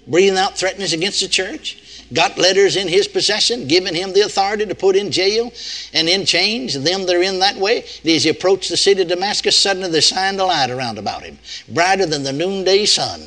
Breathing 0.07 0.37
out 0.37 0.57
threatenings 0.57 0.93
against 0.93 1.21
the 1.21 1.27
church? 1.27 1.83
got 2.13 2.37
letters 2.37 2.75
in 2.75 2.87
his 2.87 3.07
possession, 3.07 3.67
giving 3.67 3.93
him 3.93 4.13
the 4.13 4.21
authority 4.21 4.65
to 4.65 4.75
put 4.75 4.95
in 4.95 5.11
jail 5.11 5.51
and 5.93 6.07
in 6.07 6.25
chains 6.25 6.81
them 6.81 7.05
that 7.05 7.15
are 7.15 7.21
in 7.21 7.39
that 7.39 7.57
way. 7.57 7.79
And 8.03 8.11
as 8.11 8.23
he 8.23 8.29
approached 8.29 8.69
the 8.69 8.77
city 8.77 9.01
of 9.01 9.07
Damascus, 9.07 9.57
suddenly 9.57 9.89
there 9.89 10.01
shined 10.01 10.39
a 10.39 10.45
light 10.45 10.69
around 10.69 10.97
about 10.97 11.23
him, 11.23 11.37
brighter 11.69 12.05
than 12.05 12.23
the 12.23 12.33
noonday 12.33 12.85
sun. 12.85 13.21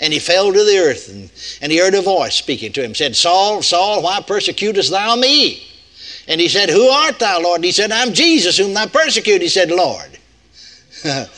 And 0.00 0.12
he 0.12 0.18
fell 0.18 0.52
to 0.52 0.64
the 0.64 0.78
earth, 0.78 1.08
and, 1.08 1.30
and 1.62 1.70
he 1.70 1.78
heard 1.78 1.94
a 1.94 2.02
voice 2.02 2.34
speaking 2.34 2.72
to 2.72 2.84
him, 2.84 2.94
said, 2.94 3.14
Saul, 3.14 3.62
Saul, 3.62 4.02
why 4.02 4.20
persecutest 4.20 4.90
thou 4.90 5.14
me? 5.14 5.62
And 6.26 6.40
he 6.40 6.48
said, 6.48 6.70
Who 6.70 6.88
art 6.88 7.18
thou, 7.18 7.40
Lord? 7.40 7.58
And 7.58 7.64
he 7.64 7.72
said, 7.72 7.92
I'm 7.92 8.12
Jesus, 8.12 8.56
whom 8.56 8.74
thou 8.74 8.86
persecute. 8.86 9.42
He 9.42 9.48
said, 9.48 9.70
Lord. 9.70 10.18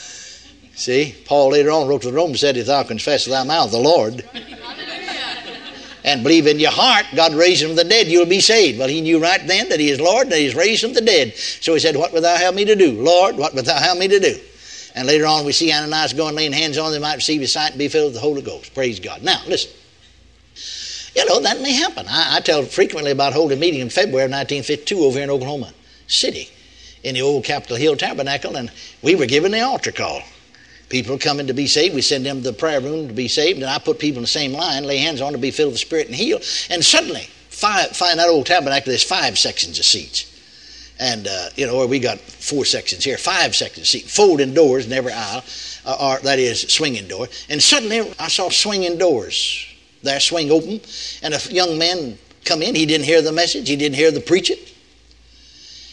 See, 0.74 1.14
Paul 1.24 1.53
later 1.53 1.70
on 1.70 1.89
wrote 1.89 2.03
to 2.03 2.11
the 2.11 2.16
Romans, 2.16 2.41
said, 2.41 2.57
If 2.57 2.66
thou 2.66 2.82
confess 2.82 3.26
with 3.26 3.32
thy 3.32 3.45
mouth 3.45 3.70
the 3.70 3.78
Lord, 3.78 4.22
and 6.05 6.22
believe 6.22 6.47
in 6.47 6.61
your 6.61 6.70
heart 6.70 7.07
God 7.16 7.34
raised 7.34 7.62
him 7.62 7.70
from 7.70 7.76
the 7.76 7.84
dead, 7.84 8.07
you'll 8.07 8.26
be 8.26 8.41
saved. 8.41 8.78
Well, 8.78 8.89
he 8.89 9.01
knew 9.01 9.20
right 9.20 9.45
then 9.45 9.68
that 9.70 9.80
he 9.80 9.91
is 9.91 10.01
Lord, 10.01 10.30
that 10.30 10.39
he's 10.39 10.55
raised 10.55 10.82
from 10.82 10.93
the 10.93 11.01
dead. 11.01 11.34
So 11.34 11.74
he 11.74 11.80
said, 11.80 11.97
What 11.97 12.12
wilt 12.12 12.22
thou 12.22 12.37
have 12.37 12.55
me 12.55 12.64
to 12.66 12.76
do? 12.76 12.93
Lord, 12.93 13.37
what 13.37 13.55
wilt 13.55 13.66
thou 13.66 13.78
have 13.78 13.99
me 13.99 14.07
to 14.09 14.20
do? 14.20 14.39
And 14.95 15.07
later 15.07 15.26
on, 15.26 15.45
we 15.45 15.53
see 15.53 15.72
Ananias 15.72 16.14
going 16.14 16.34
laying 16.34 16.53
hands 16.53 16.78
on 16.78 16.93
them, 16.93 17.03
might 17.03 17.16
receive 17.16 17.41
his 17.41 17.53
sight 17.53 17.70
and 17.70 17.78
be 17.78 17.89
filled 17.89 18.07
with 18.07 18.14
the 18.14 18.20
Holy 18.20 18.41
Ghost. 18.41 18.72
Praise 18.72 19.01
God. 19.01 19.22
Now, 19.22 19.43
listen. 19.47 19.70
You 21.17 21.25
know, 21.25 21.41
that 21.41 21.62
may 21.62 21.73
happen. 21.73 22.05
I, 22.11 22.37
I 22.37 22.41
tell 22.41 22.62
frequently 22.62 23.11
about 23.11 23.33
holding 23.33 23.57
a 23.57 23.61
meeting 23.61 23.81
in 23.81 23.89
February 23.89 24.27
of 24.27 24.33
1952 24.33 24.99
over 24.99 25.14
here 25.14 25.25
in 25.25 25.31
Oklahoma 25.31 25.73
City 26.07 26.51
in 27.03 27.14
the 27.14 27.23
old 27.23 27.43
Capitol 27.43 27.79
Hill 27.79 27.97
Tabernacle, 27.97 28.55
and 28.55 28.71
we 29.01 29.14
were 29.14 29.25
given 29.25 29.53
the 29.53 29.62
altar 29.62 29.93
call. 29.93 30.21
People 30.91 31.19
coming 31.19 31.47
to 31.47 31.55
be 31.55 31.67
saved. 31.67 31.95
We 31.95 32.03
send 32.03 32.27
them 32.27 32.43
to 32.43 32.51
the 32.51 32.53
prayer 32.53 32.83
room 32.83 33.09
to 33.09 33.14
be 33.14 33.29
saved, 33.29 33.61
and 33.61 33.69
I 33.69 33.79
put 33.79 33.99
people 33.99 34.19
in 34.19 34.25
the 34.25 34.29
same 34.29 34.53
line, 34.53 34.85
lay 34.85 34.99
hands 34.99 35.23
on 35.23 35.33
to 35.33 35.39
be 35.39 35.51
filled 35.51 35.73
with 35.73 35.81
the 35.81 35.87
Spirit 35.87 36.07
and 36.07 36.14
heal. 36.14 36.39
And 36.69 36.85
suddenly, 36.85 37.29
five, 37.49 37.97
find 37.97 38.19
that 38.19 38.29
old 38.29 38.45
tabernacle, 38.47 38.91
there's 38.91 39.03
five 39.03 39.39
sections 39.39 39.79
of 39.79 39.87
seats. 39.87 40.31
And, 41.01 41.27
uh, 41.27 41.49
you 41.57 41.67
know, 41.67 41.77
or 41.79 41.87
we 41.87 41.99
got 41.99 42.21
four 42.21 42.67
sections 42.67 43.05
here, 43.05 43.17
five 43.17 43.57
sections 43.57 43.85
of 43.85 43.89
seats, 43.89 44.14
folding 44.14 44.53
doors 44.53 44.87
in 44.87 44.93
every 44.93 45.12
aisle, 45.12 45.45
uh, 45.87 45.97
or 45.99 46.19
that 46.21 46.39
is, 46.39 46.61
swinging 46.62 47.09
door. 47.09 47.27
And 47.49 47.62
suddenly 47.62 48.12
I 48.19 48.29
saw 48.29 48.51
swinging 48.51 48.99
doors 48.99 49.66
there, 50.03 50.20
swing 50.20 50.51
open, 50.51 50.80
and 51.22 51.34
a 51.34 51.38
young 51.53 51.78
man 51.78 52.18
come 52.44 52.62
in. 52.62 52.74
He 52.74 52.86
didn't 52.86 53.05
hear 53.05 53.22
the 53.22 53.32
message, 53.32 53.68
he 53.68 53.76
didn't 53.76 53.97
hear 53.97 54.11
the 54.11 54.20
preaching. 54.20 54.59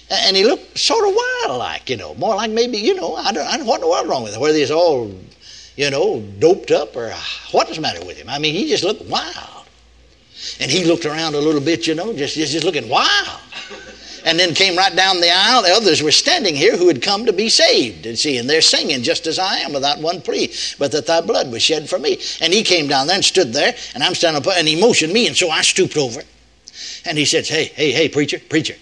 And 0.10 0.36
he 0.36 0.46
looked 0.46 0.78
sort 0.78 1.08
of 1.08 1.16
wild 1.16 1.58
like, 1.58 1.90
you 1.90 1.98
know, 1.98 2.14
more 2.16 2.36
like 2.36 2.52
maybe, 2.52 2.78
you 2.78 2.94
know, 2.94 3.16
I 3.16 3.32
don't, 3.32 3.48
I 3.48 3.58
don't 3.58 3.66
what 3.66 3.76
in 3.76 3.82
the 3.82 3.88
world 3.88 4.08
wrong 4.08 4.24
with 4.24 4.36
him, 4.36 4.42
whether 4.42 4.58
he's 4.58 4.70
all, 4.70 5.12
you 5.76 5.90
know, 5.90 6.22
doped 6.40 6.72
up 6.72 6.96
or 6.96 7.14
what's 7.52 7.76
the 7.76 7.82
matter 7.82 8.06
with 8.06 8.18
him. 8.18 8.30
I 8.30 8.38
mean, 8.38 8.54
he 8.54 8.68
just 8.70 8.84
looked 8.84 9.06
wild. 9.06 9.68
And 10.60 10.70
he 10.70 10.84
looked 10.84 11.06
around 11.06 11.36
a 11.36 11.40
little 11.40 11.62
bit, 11.62 11.88
you 11.88 11.96
know, 11.96 12.14
just, 12.14 12.36
just, 12.36 12.52
just 12.52 12.66
looking 12.66 12.90
wild. 12.90 13.40
And 14.26 14.40
then 14.40 14.54
came 14.54 14.78
right 14.78 14.96
down 14.96 15.20
the 15.20 15.32
aisle. 15.32 15.64
The 15.64 15.74
others 15.74 16.02
were 16.02 16.12
standing 16.12 16.56
here 16.56 16.78
who 16.78 16.88
had 16.88 17.02
come 17.02 17.26
to 17.26 17.34
be 17.34 17.50
saved. 17.50 18.06
And 18.06 18.18
see, 18.18 18.38
and 18.38 18.50
they're 18.50 18.62
singing 18.62 19.04
just 19.04 19.28
as 19.28 19.38
I 19.38 19.58
am 19.58 19.74
without 19.74 20.00
one 20.00 20.22
plea, 20.22 20.54
but 20.80 20.92
that 20.94 21.08
thy 21.08 21.22
blood 21.22 21.52
was 21.52 21.62
shed 21.62 21.90
for 21.90 22.00
me. 22.00 22.20
And 22.40 22.54
he 22.54 22.64
came 22.64 22.88
down 22.88 23.08
there 23.08 23.18
and 23.18 23.26
stood 23.26 23.52
there, 23.52 23.76
and 23.94 24.04
I'm 24.04 24.16
standing 24.16 24.42
up, 24.42 24.48
and 24.56 24.68
he 24.68 24.80
motioned 24.80 25.12
me, 25.12 25.28
and 25.28 25.36
so 25.36 25.50
I 25.50 25.62
stooped 25.62 25.98
over. 25.98 26.22
And 27.06 27.18
he 27.18 27.26
said, 27.26 27.46
Hey, 27.46 27.66
hey, 27.66 27.92
hey, 27.92 28.10
preacher, 28.10 28.40
preacher. 28.40 28.76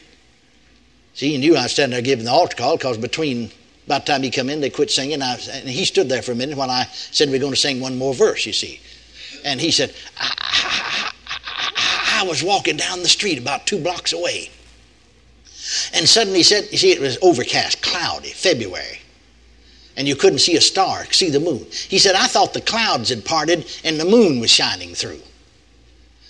See, 1.14 1.32
he 1.32 1.38
knew 1.38 1.56
I 1.56 1.64
was 1.64 1.74
standing 1.74 1.96
there 1.96 2.02
giving 2.02 2.26
the 2.26 2.32
altar 2.32 2.56
call 2.56 2.78
because 2.78 2.98
between 2.98 3.52
about 3.86 4.06
the 4.06 4.14
time 4.14 4.24
he 4.24 4.30
come 4.30 4.50
in, 4.50 4.62
they 4.62 4.70
quit 4.70 4.92
singing. 4.92 5.22
I, 5.22 5.34
and 5.52 5.68
he 5.68 5.86
stood 5.86 6.08
there 6.08 6.22
for 6.22 6.32
a 6.32 6.36
minute 6.36 6.58
while 6.58 6.70
I 6.70 6.86
said 6.94 7.30
we 7.30 7.38
are 7.38 7.39
going 7.39 7.54
to 7.54 7.60
sing 7.60 7.80
one 7.82 7.98
more 7.98 8.14
verse, 8.14 8.46
you 8.46 8.54
see. 8.54 8.80
And 9.44 9.60
he 9.60 9.72
said, 9.72 9.94
I, 10.18 10.34
I, 10.39 12.22
I 12.22 12.28
was 12.28 12.44
walking 12.44 12.78
down 12.78 13.02
the 13.02 13.10
street 13.10 13.39
about 13.39 13.66
two 13.66 13.80
blocks 13.80 14.14
away. 14.14 14.50
And 15.93 16.07
suddenly 16.07 16.39
he 16.39 16.43
said, 16.43 16.68
you 16.72 16.78
see, 16.78 16.91
it 16.91 16.99
was 16.99 17.18
overcast, 17.22 17.82
cloudy, 17.82 18.30
February. 18.30 18.99
And 19.97 20.07
you 20.07 20.16
couldn't 20.16 20.39
see 20.39 20.55
a 20.55 20.62
star, 20.62 21.05
see 21.12 21.30
the 21.30 21.39
moon. 21.39 21.66
He 21.70 21.99
said, 21.99 22.16
I 22.16 22.28
thought 22.28 22.53
the 22.53 22.62
clouds 22.62 23.09
had 23.09 23.26
parted 23.26 23.70
and 23.84 23.99
the 23.99 24.05
moon 24.05 24.39
was 24.39 24.49
shining 24.49 24.95
through. 24.95 25.20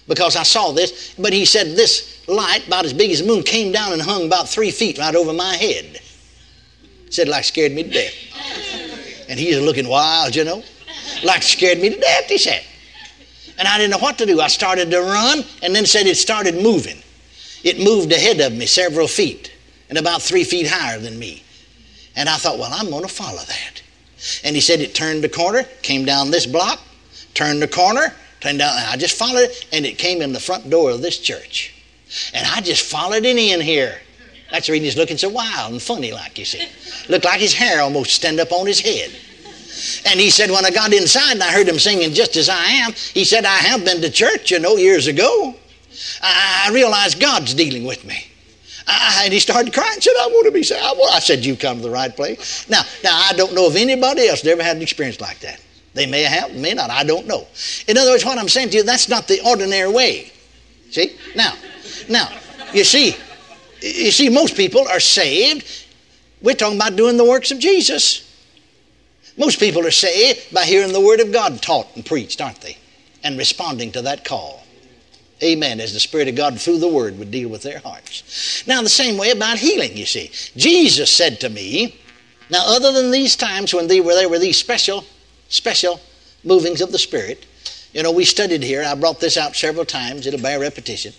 Because 0.07 0.35
I 0.35 0.43
saw 0.43 0.71
this. 0.71 1.13
But 1.17 1.31
he 1.31 1.45
said, 1.45 1.75
this 1.75 2.27
light, 2.27 2.67
about 2.67 2.85
as 2.85 2.93
big 2.93 3.11
as 3.11 3.21
the 3.21 3.27
moon, 3.27 3.43
came 3.43 3.71
down 3.71 3.93
and 3.93 4.01
hung 4.01 4.25
about 4.25 4.49
three 4.49 4.71
feet 4.71 4.97
right 4.97 5.15
over 5.15 5.31
my 5.31 5.55
head. 5.55 6.01
Said, 7.09 7.29
like 7.29 7.45
scared 7.45 7.71
me 7.71 7.83
to 7.83 7.89
death. 7.89 8.13
And 9.29 9.39
he's 9.39 9.59
looking 9.59 9.87
wild, 9.87 10.35
you 10.35 10.43
know. 10.43 10.63
Like 11.23 11.43
scared 11.43 11.79
me 11.79 11.89
to 11.89 11.99
death, 11.99 12.25
he 12.25 12.37
said. 12.37 12.63
And 13.57 13.67
I 13.67 13.77
didn't 13.77 13.91
know 13.91 13.99
what 13.99 14.17
to 14.17 14.25
do. 14.25 14.41
I 14.41 14.47
started 14.47 14.89
to 14.91 15.01
run 15.01 15.43
and 15.61 15.73
then 15.73 15.85
said 15.85 16.07
it 16.07 16.17
started 16.17 16.55
moving. 16.55 17.01
It 17.63 17.79
moved 17.79 18.11
ahead 18.11 18.39
of 18.39 18.53
me 18.53 18.65
several 18.65 19.07
feet 19.07 19.51
and 19.89 19.97
about 19.97 20.21
three 20.21 20.43
feet 20.43 20.67
higher 20.67 20.99
than 20.99 21.19
me. 21.19 21.43
And 22.15 22.27
I 22.27 22.37
thought, 22.37 22.57
well, 22.57 22.71
I'm 22.73 22.89
going 22.89 23.03
to 23.03 23.09
follow 23.09 23.41
that. 23.41 23.81
And 24.43 24.55
he 24.55 24.61
said 24.61 24.79
it 24.79 24.93
turned 24.93 25.23
the 25.23 25.29
corner, 25.29 25.63
came 25.81 26.05
down 26.05 26.31
this 26.31 26.45
block, 26.45 26.79
turned 27.33 27.61
the 27.61 27.67
corner, 27.67 28.13
turned 28.39 28.59
down, 28.59 28.75
and 28.77 28.87
I 28.87 28.97
just 28.97 29.17
followed 29.17 29.49
it, 29.49 29.67
and 29.71 29.85
it 29.85 29.97
came 29.97 30.21
in 30.21 30.33
the 30.33 30.39
front 30.39 30.69
door 30.69 30.91
of 30.91 31.01
this 31.01 31.17
church. 31.17 31.73
And 32.33 32.45
I 32.45 32.61
just 32.61 32.89
followed 32.89 33.25
it 33.25 33.37
in 33.37 33.61
here. 33.61 33.97
That's 34.51 34.67
the 34.67 34.73
reason 34.73 34.85
he's 34.85 34.97
looking 34.97 35.17
so 35.17 35.29
wild 35.29 35.71
and 35.71 35.81
funny 35.81 36.11
like, 36.11 36.37
you 36.37 36.45
see. 36.45 36.67
Looked 37.07 37.25
like 37.25 37.39
his 37.39 37.53
hair 37.53 37.81
almost 37.81 38.11
stand 38.11 38.39
up 38.39 38.51
on 38.51 38.67
his 38.67 38.81
head. 38.81 39.11
And 40.05 40.19
he 40.19 40.29
said, 40.29 40.51
when 40.51 40.65
I 40.65 40.71
got 40.71 40.93
inside 40.93 41.31
and 41.31 41.43
I 41.43 41.51
heard 41.51 41.67
him 41.67 41.79
singing 41.79 42.13
just 42.13 42.35
as 42.35 42.49
I 42.49 42.65
am, 42.65 42.91
he 42.91 43.23
said, 43.23 43.45
I 43.45 43.57
have 43.57 43.85
been 43.85 44.01
to 44.01 44.11
church, 44.11 44.51
you 44.51 44.59
know, 44.59 44.75
years 44.75 45.07
ago. 45.07 45.55
I, 46.21 46.67
I 46.67 46.73
realized 46.73 47.19
God's 47.19 47.53
dealing 47.53 47.83
with 47.83 48.05
me. 48.05 48.27
I, 48.87 49.21
and 49.25 49.33
he 49.33 49.39
started 49.39 49.73
crying 49.73 49.93
and 49.93 50.03
said, 50.03 50.13
I 50.19 50.27
want 50.27 50.45
to 50.45 50.51
be 50.51 50.63
saved. 50.63 50.81
I, 50.81 51.19
said, 51.19 51.45
You 51.45 51.55
come 51.55 51.77
to 51.77 51.83
the 51.83 51.89
right 51.89 52.15
place. 52.15 52.69
Now, 52.69 52.81
now, 53.03 53.11
I 53.13 53.33
don't 53.33 53.53
know 53.53 53.67
if 53.67 53.75
anybody 53.75 54.27
else 54.27 54.45
ever 54.45 54.63
had 54.63 54.75
an 54.75 54.81
experience 54.81 55.21
like 55.21 55.39
that. 55.39 55.61
They 55.93 56.05
may 56.05 56.23
have, 56.23 56.55
may 56.55 56.73
not. 56.73 56.89
I 56.89 57.03
don't 57.03 57.27
know. 57.27 57.47
In 57.87 57.97
other 57.97 58.11
words, 58.11 58.25
what 58.25 58.37
I'm 58.37 58.49
saying 58.49 58.69
to 58.69 58.77
you, 58.77 58.83
that's 58.83 59.09
not 59.09 59.27
the 59.27 59.41
ordinary 59.45 59.91
way. 59.91 60.31
See? 60.89 61.15
Now, 61.35 61.53
now, 62.09 62.29
you 62.73 62.83
see, 62.83 63.15
you 63.81 64.11
see, 64.11 64.29
most 64.29 64.55
people 64.55 64.87
are 64.87 64.99
saved. 64.99 65.85
We're 66.41 66.55
talking 66.55 66.77
about 66.77 66.95
doing 66.95 67.17
the 67.17 67.25
works 67.25 67.51
of 67.51 67.59
Jesus. 67.59 68.27
Most 69.37 69.59
people 69.59 69.85
are 69.85 69.91
saved 69.91 70.53
by 70.53 70.63
hearing 70.65 70.93
the 70.93 71.01
Word 71.01 71.19
of 71.19 71.31
God 71.31 71.61
taught 71.61 71.87
and 71.95 72.05
preached, 72.05 72.41
aren't 72.41 72.61
they? 72.61 72.77
And 73.23 73.37
responding 73.37 73.91
to 73.93 74.01
that 74.03 74.25
call. 74.25 74.60
Amen. 75.43 75.79
As 75.79 75.93
the 75.93 75.99
Spirit 75.99 76.27
of 76.27 76.35
God 76.35 76.59
through 76.59 76.79
the 76.79 76.87
Word 76.87 77.17
would 77.17 77.31
deal 77.31 77.49
with 77.49 77.63
their 77.63 77.79
hearts. 77.79 78.63
Now, 78.67 78.81
the 78.81 78.89
same 78.89 79.17
way 79.17 79.31
about 79.31 79.57
healing, 79.57 79.97
you 79.97 80.05
see. 80.05 80.31
Jesus 80.55 81.11
said 81.11 81.39
to 81.39 81.49
me, 81.49 81.99
now, 82.51 82.63
other 82.65 82.91
than 82.91 83.11
these 83.11 83.35
times 83.35 83.73
when 83.73 83.87
they 83.87 84.01
were, 84.01 84.13
there 84.13 84.29
were 84.29 84.37
these 84.37 84.57
special, 84.57 85.05
special 85.47 86.01
movings 86.43 86.81
of 86.81 86.91
the 86.91 86.99
Spirit, 86.99 87.45
you 87.93 88.03
know, 88.03 88.11
we 88.11 88.25
studied 88.25 88.61
here. 88.61 88.83
I 88.83 88.93
brought 88.95 89.19
this 89.19 89.37
out 89.37 89.55
several 89.55 89.85
times. 89.85 90.27
It'll 90.27 90.41
bear 90.41 90.59
repetition. 90.59 91.13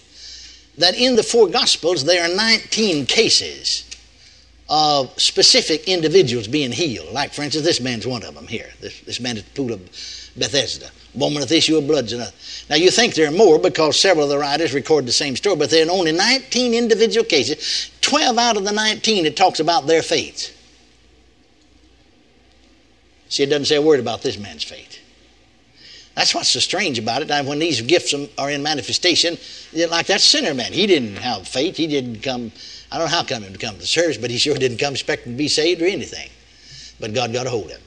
that 0.79 0.95
in 0.95 1.17
the 1.17 1.23
four 1.23 1.49
Gospels 1.49 2.05
there 2.05 2.25
are 2.25 2.35
19 2.35 3.07
cases 3.07 3.85
of 4.69 5.19
specific 5.21 5.87
individuals 5.89 6.49
being 6.49 6.73
healed. 6.73 7.13
Like, 7.13 7.33
for 7.33 7.43
instance, 7.43 7.65
this 7.65 7.81
man's 7.81 8.07
one 8.07 8.23
of 8.23 8.35
them 8.35 8.47
here. 8.47 8.71
This, 8.81 9.01
this 9.01 9.21
man 9.21 9.37
at 9.37 9.45
the 9.45 9.51
pool 9.51 9.73
of 9.73 9.81
Bethesda. 10.37 10.91
Woman 11.15 11.41
with 11.41 11.53
issue 11.53 11.77
of 11.77 11.87
blood's 11.87 12.13
another. 12.13 12.33
Now, 12.71 12.77
you 12.77 12.91
think 12.91 13.15
there 13.15 13.29
are 13.29 13.33
more 13.33 13.59
because 13.59 14.01
several 14.01 14.25
of 14.25 14.31
the 14.31 14.39
writers 14.39 14.73
record 14.73 15.05
the 15.05 15.13
same 15.13 15.37
story, 15.37 15.57
but 15.57 15.69
there 15.71 15.87
are 15.87 15.91
only 15.91 16.13
19 16.13 16.73
individual 16.73 17.25
cases. 17.25 17.91
12 18.01 18.39
out 18.39 18.57
of 18.57 18.65
the 18.65 18.73
19, 18.73 19.27
it 19.27 19.37
talks 19.37 19.61
about 19.61 19.87
their 19.87 20.03
faith. 20.03 20.57
See, 23.29 23.43
it 23.43 23.47
doesn't 23.47 23.67
say 23.67 23.77
a 23.77 23.83
word 23.83 24.01
about 24.01 24.23
this 24.23 24.39
man's 24.39 24.65
faith. 24.65 24.99
That's 26.15 26.35
what's 26.35 26.51
so 26.51 26.61
strange 26.61 26.99
about 26.99 27.23
it. 27.23 27.29
Now, 27.29 27.43
when 27.43 27.59
these 27.59 27.81
gifts 27.81 28.15
are 28.37 28.51
in 28.51 28.63
manifestation, 28.63 29.39
like 29.91 30.07
that 30.07 30.21
sinner 30.21 30.55
man, 30.55 30.73
he 30.73 30.87
didn't 30.87 31.17
have 31.17 31.49
faith. 31.49 31.77
He 31.77 31.87
didn't 31.87 32.23
come, 32.23 32.53
I 32.91 32.99
don't 32.99 33.07
know 33.07 33.17
how 33.17 33.25
come 33.25 33.43
him 33.43 33.53
to 33.53 33.59
come 33.59 33.79
to 33.79 33.87
service, 33.87 34.19
but 34.19 34.31
he 34.31 34.39
sure 34.39 34.55
didn't 34.57 34.79
come 34.79 34.93
expecting 34.93 35.33
to 35.33 35.39
be 35.39 35.49
saved 35.49 35.81
or 35.81 35.87
anything. 35.87 36.29
But 37.01 37.15
God 37.15 37.33
got 37.33 37.47
a 37.47 37.51
hold 37.51 37.67
of 37.67 37.71
him. 37.73 37.81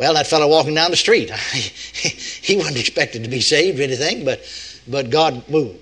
Well, 0.00 0.14
that 0.14 0.26
fellow 0.26 0.48
walking 0.48 0.72
down 0.72 0.90
the 0.90 0.96
street, 0.96 1.30
he 1.30 2.56
wasn't 2.56 2.78
expected 2.78 3.22
to 3.22 3.28
be 3.28 3.42
saved 3.42 3.78
or 3.78 3.82
anything, 3.82 4.24
but, 4.24 4.40
but 4.88 5.10
God 5.10 5.46
moved. 5.46 5.78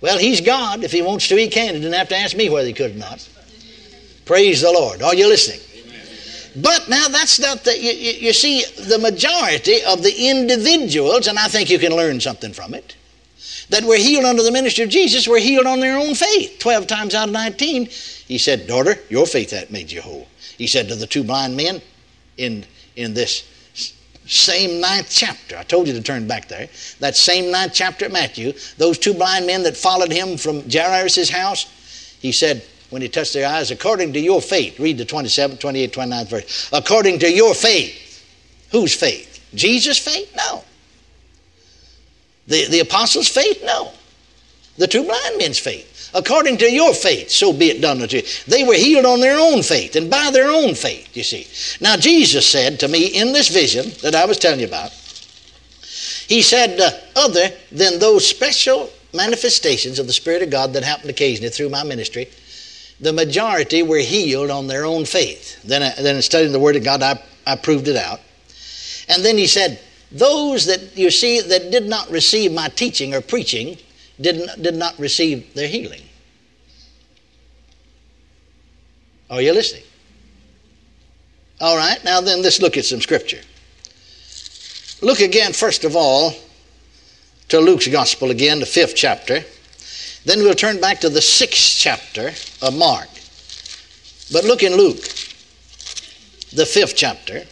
Well, 0.00 0.16
he's 0.16 0.40
God. 0.40 0.84
If 0.84 0.92
he 0.92 1.02
wants 1.02 1.26
to, 1.26 1.36
he 1.36 1.48
can. 1.48 1.74
He 1.74 1.80
didn't 1.80 1.94
have 1.94 2.08
to 2.10 2.16
ask 2.16 2.36
me 2.36 2.48
whether 2.48 2.68
he 2.68 2.72
could 2.72 2.92
or 2.92 2.98
not. 2.98 3.28
Praise 4.26 4.60
the 4.60 4.70
Lord. 4.70 5.02
Are 5.02 5.12
you 5.12 5.26
listening? 5.26 5.58
But 6.62 6.88
now 6.88 7.08
that's 7.08 7.40
not 7.40 7.64
the, 7.64 7.76
you, 7.76 7.90
you, 7.90 8.32
see, 8.32 8.62
the 8.78 8.98
majority 9.00 9.82
of 9.82 10.04
the 10.04 10.28
individuals, 10.28 11.26
and 11.26 11.36
I 11.36 11.48
think 11.48 11.68
you 11.68 11.80
can 11.80 11.96
learn 11.96 12.20
something 12.20 12.52
from 12.52 12.74
it, 12.74 12.94
that 13.70 13.82
were 13.82 13.96
healed 13.96 14.24
under 14.24 14.44
the 14.44 14.52
ministry 14.52 14.84
of 14.84 14.90
Jesus 14.90 15.26
were 15.26 15.38
healed 15.38 15.66
on 15.66 15.80
their 15.80 15.98
own 15.98 16.14
faith. 16.14 16.60
12 16.60 16.86
times 16.86 17.12
out 17.12 17.26
of 17.26 17.34
19, 17.34 17.86
he 17.86 18.38
said, 18.38 18.68
Daughter, 18.68 18.94
your 19.08 19.26
faith 19.26 19.50
that 19.50 19.72
made 19.72 19.90
you 19.90 20.00
whole. 20.00 20.28
He 20.56 20.68
said 20.68 20.86
to 20.90 20.94
the 20.94 21.08
two 21.08 21.24
blind 21.24 21.56
men 21.56 21.82
in, 22.36 22.64
in 22.96 23.14
this 23.14 23.44
same 24.26 24.80
ninth 24.80 25.08
chapter. 25.10 25.56
I 25.56 25.62
told 25.62 25.86
you 25.86 25.92
to 25.94 26.02
turn 26.02 26.26
back 26.26 26.48
there. 26.48 26.68
That 26.98 27.16
same 27.16 27.50
ninth 27.50 27.72
chapter 27.74 28.06
of 28.06 28.12
Matthew, 28.12 28.52
those 28.76 28.98
two 28.98 29.14
blind 29.14 29.46
men 29.46 29.62
that 29.62 29.76
followed 29.76 30.10
him 30.10 30.36
from 30.36 30.68
Jairus' 30.68 31.30
house, 31.30 31.64
he 32.20 32.32
said, 32.32 32.64
when 32.90 33.02
he 33.02 33.08
touched 33.08 33.34
their 33.34 33.48
eyes, 33.48 33.70
according 33.70 34.12
to 34.12 34.20
your 34.20 34.40
faith. 34.40 34.78
Read 34.78 34.98
the 34.98 35.04
27, 35.04 35.58
28, 35.58 35.92
29 35.92 36.26
verse. 36.26 36.70
According 36.72 37.18
to 37.20 37.30
your 37.30 37.54
faith. 37.54 38.24
Whose 38.70 38.94
faith? 38.94 39.44
Jesus' 39.54 39.98
faith? 39.98 40.32
No. 40.36 40.64
The, 42.46 42.68
the 42.68 42.80
apostles' 42.80 43.28
faith? 43.28 43.62
No. 43.64 43.92
The 44.76 44.86
two 44.86 45.04
blind 45.04 45.38
men's 45.38 45.58
faith. 45.58 45.95
According 46.16 46.56
to 46.58 46.72
your 46.72 46.94
faith, 46.94 47.30
so 47.30 47.52
be 47.52 47.68
it 47.68 47.82
done 47.82 48.00
unto 48.00 48.16
you. 48.16 48.22
They 48.48 48.64
were 48.64 48.74
healed 48.74 49.04
on 49.04 49.20
their 49.20 49.38
own 49.38 49.62
faith 49.62 49.96
and 49.96 50.10
by 50.10 50.30
their 50.30 50.48
own 50.48 50.74
faith, 50.74 51.14
you 51.14 51.22
see. 51.22 51.46
Now, 51.84 51.96
Jesus 51.98 52.50
said 52.50 52.80
to 52.80 52.88
me 52.88 53.08
in 53.08 53.34
this 53.34 53.48
vision 53.48 53.90
that 54.02 54.14
I 54.14 54.24
was 54.24 54.38
telling 54.38 54.60
you 54.60 54.66
about, 54.66 54.92
He 56.26 56.40
said, 56.40 56.80
uh, 56.80 56.90
other 57.16 57.50
than 57.70 57.98
those 57.98 58.26
special 58.26 58.90
manifestations 59.12 59.98
of 59.98 60.06
the 60.06 60.14
Spirit 60.14 60.42
of 60.42 60.48
God 60.48 60.72
that 60.72 60.84
happened 60.84 61.10
occasionally 61.10 61.50
through 61.50 61.68
my 61.68 61.82
ministry, 61.82 62.30
the 62.98 63.12
majority 63.12 63.82
were 63.82 63.98
healed 63.98 64.50
on 64.50 64.68
their 64.68 64.86
own 64.86 65.04
faith. 65.04 65.62
Then, 65.64 65.82
I, 65.82 65.92
then 66.00 66.16
in 66.16 66.22
studying 66.22 66.52
the 66.52 66.58
Word 66.58 66.76
of 66.76 66.84
God, 66.84 67.02
I, 67.02 67.22
I 67.46 67.56
proved 67.56 67.88
it 67.88 67.96
out. 67.96 68.20
And 69.10 69.22
then 69.22 69.36
he 69.36 69.46
said, 69.46 69.80
those 70.10 70.64
that 70.64 70.96
you 70.96 71.10
see 71.10 71.42
that 71.42 71.70
did 71.70 71.86
not 71.86 72.08
receive 72.10 72.52
my 72.52 72.68
teaching 72.68 73.14
or 73.14 73.20
preaching 73.20 73.76
did 74.18 74.48
did 74.62 74.74
not 74.74 74.98
receive 74.98 75.52
their 75.54 75.68
healing. 75.68 76.00
Are 79.30 79.42
you 79.42 79.52
listening? 79.52 79.82
All 81.60 81.76
right, 81.76 82.02
now 82.04 82.20
then 82.20 82.42
let's 82.42 82.60
look 82.60 82.76
at 82.76 82.84
some 82.84 83.00
scripture. 83.00 83.40
Look 85.02 85.20
again, 85.20 85.52
first 85.52 85.84
of 85.84 85.96
all, 85.96 86.32
to 87.48 87.60
Luke's 87.60 87.88
Gospel 87.88 88.30
again, 88.30 88.60
the 88.60 88.66
fifth 88.66 88.94
chapter. 88.94 89.44
Then 90.24 90.40
we'll 90.40 90.54
turn 90.54 90.80
back 90.80 91.00
to 91.00 91.08
the 91.08 91.22
sixth 91.22 91.76
chapter 91.78 92.32
of 92.62 92.76
Mark. 92.76 93.08
But 94.32 94.44
look 94.44 94.62
in 94.62 94.76
Luke, 94.76 95.02
the 96.52 96.66
fifth 96.66 96.96
chapter. 96.96 97.42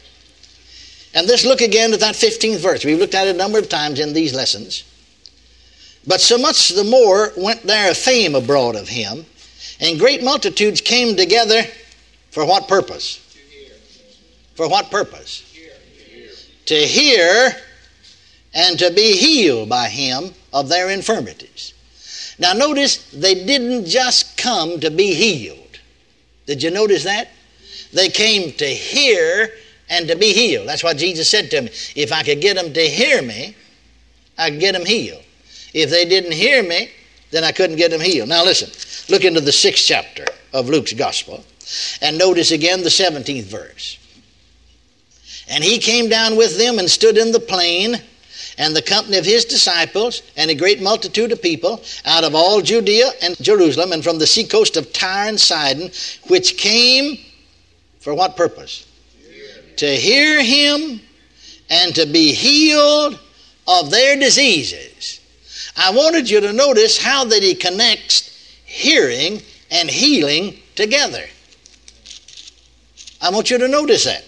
And 1.15 1.29
let's 1.29 1.45
look 1.45 1.61
again 1.61 1.93
at 1.93 2.01
that 2.01 2.17
15th 2.17 2.59
verse. 2.59 2.85
We've 2.85 2.99
looked 2.99 3.15
at 3.15 3.29
it 3.29 3.37
a 3.37 3.39
number 3.39 3.59
of 3.59 3.69
times 3.69 4.01
in 4.01 4.13
these 4.13 4.35
lessons. 4.35 4.83
But 6.07 6.21
so 6.21 6.37
much 6.37 6.71
the 6.71 6.85
more 6.85 7.33
went 7.37 7.63
there 7.63 7.91
a 7.91 7.95
fame 7.95 8.35
abroad 8.35 8.75
of 8.75 8.89
him, 8.89 9.25
and 9.81 9.99
great 9.99 10.23
multitudes 10.23 10.81
came 10.81 11.17
together 11.17 11.63
for 12.31 12.45
what 12.47 12.69
purpose? 12.69 13.21
For 14.55 14.69
what 14.69 14.91
purpose? 14.91 15.43
To 16.67 16.75
hear 16.75 17.51
and 18.55 18.79
to 18.79 18.93
be 18.93 19.17
healed 19.17 19.69
by 19.69 19.89
him 19.89 20.33
of 20.53 20.69
their 20.69 20.91
infirmities. 20.91 21.75
Now, 22.39 22.53
notice 22.53 23.11
they 23.11 23.35
didn't 23.45 23.87
just 23.87 24.37
come 24.37 24.81
to 24.81 24.91
be 24.91 25.15
healed. 25.15 25.79
Did 26.47 26.63
you 26.63 26.71
notice 26.71 27.05
that? 27.05 27.31
They 27.93 28.09
came 28.09 28.53
to 28.53 28.67
hear 28.67 29.51
and 29.89 30.09
to 30.09 30.17
be 30.17 30.33
healed. 30.33 30.69
That's 30.69 30.83
what 30.83 30.97
Jesus 30.97 31.29
said 31.29 31.51
to 31.51 31.63
me. 31.63 31.69
If 31.95 32.13
I 32.13 32.23
could 32.23 32.41
get 32.41 32.57
them 32.57 32.73
to 32.73 32.81
hear 32.81 33.23
me, 33.23 33.55
I 34.37 34.51
could 34.51 34.61
get 34.61 34.73
them 34.73 34.85
healed. 34.85 35.23
If 35.73 35.91
they 35.91 36.05
didn't 36.05 36.33
hear 36.33 36.63
me, 36.63 36.91
then 37.31 37.45
I 37.45 37.53
couldn't 37.53 37.77
get 37.77 37.91
them 37.91 38.01
healed. 38.01 38.29
Now, 38.29 38.45
listen, 38.45 38.71
look 39.09 39.25
into 39.25 39.41
the 39.41 39.53
sixth 39.53 39.85
chapter 39.87 40.25
of 40.53 40.69
Luke's 40.69 40.93
Gospel 40.93 41.45
and 42.01 42.19
notice 42.19 42.51
again 42.51 42.83
the 42.83 42.89
17th 42.89 43.45
verse. 43.45 43.99
And 45.49 45.63
he 45.63 45.79
came 45.79 46.09
down 46.09 46.37
with 46.37 46.59
them 46.59 46.79
and 46.79 46.91
stood 46.91 47.19
in 47.19 47.33
the 47.33 47.41
plain 47.41 47.97
and 48.57 48.75
the 48.75 48.83
company 48.83 49.19
of 49.19 49.25
his 49.25 49.45
disciples 49.45 50.23
and 50.37 50.51
a 50.51 50.55
great 50.55 50.81
multitude 50.81 51.33
of 51.33 51.43
people 51.43 51.83
out 52.05 52.25
of 52.25 52.35
all 52.35 52.61
Judea 52.61 53.11
and 53.23 53.37
Jerusalem 53.43 53.93
and 53.93 54.03
from 54.03 54.19
the 54.19 54.27
seacoast 54.27 54.77
of 54.77 54.93
Tyre 54.93 55.29
and 55.29 55.41
Sidon, 55.41 55.91
which 56.29 56.57
came 56.57 57.19
for 58.01 58.15
what 58.15 58.37
purpose? 58.37 58.87
To 59.77 59.87
hear 59.87 60.43
him 60.43 61.01
and 61.69 61.95
to 61.95 62.07
be 62.07 62.33
healed 62.33 63.19
of 63.67 63.91
their 63.91 64.17
diseases. 64.17 65.21
I 65.77 65.91
wanted 65.91 66.31
you 66.31 66.41
to 66.41 66.53
notice 66.53 67.03
how 67.03 67.25
that 67.25 67.43
he 67.43 67.55
connects 67.55 68.34
hearing 68.75 69.41
and 69.71 69.89
healing 69.89 70.59
together. 70.75 71.25
I 73.23 73.31
want 73.31 73.49
you 73.49 73.59
to 73.59 73.69
notice 73.69 74.05
that. 74.05 74.25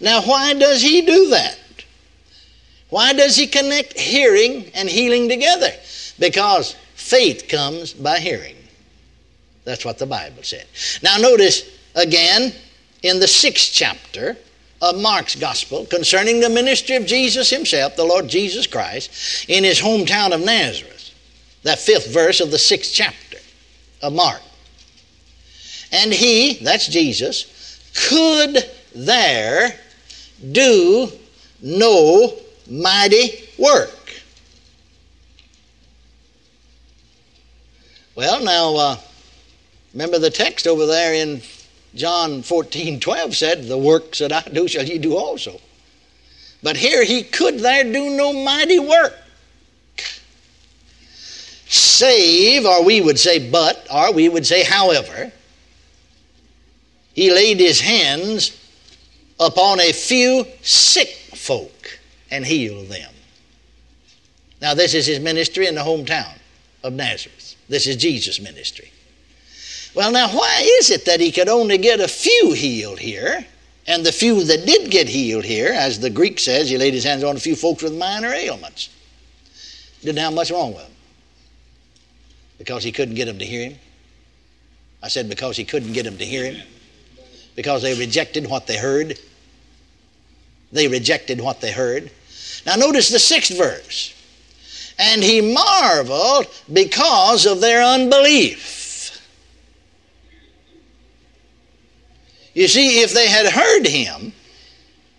Now, 0.00 0.20
why 0.22 0.52
does 0.52 0.82
he 0.82 1.00
do 1.00 1.30
that? 1.30 1.58
Why 2.90 3.14
does 3.14 3.36
he 3.36 3.46
connect 3.46 3.98
hearing 3.98 4.70
and 4.74 4.88
healing 4.88 5.28
together? 5.28 5.70
Because 6.18 6.76
faith 6.94 7.48
comes 7.48 7.94
by 7.94 8.18
hearing. 8.18 8.56
That's 9.64 9.84
what 9.84 9.98
the 9.98 10.06
Bible 10.06 10.42
said. 10.42 10.66
Now, 11.02 11.16
notice 11.16 11.62
again 11.94 12.52
in 13.02 13.18
the 13.18 13.28
sixth 13.28 13.70
chapter 13.72 14.36
of 14.82 15.00
Mark's 15.00 15.36
Gospel 15.36 15.86
concerning 15.86 16.40
the 16.40 16.50
ministry 16.50 16.96
of 16.96 17.06
Jesus 17.06 17.48
himself, 17.48 17.96
the 17.96 18.04
Lord 18.04 18.28
Jesus 18.28 18.66
Christ, 18.66 19.48
in 19.48 19.64
his 19.64 19.80
hometown 19.80 20.32
of 20.32 20.40
Nazareth. 20.42 21.14
That 21.62 21.78
fifth 21.78 22.12
verse 22.12 22.40
of 22.40 22.50
the 22.50 22.58
sixth 22.58 22.92
chapter 22.94 23.29
of 24.02 24.12
Mark. 24.12 24.40
And 25.92 26.12
he, 26.12 26.54
that's 26.62 26.86
Jesus, 26.86 27.80
could 28.08 28.64
there 28.94 29.78
do 30.52 31.10
no 31.60 32.36
mighty 32.68 33.48
work. 33.58 33.90
Well, 38.14 38.42
now, 38.44 38.76
uh, 38.76 38.96
remember 39.92 40.18
the 40.18 40.30
text 40.30 40.66
over 40.66 40.86
there 40.86 41.14
in 41.14 41.42
John 41.94 42.42
14 42.42 43.00
12 43.00 43.36
said, 43.36 43.64
The 43.64 43.78
works 43.78 44.18
that 44.18 44.32
I 44.32 44.42
do 44.42 44.68
shall 44.68 44.84
ye 44.84 44.98
do 44.98 45.16
also. 45.16 45.60
But 46.62 46.76
here 46.76 47.04
he 47.04 47.22
could 47.22 47.60
there 47.60 47.84
do 47.84 48.10
no 48.10 48.32
mighty 48.32 48.78
work. 48.78 49.16
Save, 51.70 52.66
or 52.66 52.84
we 52.84 53.00
would 53.00 53.18
say 53.18 53.48
but, 53.48 53.86
or 53.94 54.12
we 54.12 54.28
would 54.28 54.44
say 54.44 54.64
however, 54.64 55.30
he 57.14 57.30
laid 57.30 57.60
his 57.60 57.80
hands 57.80 58.58
upon 59.38 59.78
a 59.78 59.92
few 59.92 60.44
sick 60.62 61.08
folk 61.36 62.00
and 62.28 62.44
healed 62.44 62.88
them. 62.88 63.12
Now, 64.60 64.74
this 64.74 64.94
is 64.94 65.06
his 65.06 65.20
ministry 65.20 65.68
in 65.68 65.76
the 65.76 65.82
hometown 65.82 66.34
of 66.82 66.92
Nazareth. 66.92 67.54
This 67.68 67.86
is 67.86 67.94
Jesus' 67.94 68.40
ministry. 68.40 68.90
Well, 69.94 70.10
now, 70.10 70.28
why 70.28 70.68
is 70.80 70.90
it 70.90 71.04
that 71.04 71.20
he 71.20 71.30
could 71.30 71.48
only 71.48 71.78
get 71.78 72.00
a 72.00 72.08
few 72.08 72.52
healed 72.52 72.98
here? 72.98 73.46
And 73.86 74.04
the 74.04 74.10
few 74.10 74.42
that 74.42 74.66
did 74.66 74.90
get 74.90 75.08
healed 75.08 75.44
here, 75.44 75.72
as 75.72 76.00
the 76.00 76.10
Greek 76.10 76.40
says, 76.40 76.68
he 76.68 76.78
laid 76.78 76.94
his 76.94 77.04
hands 77.04 77.22
on 77.22 77.36
a 77.36 77.40
few 77.40 77.54
folks 77.54 77.84
with 77.84 77.96
minor 77.96 78.32
ailments. 78.32 78.88
Didn't 80.02 80.18
have 80.18 80.34
much 80.34 80.50
wrong 80.50 80.74
with 80.74 80.82
them. 80.82 80.92
Because 82.60 82.84
he 82.84 82.92
couldn't 82.92 83.14
get 83.14 83.24
them 83.24 83.38
to 83.38 83.44
hear 83.46 83.70
him? 83.70 83.78
I 85.02 85.08
said, 85.08 85.30
because 85.30 85.56
he 85.56 85.64
couldn't 85.64 85.94
get 85.94 86.04
them 86.04 86.18
to 86.18 86.24
hear 86.26 86.44
him? 86.44 86.62
Because 87.56 87.80
they 87.80 87.98
rejected 87.98 88.46
what 88.50 88.66
they 88.66 88.76
heard? 88.76 89.18
They 90.70 90.86
rejected 90.86 91.40
what 91.40 91.62
they 91.62 91.72
heard. 91.72 92.10
Now, 92.66 92.76
notice 92.76 93.08
the 93.08 93.18
sixth 93.18 93.56
verse. 93.56 94.14
And 94.98 95.22
he 95.22 95.40
marveled 95.40 96.48
because 96.70 97.46
of 97.46 97.62
their 97.62 97.82
unbelief. 97.82 99.26
You 102.52 102.68
see, 102.68 103.00
if 103.00 103.14
they 103.14 103.26
had 103.26 103.46
heard 103.46 103.86
him, 103.86 104.34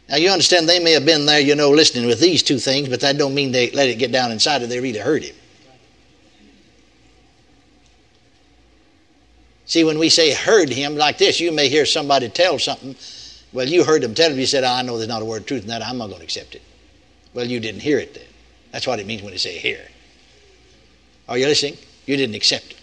now 0.10 0.18
you 0.18 0.30
understand 0.30 0.70
they 0.70 0.84
may 0.84 0.92
have 0.92 1.08
been 1.08 1.26
there, 1.26 1.40
you 1.40 1.56
know, 1.56 1.72
listening 1.72 2.06
with 2.06 2.20
these 2.20 2.44
two 2.44 2.60
things, 2.60 2.88
but 2.88 3.00
that 3.00 3.18
don't 3.18 3.34
mean 3.34 3.52
they 3.52 3.72
let 3.72 3.90
it 3.90 3.96
get 3.98 4.12
down 4.12 4.32
inside 4.32 4.62
of 4.62 4.70
they 4.70 4.80
really 4.80 5.00
heard 5.00 5.24
him. 5.24 5.36
See, 9.72 9.86
when 9.86 10.00
we 10.00 10.10
say 10.10 10.34
heard 10.34 10.68
him 10.68 10.98
like 10.98 11.18
this, 11.18 11.40
you 11.40 11.50
may 11.50 11.70
hear 11.70 11.86
somebody 11.86 12.28
tell 12.28 12.60
something. 12.60 12.94
Well, 13.54 13.70
you 13.70 13.86
heard 13.86 14.04
them 14.04 14.14
tell 14.14 14.30
him, 14.30 14.38
you 14.38 14.46
said, 14.46 14.66
oh, 14.66 14.70
I 14.70 14.82
know 14.82 14.98
there's 14.98 15.08
not 15.08 15.22
a 15.22 15.26
word 15.26 15.44
of 15.44 15.46
truth 15.46 15.62
in 15.62 15.70
that, 15.70 15.82
I'm 15.82 15.98
not 15.98 16.08
going 16.08 16.18
to 16.18 16.26
accept 16.26 16.56
it. 16.56 16.62
Well, 17.34 17.46
you 17.46 17.62
didn't 17.62 17.80
hear 17.80 17.98
it 17.98 18.14
then. 18.14 18.26
That's 18.74 18.86
what 18.86 19.00
it 19.00 19.06
means 19.06 19.22
when 19.22 19.32
they 19.32 19.38
say 19.38 19.58
hear. 19.58 19.80
Are 21.30 21.38
you 21.38 21.46
listening? 21.46 21.78
You 22.06 22.18
didn't 22.18 22.36
accept 22.36 22.72
it. 22.72 22.78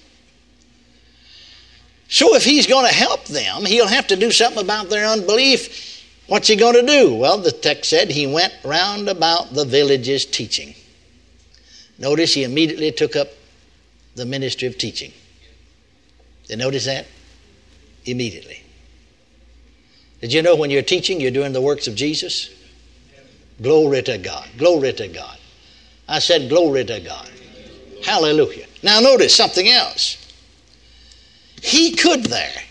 So 2.09 2.35
if 2.35 2.43
he's 2.43 2.67
going 2.67 2.87
to 2.87 2.95
help 2.95 3.27
them, 3.27 3.67
he'll 3.67 3.87
have 3.87 4.07
to 4.07 4.17
do 4.17 4.31
something 4.31 4.65
about 4.65 4.89
their 4.89 5.05
unbelief. 5.05 6.03
What's 6.27 6.49
he 6.49 6.57
going 6.57 6.77
to 6.77 6.87
do? 6.87 7.15
Well, 7.15 7.37
the 7.37 7.53
text 7.53 7.91
said 7.91 8.11
he 8.11 8.27
went 8.27 8.55
round 8.65 9.11
about 9.11 9.53
the 9.53 9.67
villages 9.67 10.25
teaching. 10.25 10.75
Notice 11.99 12.33
he 12.33 12.45
immediately 12.45 12.93
took 12.93 13.15
up 13.15 13.29
the 14.15 14.25
ministry 14.25 14.69
of 14.69 14.79
teaching. 14.79 15.13
You 16.49 16.57
notice 16.57 16.87
that? 16.87 17.07
Immediately. 18.05 18.63
Did 20.21 20.33
you 20.33 20.43
know 20.43 20.57
when 20.57 20.71
you're 20.71 20.83
teaching, 20.83 21.21
you're 21.21 21.31
doing 21.31 21.53
the 21.53 21.61
works 21.61 21.87
of 21.87 21.95
Jesus? 21.95 22.51
Glory 23.63 24.03
to 24.03 24.19
God. 24.19 24.49
Glory 24.57 24.93
to 24.95 25.09
God. 25.09 25.39
I 26.09 26.19
said, 26.19 26.49
Glory 26.49 26.85
to 26.85 27.01
God. 27.01 27.31
Hallelujah. 28.05 28.67
Now, 28.83 29.01
notice 29.01 29.35
something 29.35 29.69
else. 29.69 30.17
He 31.63 31.95
could 31.95 32.25
there. 32.25 32.63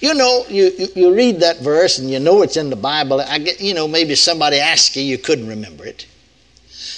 You 0.00 0.14
know, 0.14 0.44
you, 0.48 0.72
you, 0.96 1.14
read 1.14 1.40
that 1.40 1.60
verse 1.60 1.98
and 1.98 2.10
you 2.10 2.18
know 2.18 2.42
it's 2.42 2.56
in 2.56 2.70
the 2.70 2.76
Bible. 2.76 3.20
I 3.20 3.38
get, 3.38 3.60
you 3.60 3.72
know, 3.72 3.86
maybe 3.86 4.16
somebody 4.16 4.58
asked 4.58 4.96
you, 4.96 5.02
you 5.02 5.16
couldn't 5.16 5.46
remember 5.46 5.86
it. 5.86 6.06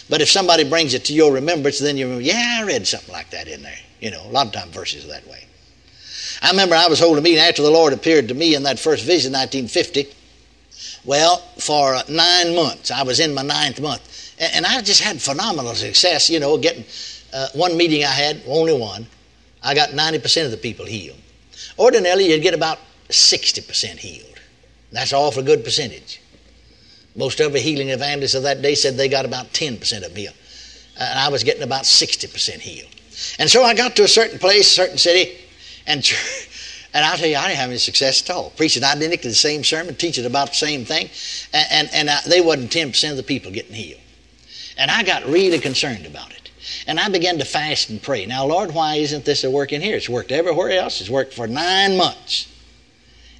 But 0.09 0.23
if 0.23 0.31
somebody 0.31 0.65
brings 0.65 0.95
it 0.95 1.05
to 1.07 1.13
your 1.13 1.33
remembrance, 1.33 1.79
then 1.79 1.99
you 1.99 2.07
remember, 2.07 2.25
yeah, 2.25 2.61
I 2.61 2.65
read 2.65 2.87
something 2.87 3.13
like 3.13 3.29
that 3.31 3.47
in 3.47 3.63
there. 3.63 3.79
You 4.01 4.11
know, 4.11 4.27
a 4.27 4.31
lot 4.31 4.47
of 4.47 4.53
time 4.53 4.71
verses 4.71 5.07
that 5.09 5.27
way. 5.29 5.45
I 6.45 6.51
remember 6.51 6.75
I 6.75 6.89
was 6.89 7.01
holding 7.01 7.21
a 7.21 7.23
meeting 7.23 7.39
after 7.39 7.63
the 7.63 7.71
Lord 7.71 7.95
appeared 7.95 8.29
to 8.29 8.35
me 8.35 8.55
in 8.55 8.65
that 8.65 8.79
first 8.79 9.03
vision, 9.03 9.33
1950. 9.33 10.07
Well, 11.07 11.39
for 11.59 11.97
nine 12.07 12.55
months, 12.55 12.91
I 12.91 13.03
was 13.03 13.19
in 13.19 13.33
my 13.33 13.41
ninth 13.41 13.81
month, 13.81 14.35
and 14.39 14.67
I 14.67 14.83
just 14.83 15.01
had 15.01 15.23
phenomenal 15.23 15.75
success. 15.75 16.29
You 16.29 16.41
know, 16.41 16.59
getting 16.59 16.85
uh, 17.33 17.49
one 17.55 17.79
meeting 17.79 18.05
I 18.05 18.09
had, 18.09 18.43
only 18.47 18.79
one, 18.79 19.07
I 19.63 19.75
got 19.75 19.91
90% 19.91 20.45
of 20.45 20.51
the 20.51 20.59
people 20.59 20.85
healed. 20.85 21.17
Ordinarily, 21.79 22.31
you'd 22.31 22.43
get 22.43 22.53
about 22.53 22.79
60% 23.09 23.97
healed. 23.97 24.39
That's 24.93 25.15
all 25.15 25.31
for 25.31 25.41
good 25.41 25.65
percentage. 25.65 26.21
Most 27.17 27.41
of 27.41 27.55
the 27.55 27.59
healing 27.59 27.89
evangelists 27.89 28.35
of 28.35 28.43
that 28.43 28.61
day 28.61 28.75
said 28.75 28.99
they 28.99 29.09
got 29.09 29.25
about 29.25 29.47
10% 29.55 30.05
of 30.05 30.15
healed. 30.15 30.35
And 31.01 31.19
I 31.19 31.31
was 31.31 31.43
getting 31.43 31.63
about 31.63 31.85
60% 31.85 32.61
healed. 32.61 32.91
And 33.39 33.49
so 33.49 33.63
I 33.63 33.75
got 33.75 33.97
to 33.97 34.03
a 34.03 34.09
certain 34.09 34.39
place, 34.39 34.71
certain 34.71 34.99
city, 34.99 35.39
and 35.87 36.05
and 36.95 37.05
I'll 37.05 37.17
tell 37.17 37.29
you, 37.29 37.37
I 37.37 37.49
didn't 37.49 37.59
have 37.59 37.71
any 37.71 37.79
success 37.79 38.23
at 38.23 38.31
all. 38.31 38.51
Preaching 38.51 38.85
identically 38.85 39.31
the 39.31 39.35
same 39.35 39.65
sermon, 39.65 39.97
teaching 39.97 40.25
about 40.25 40.51
the 40.51 40.55
same 40.55 40.85
thing, 40.85 41.11
and, 41.53 41.67
and, 41.71 41.91
and 41.93 42.11
I, 42.11 42.21
they 42.29 42.41
wasn't 42.41 42.71
10% 42.71 43.11
of 43.11 43.17
the 43.17 43.25
people 43.25 43.51
getting 43.51 43.75
healed. 43.75 44.01
And 44.79 44.91
I 44.91 45.03
got 45.03 45.27
really 45.27 45.59
concerned 45.59 46.07
about 46.07 46.31
it. 46.31 46.51
And 46.87 47.01
I 47.01 47.09
began 47.09 47.39
to 47.39 47.45
fast 47.45 47.91
and 47.91 48.03
pray. 48.03 48.27
Now, 48.27 48.47
Lord, 48.47 48.73
why 48.73 48.97
isn't 48.97 49.25
this 49.25 49.45
a 49.45 49.51
working 49.51 49.81
here? 49.81 49.97
It's 49.97 50.09
worked 50.09 50.33
everywhere 50.33 50.71
else. 50.71 51.01
It's 51.01 51.11
worked 51.11 51.35
for 51.35 51.47
nine 51.47 51.97
months. 51.97 52.49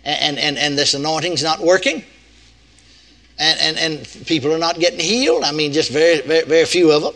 And, 0.05 0.39
and, 0.39 0.59
and 0.59 0.77
this 0.77 0.95
anointing's 0.95 1.43
not 1.43 1.61
working. 1.61 2.05
And, 3.39 3.59
and, 3.61 3.79
and 3.79 4.27
people 4.27 4.53
are 4.53 4.59
not 4.59 4.79
getting 4.79 5.01
healed. 5.01 5.45
I 5.45 5.53
mean, 5.53 5.73
just 5.73 5.91
very, 5.91 6.21
very, 6.21 6.45
very 6.45 6.65
few 6.67 6.93
of 6.93 7.03
them. 7.03 7.15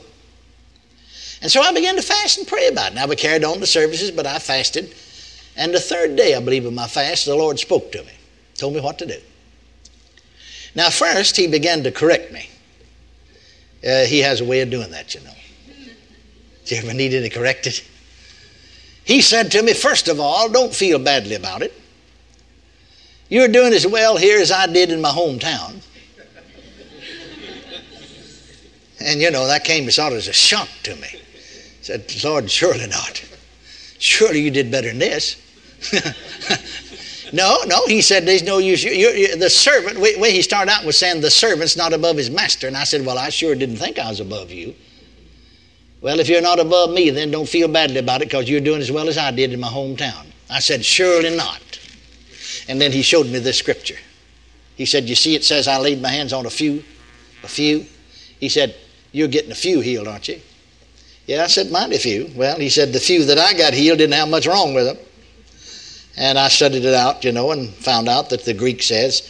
And 1.42 1.50
so 1.50 1.60
I 1.60 1.72
began 1.72 1.96
to 1.96 2.02
fast 2.02 2.38
and 2.38 2.46
pray 2.46 2.68
about 2.68 2.92
it. 2.92 2.94
Now, 2.94 3.06
we 3.06 3.16
carried 3.16 3.44
on 3.44 3.60
the 3.60 3.66
services, 3.66 4.10
but 4.10 4.26
I 4.26 4.38
fasted. 4.38 4.94
And 5.59 5.74
the 5.74 5.80
third 5.80 6.16
day, 6.16 6.34
I 6.34 6.40
believe, 6.40 6.64
of 6.64 6.72
my 6.72 6.86
fast, 6.86 7.26
the 7.26 7.34
Lord 7.34 7.59
spoke 7.59 7.92
to 7.92 8.02
me, 8.04 8.12
told 8.54 8.74
me 8.74 8.80
what 8.80 8.98
to 9.00 9.06
do. 9.06 9.18
Now, 10.74 10.88
first, 10.88 11.36
He 11.36 11.48
began 11.48 11.82
to 11.82 11.90
correct 11.90 12.32
me. 12.32 12.48
Uh, 13.86 14.04
he 14.04 14.20
has 14.20 14.40
a 14.40 14.44
way 14.44 14.61
of 14.61 14.70
doing 14.70 14.90
that, 14.90 15.14
you 15.14 15.20
know. 15.20 15.32
Do 16.64 16.74
you 16.74 16.82
ever 16.82 16.94
need 16.94 17.14
any 17.14 17.28
corrected? 17.28 17.80
He 19.04 19.20
said 19.20 19.50
to 19.52 19.62
me, 19.62 19.72
first 19.72 20.09
of 20.09 20.20
all, 20.20 20.48
don't 20.48 20.74
feel 20.74 20.98
badly 20.98 21.34
about 21.34 21.62
it. 21.62 21.72
You're 23.28 23.48
doing 23.48 23.72
as 23.72 23.86
well 23.86 24.16
here 24.16 24.40
as 24.40 24.50
I 24.50 24.66
did 24.66 24.90
in 24.90 25.00
my 25.00 25.11
hometown. 25.11 25.82
And 29.00 29.20
you 29.20 29.30
know, 29.30 29.46
that 29.46 29.64
came 29.64 29.88
sort 29.90 30.12
of 30.12 30.18
as 30.18 30.28
a 30.28 30.32
shock 30.32 30.68
to 30.82 30.94
me. 30.96 31.09
I 31.12 31.82
said, 31.82 32.24
Lord, 32.24 32.50
surely 32.50 32.86
not. 32.86 33.24
Surely 33.98 34.40
you 34.40 34.50
did 34.50 34.70
better 34.70 34.88
than 34.88 34.98
this. 34.98 35.36
no, 37.32 37.58
no, 37.66 37.86
he 37.86 38.00
said 38.02 38.26
there's 38.26 38.42
no 38.42 38.58
use. 38.58 38.82
You, 38.82 38.92
you, 38.92 39.36
the 39.36 39.50
servant, 39.50 39.98
way 39.98 40.32
he 40.32 40.42
started 40.42 40.70
out 40.70 40.84
was 40.84 40.98
saying 40.98 41.20
the 41.20 41.30
servant's 41.30 41.76
not 41.76 41.92
above 41.92 42.16
his 42.16 42.30
master. 42.30 42.66
And 42.66 42.76
I 42.76 42.84
said, 42.84 43.04
Well, 43.04 43.18
I 43.18 43.28
sure 43.28 43.54
didn't 43.54 43.76
think 43.76 43.98
I 43.98 44.08
was 44.08 44.20
above 44.20 44.50
you. 44.50 44.74
Well, 46.00 46.20
if 46.20 46.28
you're 46.28 46.42
not 46.42 46.60
above 46.60 46.90
me, 46.90 47.10
then 47.10 47.30
don't 47.30 47.48
feel 47.48 47.68
badly 47.68 47.98
about 47.98 48.22
it 48.22 48.28
because 48.28 48.48
you're 48.48 48.60
doing 48.60 48.80
as 48.80 48.92
well 48.92 49.08
as 49.08 49.18
I 49.18 49.30
did 49.32 49.52
in 49.52 49.60
my 49.60 49.68
hometown. 49.68 50.26
I 50.48 50.60
said, 50.60 50.84
Surely 50.84 51.36
not. 51.36 51.62
And 52.68 52.80
then 52.80 52.92
he 52.92 53.02
showed 53.02 53.26
me 53.26 53.38
this 53.38 53.58
scripture. 53.58 53.96
He 54.76 54.86
said, 54.86 55.08
You 55.08 55.14
see, 55.14 55.34
it 55.34 55.44
says 55.44 55.66
I 55.66 55.78
laid 55.78 56.00
my 56.00 56.08
hands 56.08 56.32
on 56.32 56.46
a 56.46 56.50
few, 56.50 56.84
a 57.42 57.48
few. 57.48 57.84
He 58.38 58.48
said, 58.48 58.76
You're 59.12 59.28
getting 59.28 59.50
a 59.50 59.56
few 59.56 59.80
healed, 59.80 60.06
aren't 60.06 60.28
you? 60.28 60.40
Yeah, 61.26 61.42
I 61.42 61.48
said, 61.48 61.70
Mighty 61.70 61.98
few. 61.98 62.30
Well, 62.36 62.56
he 62.58 62.68
said, 62.68 62.92
The 62.92 63.00
few 63.00 63.24
that 63.24 63.38
I 63.38 63.52
got 63.54 63.74
healed 63.74 63.98
didn't 63.98 64.14
have 64.14 64.28
much 64.28 64.46
wrong 64.46 64.74
with 64.74 64.86
them. 64.86 64.98
And 66.18 66.36
I 66.36 66.48
studied 66.48 66.84
it 66.84 66.94
out, 66.94 67.24
you 67.24 67.30
know, 67.30 67.52
and 67.52 67.70
found 67.70 68.08
out 68.08 68.30
that 68.30 68.44
the 68.44 68.52
Greek 68.52 68.82
says 68.82 69.22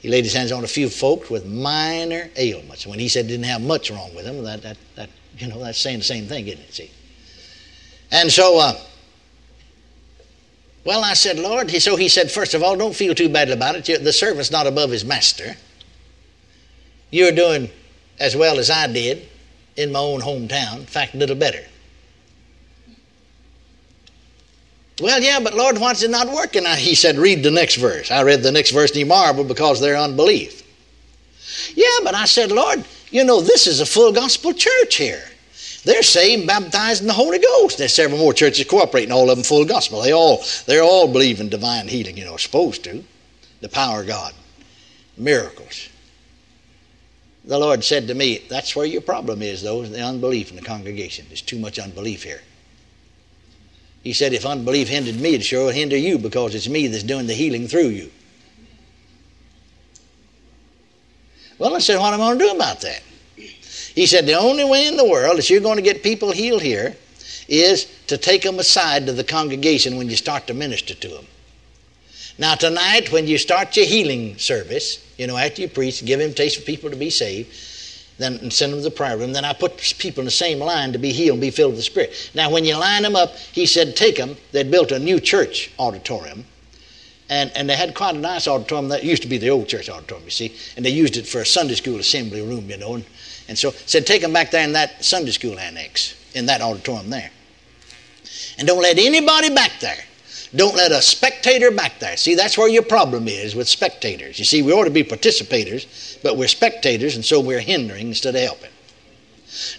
he 0.00 0.08
laid 0.08 0.22
his 0.22 0.32
hands 0.32 0.52
on 0.52 0.62
a 0.62 0.68
few 0.68 0.88
folks 0.88 1.28
with 1.28 1.44
minor 1.44 2.30
ailments. 2.36 2.86
When 2.86 3.00
he 3.00 3.08
said 3.08 3.26
didn't 3.26 3.46
have 3.46 3.60
much 3.60 3.90
wrong 3.90 4.14
with 4.14 4.24
them, 4.24 4.42
that, 4.44 4.62
that, 4.62 4.76
that 4.94 5.10
you 5.36 5.48
know, 5.48 5.58
that's 5.58 5.78
saying 5.78 5.98
the 5.98 6.04
same 6.04 6.26
thing, 6.26 6.46
isn't 6.46 6.60
it? 6.60 6.72
See? 6.72 6.90
And 8.12 8.30
so, 8.30 8.60
uh, 8.60 8.74
well, 10.84 11.02
I 11.02 11.14
said, 11.14 11.40
Lord, 11.40 11.68
so 11.72 11.96
he 11.96 12.08
said, 12.08 12.30
first 12.30 12.54
of 12.54 12.62
all, 12.62 12.76
don't 12.76 12.94
feel 12.94 13.12
too 13.12 13.28
bad 13.28 13.50
about 13.50 13.74
it. 13.74 14.04
The 14.04 14.12
servant's 14.12 14.52
not 14.52 14.68
above 14.68 14.90
his 14.90 15.04
master. 15.04 15.56
You're 17.10 17.32
doing 17.32 17.68
as 18.20 18.36
well 18.36 18.60
as 18.60 18.70
I 18.70 18.86
did 18.86 19.28
in 19.76 19.90
my 19.90 19.98
own 19.98 20.20
hometown, 20.20 20.76
in 20.76 20.86
fact, 20.86 21.14
a 21.14 21.18
little 21.18 21.34
better. 21.34 21.64
Well, 25.00 25.22
yeah, 25.22 25.40
but 25.40 25.54
Lord, 25.54 25.78
why's 25.78 26.02
it 26.02 26.10
not 26.10 26.28
working? 26.28 26.64
He 26.64 26.94
said, 26.94 27.16
read 27.16 27.42
the 27.42 27.50
next 27.50 27.76
verse. 27.76 28.10
I 28.10 28.22
read 28.22 28.42
the 28.42 28.52
next 28.52 28.70
verse 28.70 28.90
and 28.90 28.98
he 28.98 29.04
marveled 29.04 29.48
because 29.48 29.80
their 29.80 29.96
unbelief. 29.96 30.62
Yeah, 31.74 31.98
but 32.02 32.14
I 32.14 32.24
said, 32.24 32.50
Lord, 32.50 32.84
you 33.10 33.24
know, 33.24 33.40
this 33.40 33.66
is 33.66 33.80
a 33.80 33.86
full 33.86 34.12
gospel 34.12 34.52
church 34.54 34.96
here. 34.96 35.22
They're 35.84 36.02
saved, 36.02 36.46
baptized 36.46 37.02
in 37.02 37.06
the 37.06 37.12
Holy 37.12 37.38
Ghost. 37.38 37.78
There's 37.78 37.94
several 37.94 38.18
more 38.18 38.32
churches 38.32 38.66
cooperating, 38.66 39.12
all 39.12 39.30
of 39.30 39.36
them 39.36 39.44
full 39.44 39.64
gospel. 39.64 40.02
They 40.02 40.12
all 40.12 40.42
they 40.66 40.80
all 40.80 41.06
believe 41.06 41.40
in 41.40 41.48
divine 41.48 41.86
healing, 41.86 42.16
you 42.16 42.24
know, 42.24 42.36
supposed 42.36 42.82
to. 42.84 43.04
The 43.60 43.68
power 43.68 44.00
of 44.00 44.08
God. 44.08 44.34
Miracles. 45.16 45.88
The 47.44 47.58
Lord 47.58 47.84
said 47.84 48.08
to 48.08 48.14
me, 48.14 48.42
That's 48.48 48.74
where 48.74 48.84
your 48.84 49.00
problem 49.00 49.42
is, 49.42 49.62
though, 49.62 49.82
the 49.82 50.02
unbelief 50.02 50.50
in 50.50 50.56
the 50.56 50.62
congregation. 50.62 51.26
There's 51.28 51.40
too 51.40 51.60
much 51.60 51.78
unbelief 51.78 52.24
here. 52.24 52.42
He 54.06 54.12
said, 54.12 54.32
If 54.32 54.46
unbelief 54.46 54.86
hindered 54.86 55.18
me, 55.18 55.34
it 55.34 55.42
sure 55.42 55.64
will 55.64 55.72
hinder 55.72 55.96
you 55.96 56.16
because 56.16 56.54
it's 56.54 56.68
me 56.68 56.86
that's 56.86 57.02
doing 57.02 57.26
the 57.26 57.34
healing 57.34 57.66
through 57.66 57.88
you. 57.88 58.08
Well, 61.58 61.74
I 61.74 61.80
said, 61.80 61.98
what 61.98 62.14
am 62.14 62.20
I 62.20 62.28
going 62.28 62.38
to 62.38 62.44
do 62.44 62.50
about 62.52 62.82
that? 62.82 63.02
He 63.34 64.06
said, 64.06 64.26
the 64.26 64.38
only 64.38 64.62
way 64.62 64.86
in 64.86 64.96
the 64.96 65.04
world 65.04 65.38
that 65.38 65.50
you're 65.50 65.60
going 65.60 65.74
to 65.74 65.82
get 65.82 66.04
people 66.04 66.30
healed 66.30 66.62
here 66.62 66.94
is 67.48 67.86
to 68.06 68.16
take 68.16 68.42
them 68.42 68.60
aside 68.60 69.06
to 69.06 69.12
the 69.12 69.24
congregation 69.24 69.96
when 69.96 70.08
you 70.08 70.14
start 70.14 70.46
to 70.46 70.54
minister 70.54 70.94
to 70.94 71.08
them. 71.08 71.26
Now, 72.38 72.54
tonight, 72.54 73.10
when 73.10 73.26
you 73.26 73.38
start 73.38 73.76
your 73.76 73.86
healing 73.86 74.38
service, 74.38 75.04
you 75.18 75.26
know, 75.26 75.36
after 75.36 75.62
you 75.62 75.68
preach, 75.68 76.04
give 76.04 76.20
invitation 76.20 76.62
for 76.62 76.66
people 76.66 76.90
to 76.90 76.96
be 76.96 77.10
saved, 77.10 77.52
then 78.18 78.50
send 78.50 78.72
them 78.72 78.80
to 78.80 78.84
the 78.84 78.90
prayer 78.90 79.16
room. 79.16 79.32
Then 79.32 79.44
I 79.44 79.52
put 79.52 79.76
people 79.98 80.20
in 80.20 80.24
the 80.24 80.30
same 80.30 80.58
line 80.58 80.92
to 80.92 80.98
be 80.98 81.12
healed 81.12 81.34
and 81.34 81.40
be 81.40 81.50
filled 81.50 81.72
with 81.72 81.80
the 81.80 81.84
Spirit. 81.84 82.30
Now, 82.34 82.50
when 82.50 82.64
you 82.64 82.76
line 82.76 83.02
them 83.02 83.16
up, 83.16 83.36
he 83.36 83.66
said, 83.66 83.94
take 83.94 84.16
them. 84.16 84.36
They'd 84.52 84.70
built 84.70 84.92
a 84.92 84.98
new 84.98 85.20
church 85.20 85.70
auditorium. 85.78 86.44
And, 87.28 87.50
and 87.54 87.68
they 87.68 87.76
had 87.76 87.94
quite 87.94 88.14
a 88.14 88.18
nice 88.18 88.46
auditorium. 88.48 88.88
That 88.88 89.04
used 89.04 89.22
to 89.22 89.28
be 89.28 89.36
the 89.36 89.50
old 89.50 89.68
church 89.68 89.90
auditorium, 89.90 90.24
you 90.24 90.30
see. 90.30 90.56
And 90.76 90.84
they 90.84 90.90
used 90.90 91.16
it 91.16 91.26
for 91.26 91.40
a 91.40 91.46
Sunday 91.46 91.74
school 91.74 91.98
assembly 91.98 92.40
room, 92.40 92.70
you 92.70 92.78
know. 92.78 92.94
And, 92.94 93.04
and 93.48 93.58
so 93.58 93.70
said, 93.70 94.06
take 94.06 94.22
them 94.22 94.32
back 94.32 94.50
there 94.50 94.64
in 94.64 94.72
that 94.72 95.04
Sunday 95.04 95.32
school 95.32 95.58
annex, 95.58 96.14
in 96.34 96.46
that 96.46 96.62
auditorium 96.62 97.10
there. 97.10 97.30
And 98.58 98.66
don't 98.66 98.80
let 98.80 98.98
anybody 98.98 99.54
back 99.54 99.72
there. 99.80 99.98
Don't 100.56 100.74
let 100.74 100.90
a 100.90 101.02
spectator 101.02 101.70
back 101.70 101.98
there. 101.98 102.16
See, 102.16 102.34
that's 102.34 102.56
where 102.56 102.68
your 102.68 102.82
problem 102.82 103.28
is 103.28 103.54
with 103.54 103.68
spectators. 103.68 104.38
You 104.38 104.44
see, 104.44 104.62
we 104.62 104.72
ought 104.72 104.84
to 104.84 104.90
be 104.90 105.04
participators, 105.04 106.20
but 106.22 106.36
we're 106.36 106.48
spectators, 106.48 107.14
and 107.14 107.24
so 107.24 107.40
we're 107.40 107.60
hindering 107.60 108.08
instead 108.08 108.34
of 108.34 108.40
helping. 108.40 108.70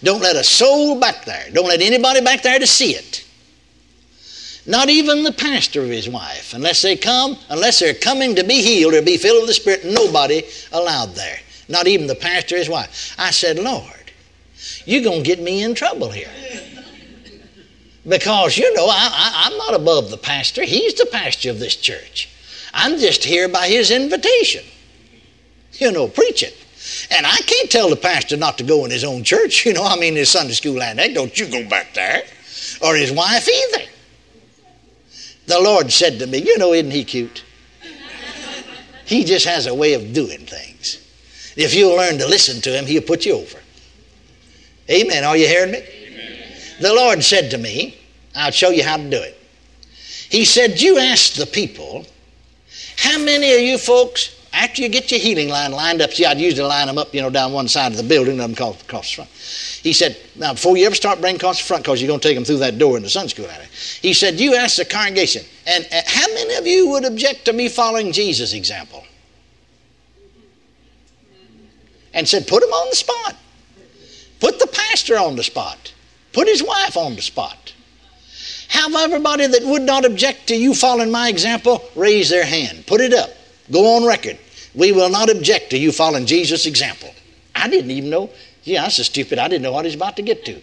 Don't 0.03 0.21
let 0.21 0.35
a 0.35 0.43
soul 0.43 0.99
back 0.99 1.25
there. 1.25 1.49
Don't 1.51 1.67
let 1.67 1.81
anybody 1.81 2.21
back 2.21 2.43
there 2.43 2.59
to 2.59 2.67
see 2.67 2.91
it. 2.91 3.25
Not 4.67 4.89
even 4.89 5.23
the 5.23 5.31
pastor 5.31 5.81
of 5.81 5.89
his 5.89 6.09
wife, 6.09 6.53
unless 6.53 6.81
they 6.81 6.95
come, 6.95 7.37
unless 7.49 7.79
they're 7.79 7.93
coming 7.93 8.35
to 8.35 8.43
be 8.43 8.61
healed 8.61 8.93
or 8.93 9.01
be 9.01 9.17
filled 9.17 9.41
with 9.41 9.47
the 9.47 9.53
Spirit, 9.53 9.85
nobody 9.85 10.43
allowed 10.73 11.15
there. 11.15 11.39
Not 11.69 11.87
even 11.87 12.05
the 12.05 12.15
pastor 12.15 12.55
or 12.55 12.59
his 12.59 12.69
wife. 12.69 13.15
I 13.17 13.31
said, 13.31 13.57
Lord, 13.57 14.11
you're 14.85 15.03
going 15.03 15.23
to 15.23 15.27
get 15.27 15.41
me 15.41 15.63
in 15.63 15.73
trouble 15.73 16.11
here. 16.11 16.29
Because, 18.07 18.57
you 18.57 18.73
know, 18.73 18.87
I, 18.89 19.49
am 19.51 19.57
not 19.57 19.73
above 19.73 20.09
the 20.09 20.17
pastor. 20.17 20.63
He's 20.63 20.93
the 20.93 21.07
pastor 21.07 21.49
of 21.49 21.59
this 21.59 21.75
church. 21.75 22.29
I'm 22.73 22.97
just 22.97 23.23
here 23.23 23.49
by 23.49 23.67
his 23.67 23.91
invitation. 23.91 24.63
You 25.73 25.91
know, 25.91 26.07
preach 26.07 26.41
it. 26.41 26.55
And 27.11 27.25
I 27.25 27.35
can't 27.35 27.69
tell 27.69 27.89
the 27.89 27.97
pastor 27.97 28.37
not 28.37 28.57
to 28.59 28.63
go 28.63 28.85
in 28.85 28.91
his 28.91 29.03
own 29.03 29.23
church. 29.23 29.65
You 29.65 29.73
know, 29.73 29.83
I 29.83 29.97
mean, 29.97 30.15
his 30.15 30.29
Sunday 30.29 30.53
school 30.53 30.81
and 30.81 30.99
that. 30.99 31.13
Don't 31.13 31.37
you 31.37 31.47
go 31.47 31.67
back 31.67 31.93
there. 31.93 32.23
Or 32.81 32.95
his 32.95 33.11
wife 33.11 33.49
either. 33.49 33.85
The 35.47 35.59
Lord 35.59 35.91
said 35.91 36.19
to 36.19 36.27
me, 36.27 36.37
You 36.39 36.57
know, 36.57 36.73
isn't 36.73 36.91
he 36.91 37.03
cute? 37.03 37.43
He 39.05 39.23
just 39.23 39.45
has 39.45 39.67
a 39.67 39.75
way 39.75 39.93
of 39.93 40.13
doing 40.13 40.45
things. 40.45 41.01
If 41.55 41.73
you'll 41.73 41.95
learn 41.95 42.17
to 42.19 42.27
listen 42.27 42.61
to 42.61 42.69
him, 42.77 42.85
he'll 42.85 43.01
put 43.01 43.25
you 43.25 43.35
over. 43.35 43.57
Amen. 44.89 45.23
Are 45.23 45.35
you 45.35 45.47
hearing 45.47 45.71
me? 45.71 45.83
The 46.79 46.93
Lord 46.93 47.23
said 47.23 47.51
to 47.51 47.57
me, 47.57 47.97
I'll 48.35 48.51
show 48.51 48.69
you 48.69 48.83
how 48.83 48.97
to 48.97 49.09
do 49.09 49.21
it. 49.21 49.37
He 50.29 50.45
said, 50.45 50.81
You 50.81 50.97
ask 50.97 51.33
the 51.33 51.45
people, 51.45 52.05
how 52.97 53.17
many 53.17 53.53
of 53.53 53.61
you 53.61 53.77
folks, 53.77 54.35
after 54.53 54.81
you 54.81 54.89
get 54.89 55.11
your 55.11 55.19
healing 55.19 55.49
line 55.49 55.71
lined 55.71 56.01
up, 56.01 56.11
see, 56.11 56.25
I'd 56.25 56.39
usually 56.39 56.67
line 56.67 56.87
them 56.87 56.97
up, 56.97 57.13
you 57.13 57.21
know, 57.21 57.29
down 57.29 57.53
one 57.53 57.67
side 57.67 57.91
of 57.91 57.97
the 57.97 58.03
building, 58.03 58.37
them 58.37 58.53
across 58.53 58.77
the 58.81 59.03
front. 59.03 59.29
He 59.83 59.93
said, 59.93 60.17
Now, 60.35 60.53
before 60.53 60.77
you 60.77 60.85
ever 60.85 60.95
start 60.95 61.21
bringing 61.21 61.37
across 61.37 61.59
the 61.59 61.65
front, 61.65 61.83
because 61.83 62.01
you're 62.01 62.07
going 62.07 62.19
to 62.19 62.27
take 62.27 62.35
them 62.35 62.43
through 62.43 62.57
that 62.57 62.77
door 62.77 62.97
in 62.97 63.03
the 63.03 63.09
Sunday 63.09 63.29
school 63.29 63.45
area, 63.45 63.67
he 64.01 64.13
said, 64.13 64.39
You 64.39 64.55
ask 64.55 64.77
the 64.77 64.85
congregation, 64.85 65.43
and 65.65 65.87
uh, 65.91 66.01
how 66.05 66.27
many 66.33 66.55
of 66.55 66.67
you 66.67 66.89
would 66.89 67.05
object 67.05 67.45
to 67.45 67.53
me 67.53 67.69
following 67.69 68.11
Jesus' 68.11 68.53
example? 68.53 69.03
And 72.13 72.27
said, 72.27 72.47
Put 72.47 72.61
them 72.61 72.71
on 72.71 72.89
the 72.89 72.95
spot. 72.95 73.35
Put 74.39 74.59
the 74.59 74.67
pastor 74.67 75.17
on 75.17 75.35
the 75.35 75.43
spot. 75.43 75.93
Put 76.37 76.47
his 76.47 76.61
wife 76.61 76.95
on 76.95 77.15
the 77.15 77.23
spot. 77.23 77.73
Have 78.67 78.93
everybody 78.93 79.47
that 79.47 79.63
would 79.63 79.81
not 79.81 80.05
object 80.05 80.45
to 80.49 80.55
you 80.55 80.75
following 80.75 81.09
my 81.09 81.29
example 81.29 81.83
raise 81.95 82.29
their 82.29 82.45
hand. 82.45 82.85
Put 82.85 83.01
it 83.01 83.11
up. 83.11 83.31
Go 83.71 83.95
on 83.95 84.05
record. 84.05 84.37
We 84.75 84.91
will 84.91 85.09
not 85.09 85.31
object 85.31 85.71
to 85.71 85.79
you 85.79 85.91
following 85.91 86.27
Jesus' 86.27 86.67
example. 86.67 87.09
I 87.55 87.67
didn't 87.67 87.89
even 87.89 88.11
know. 88.11 88.29
Yeah, 88.65 88.83
I'm 88.83 88.91
so 88.91 89.01
stupid. 89.01 89.39
I 89.39 89.47
didn't 89.47 89.63
know 89.63 89.71
what 89.71 89.85
he's 89.85 89.95
about 89.95 90.15
to 90.17 90.21
get 90.21 90.45
to. 90.45 90.61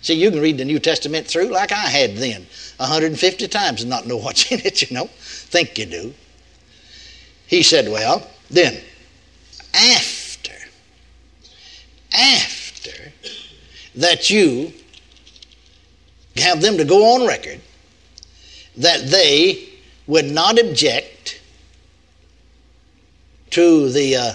See, 0.00 0.14
you 0.14 0.30
can 0.30 0.40
read 0.40 0.56
the 0.56 0.64
New 0.64 0.78
Testament 0.78 1.26
through 1.26 1.48
like 1.48 1.70
I 1.70 1.86
had 1.90 2.16
then, 2.16 2.46
150 2.78 3.46
times 3.48 3.82
and 3.82 3.90
not 3.90 4.06
know 4.06 4.16
what's 4.16 4.50
in 4.52 4.60
it, 4.60 4.88
you 4.88 4.96
know. 4.96 5.10
Think 5.18 5.76
you 5.76 5.84
do. 5.84 6.14
He 7.46 7.62
said, 7.62 7.92
Well, 7.92 8.26
then, 8.48 8.80
after, 9.74 10.54
after 12.14 13.12
that 13.96 14.30
you 14.30 14.72
have 16.36 16.60
them 16.60 16.76
to 16.76 16.84
go 16.84 17.14
on 17.14 17.26
record 17.26 17.60
that 18.76 19.06
they 19.06 19.68
would 20.06 20.26
not 20.26 20.58
object 20.58 21.40
to 23.50 23.90
the 23.90 24.16
uh, 24.16 24.32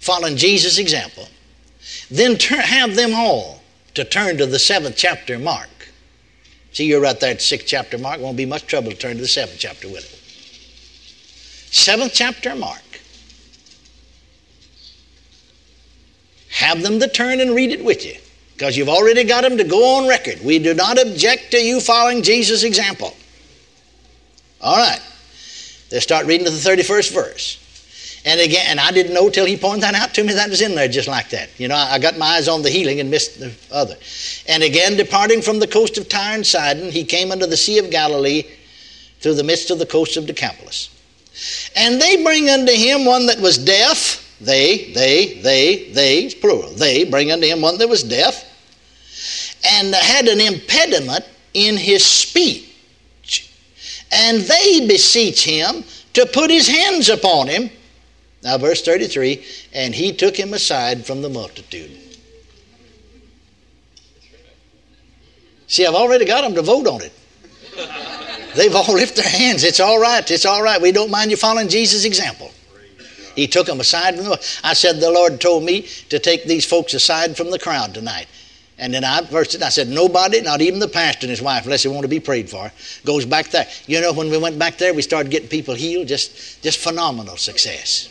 following 0.00 0.36
Jesus' 0.36 0.78
example, 0.78 1.28
then 2.10 2.36
have 2.38 2.96
them 2.96 3.14
all 3.14 3.62
to 3.94 4.04
turn 4.04 4.36
to 4.38 4.46
the 4.46 4.58
seventh 4.58 4.96
chapter 4.96 5.38
mark. 5.38 5.68
See, 6.72 6.86
you're 6.86 7.00
right 7.00 7.18
there 7.20 7.30
at 7.30 7.38
the 7.38 7.44
sixth 7.44 7.66
chapter 7.66 7.98
mark. 7.98 8.20
Won't 8.20 8.36
be 8.36 8.46
much 8.46 8.66
trouble 8.66 8.90
to 8.90 8.96
turn 8.96 9.16
to 9.16 9.22
the 9.22 9.28
seventh 9.28 9.58
chapter 9.58 9.88
with 9.88 10.12
it. 10.12 10.18
Seventh 11.72 12.12
chapter 12.14 12.56
mark. 12.56 12.80
Have 16.50 16.82
them 16.82 16.98
to 16.98 17.08
turn 17.08 17.40
and 17.40 17.54
read 17.54 17.70
it 17.70 17.84
with 17.84 18.04
you 18.04 18.16
because 18.54 18.76
you've 18.76 18.88
already 18.88 19.24
got 19.24 19.42
them 19.42 19.56
to 19.56 19.64
go 19.64 19.96
on 19.96 20.08
record. 20.08 20.40
We 20.44 20.58
do 20.58 20.74
not 20.74 21.00
object 21.00 21.50
to 21.52 21.58
you 21.58 21.80
following 21.80 22.22
Jesus' 22.22 22.62
example. 22.62 23.14
All 24.60 24.76
right. 24.76 25.00
Let's 25.90 26.04
start 26.04 26.26
reading 26.26 26.46
to 26.46 26.52
the 26.52 26.70
31st 26.70 27.12
verse. 27.12 27.58
And 28.24 28.40
again, 28.40 28.64
and 28.68 28.78
I 28.78 28.92
didn't 28.92 29.14
know 29.14 29.28
till 29.30 29.46
he 29.46 29.56
pointed 29.56 29.82
that 29.82 29.94
out 29.94 30.14
to 30.14 30.22
me 30.22 30.32
that 30.32 30.48
was 30.48 30.62
in 30.62 30.76
there 30.76 30.86
just 30.86 31.08
like 31.08 31.30
that. 31.30 31.50
You 31.58 31.66
know, 31.66 31.74
I 31.74 31.98
got 31.98 32.16
my 32.16 32.26
eyes 32.26 32.46
on 32.46 32.62
the 32.62 32.70
healing 32.70 33.00
and 33.00 33.10
missed 33.10 33.40
the 33.40 33.52
other. 33.72 33.96
And 34.46 34.62
again, 34.62 34.96
departing 34.96 35.42
from 35.42 35.58
the 35.58 35.66
coast 35.66 35.98
of 35.98 36.08
Tyre 36.08 36.36
and 36.36 36.46
Sidon, 36.46 36.92
he 36.92 37.04
came 37.04 37.32
unto 37.32 37.46
the 37.46 37.56
Sea 37.56 37.78
of 37.78 37.90
Galilee 37.90 38.44
through 39.20 39.34
the 39.34 39.42
midst 39.42 39.70
of 39.70 39.80
the 39.80 39.86
coast 39.86 40.16
of 40.16 40.26
Decapolis. 40.26 40.88
And 41.74 42.00
they 42.00 42.22
bring 42.22 42.48
unto 42.48 42.72
him 42.72 43.04
one 43.04 43.26
that 43.26 43.40
was 43.40 43.58
deaf. 43.58 44.21
They, 44.42 44.92
they, 44.92 45.34
they, 45.40 45.90
they, 45.92 46.34
plural. 46.34 46.70
They 46.70 47.04
bring 47.04 47.30
unto 47.30 47.46
him 47.46 47.60
one 47.60 47.78
that 47.78 47.88
was 47.88 48.02
deaf 48.02 48.44
and 49.64 49.94
had 49.94 50.26
an 50.26 50.40
impediment 50.40 51.24
in 51.54 51.76
his 51.76 52.04
speech. 52.04 53.50
And 54.10 54.40
they 54.40 54.86
beseech 54.86 55.44
him 55.44 55.84
to 56.14 56.26
put 56.26 56.50
his 56.50 56.66
hands 56.68 57.08
upon 57.08 57.46
him. 57.46 57.70
Now, 58.42 58.58
verse 58.58 58.82
33 58.82 59.44
and 59.72 59.94
he 59.94 60.12
took 60.12 60.36
him 60.36 60.52
aside 60.54 61.06
from 61.06 61.22
the 61.22 61.28
multitude. 61.28 61.96
See, 65.68 65.86
I've 65.86 65.94
already 65.94 66.24
got 66.24 66.42
them 66.42 66.54
to 66.56 66.62
vote 66.62 66.86
on 66.88 67.00
it. 67.00 67.12
They've 68.54 68.74
all 68.74 68.92
lifted 68.92 69.22
their 69.22 69.30
hands. 69.30 69.62
It's 69.62 69.80
all 69.80 70.00
right. 70.00 70.28
It's 70.28 70.44
all 70.44 70.62
right. 70.62 70.82
We 70.82 70.92
don't 70.92 71.10
mind 71.10 71.30
you 71.30 71.36
following 71.36 71.68
Jesus' 71.68 72.04
example. 72.04 72.50
He 73.34 73.46
took 73.46 73.66
them 73.66 73.80
aside 73.80 74.16
from 74.16 74.24
the. 74.24 74.58
I 74.62 74.74
said, 74.74 75.00
The 75.00 75.10
Lord 75.10 75.40
told 75.40 75.64
me 75.64 75.82
to 76.08 76.18
take 76.18 76.44
these 76.44 76.64
folks 76.64 76.94
aside 76.94 77.36
from 77.36 77.50
the 77.50 77.58
crowd 77.58 77.94
tonight. 77.94 78.26
And 78.78 78.92
then 78.92 79.04
I 79.04 79.20
versed 79.20 79.54
it. 79.54 79.62
I 79.62 79.68
said, 79.68 79.86
nobody, 79.86 80.40
not 80.40 80.60
even 80.60 80.80
the 80.80 80.88
pastor 80.88 81.26
and 81.26 81.30
his 81.30 81.40
wife, 81.40 81.64
unless 81.64 81.84
they 81.84 81.88
want 81.88 82.02
to 82.02 82.08
be 82.08 82.18
prayed 82.18 82.50
for, 82.50 82.72
goes 83.04 83.24
back 83.24 83.50
there. 83.50 83.68
You 83.86 84.00
know, 84.00 84.12
when 84.12 84.28
we 84.28 84.38
went 84.38 84.58
back 84.58 84.76
there, 84.78 84.92
we 84.92 85.02
started 85.02 85.30
getting 85.30 85.48
people 85.48 85.74
healed. 85.74 86.08
Just, 86.08 86.62
just 86.62 86.80
phenomenal 86.80 87.36
success. 87.36 88.08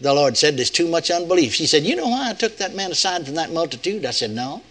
The 0.00 0.12
Lord 0.12 0.36
said, 0.36 0.58
there's 0.58 0.70
too 0.70 0.88
much 0.88 1.10
unbelief. 1.10 1.54
She 1.54 1.66
said, 1.66 1.84
you 1.84 1.96
know 1.96 2.08
why 2.08 2.28
I 2.28 2.34
took 2.34 2.58
that 2.58 2.74
man 2.74 2.90
aside 2.90 3.24
from 3.24 3.36
that 3.36 3.50
multitude? 3.50 4.04
I 4.04 4.10
said, 4.10 4.30
no. 4.30 4.62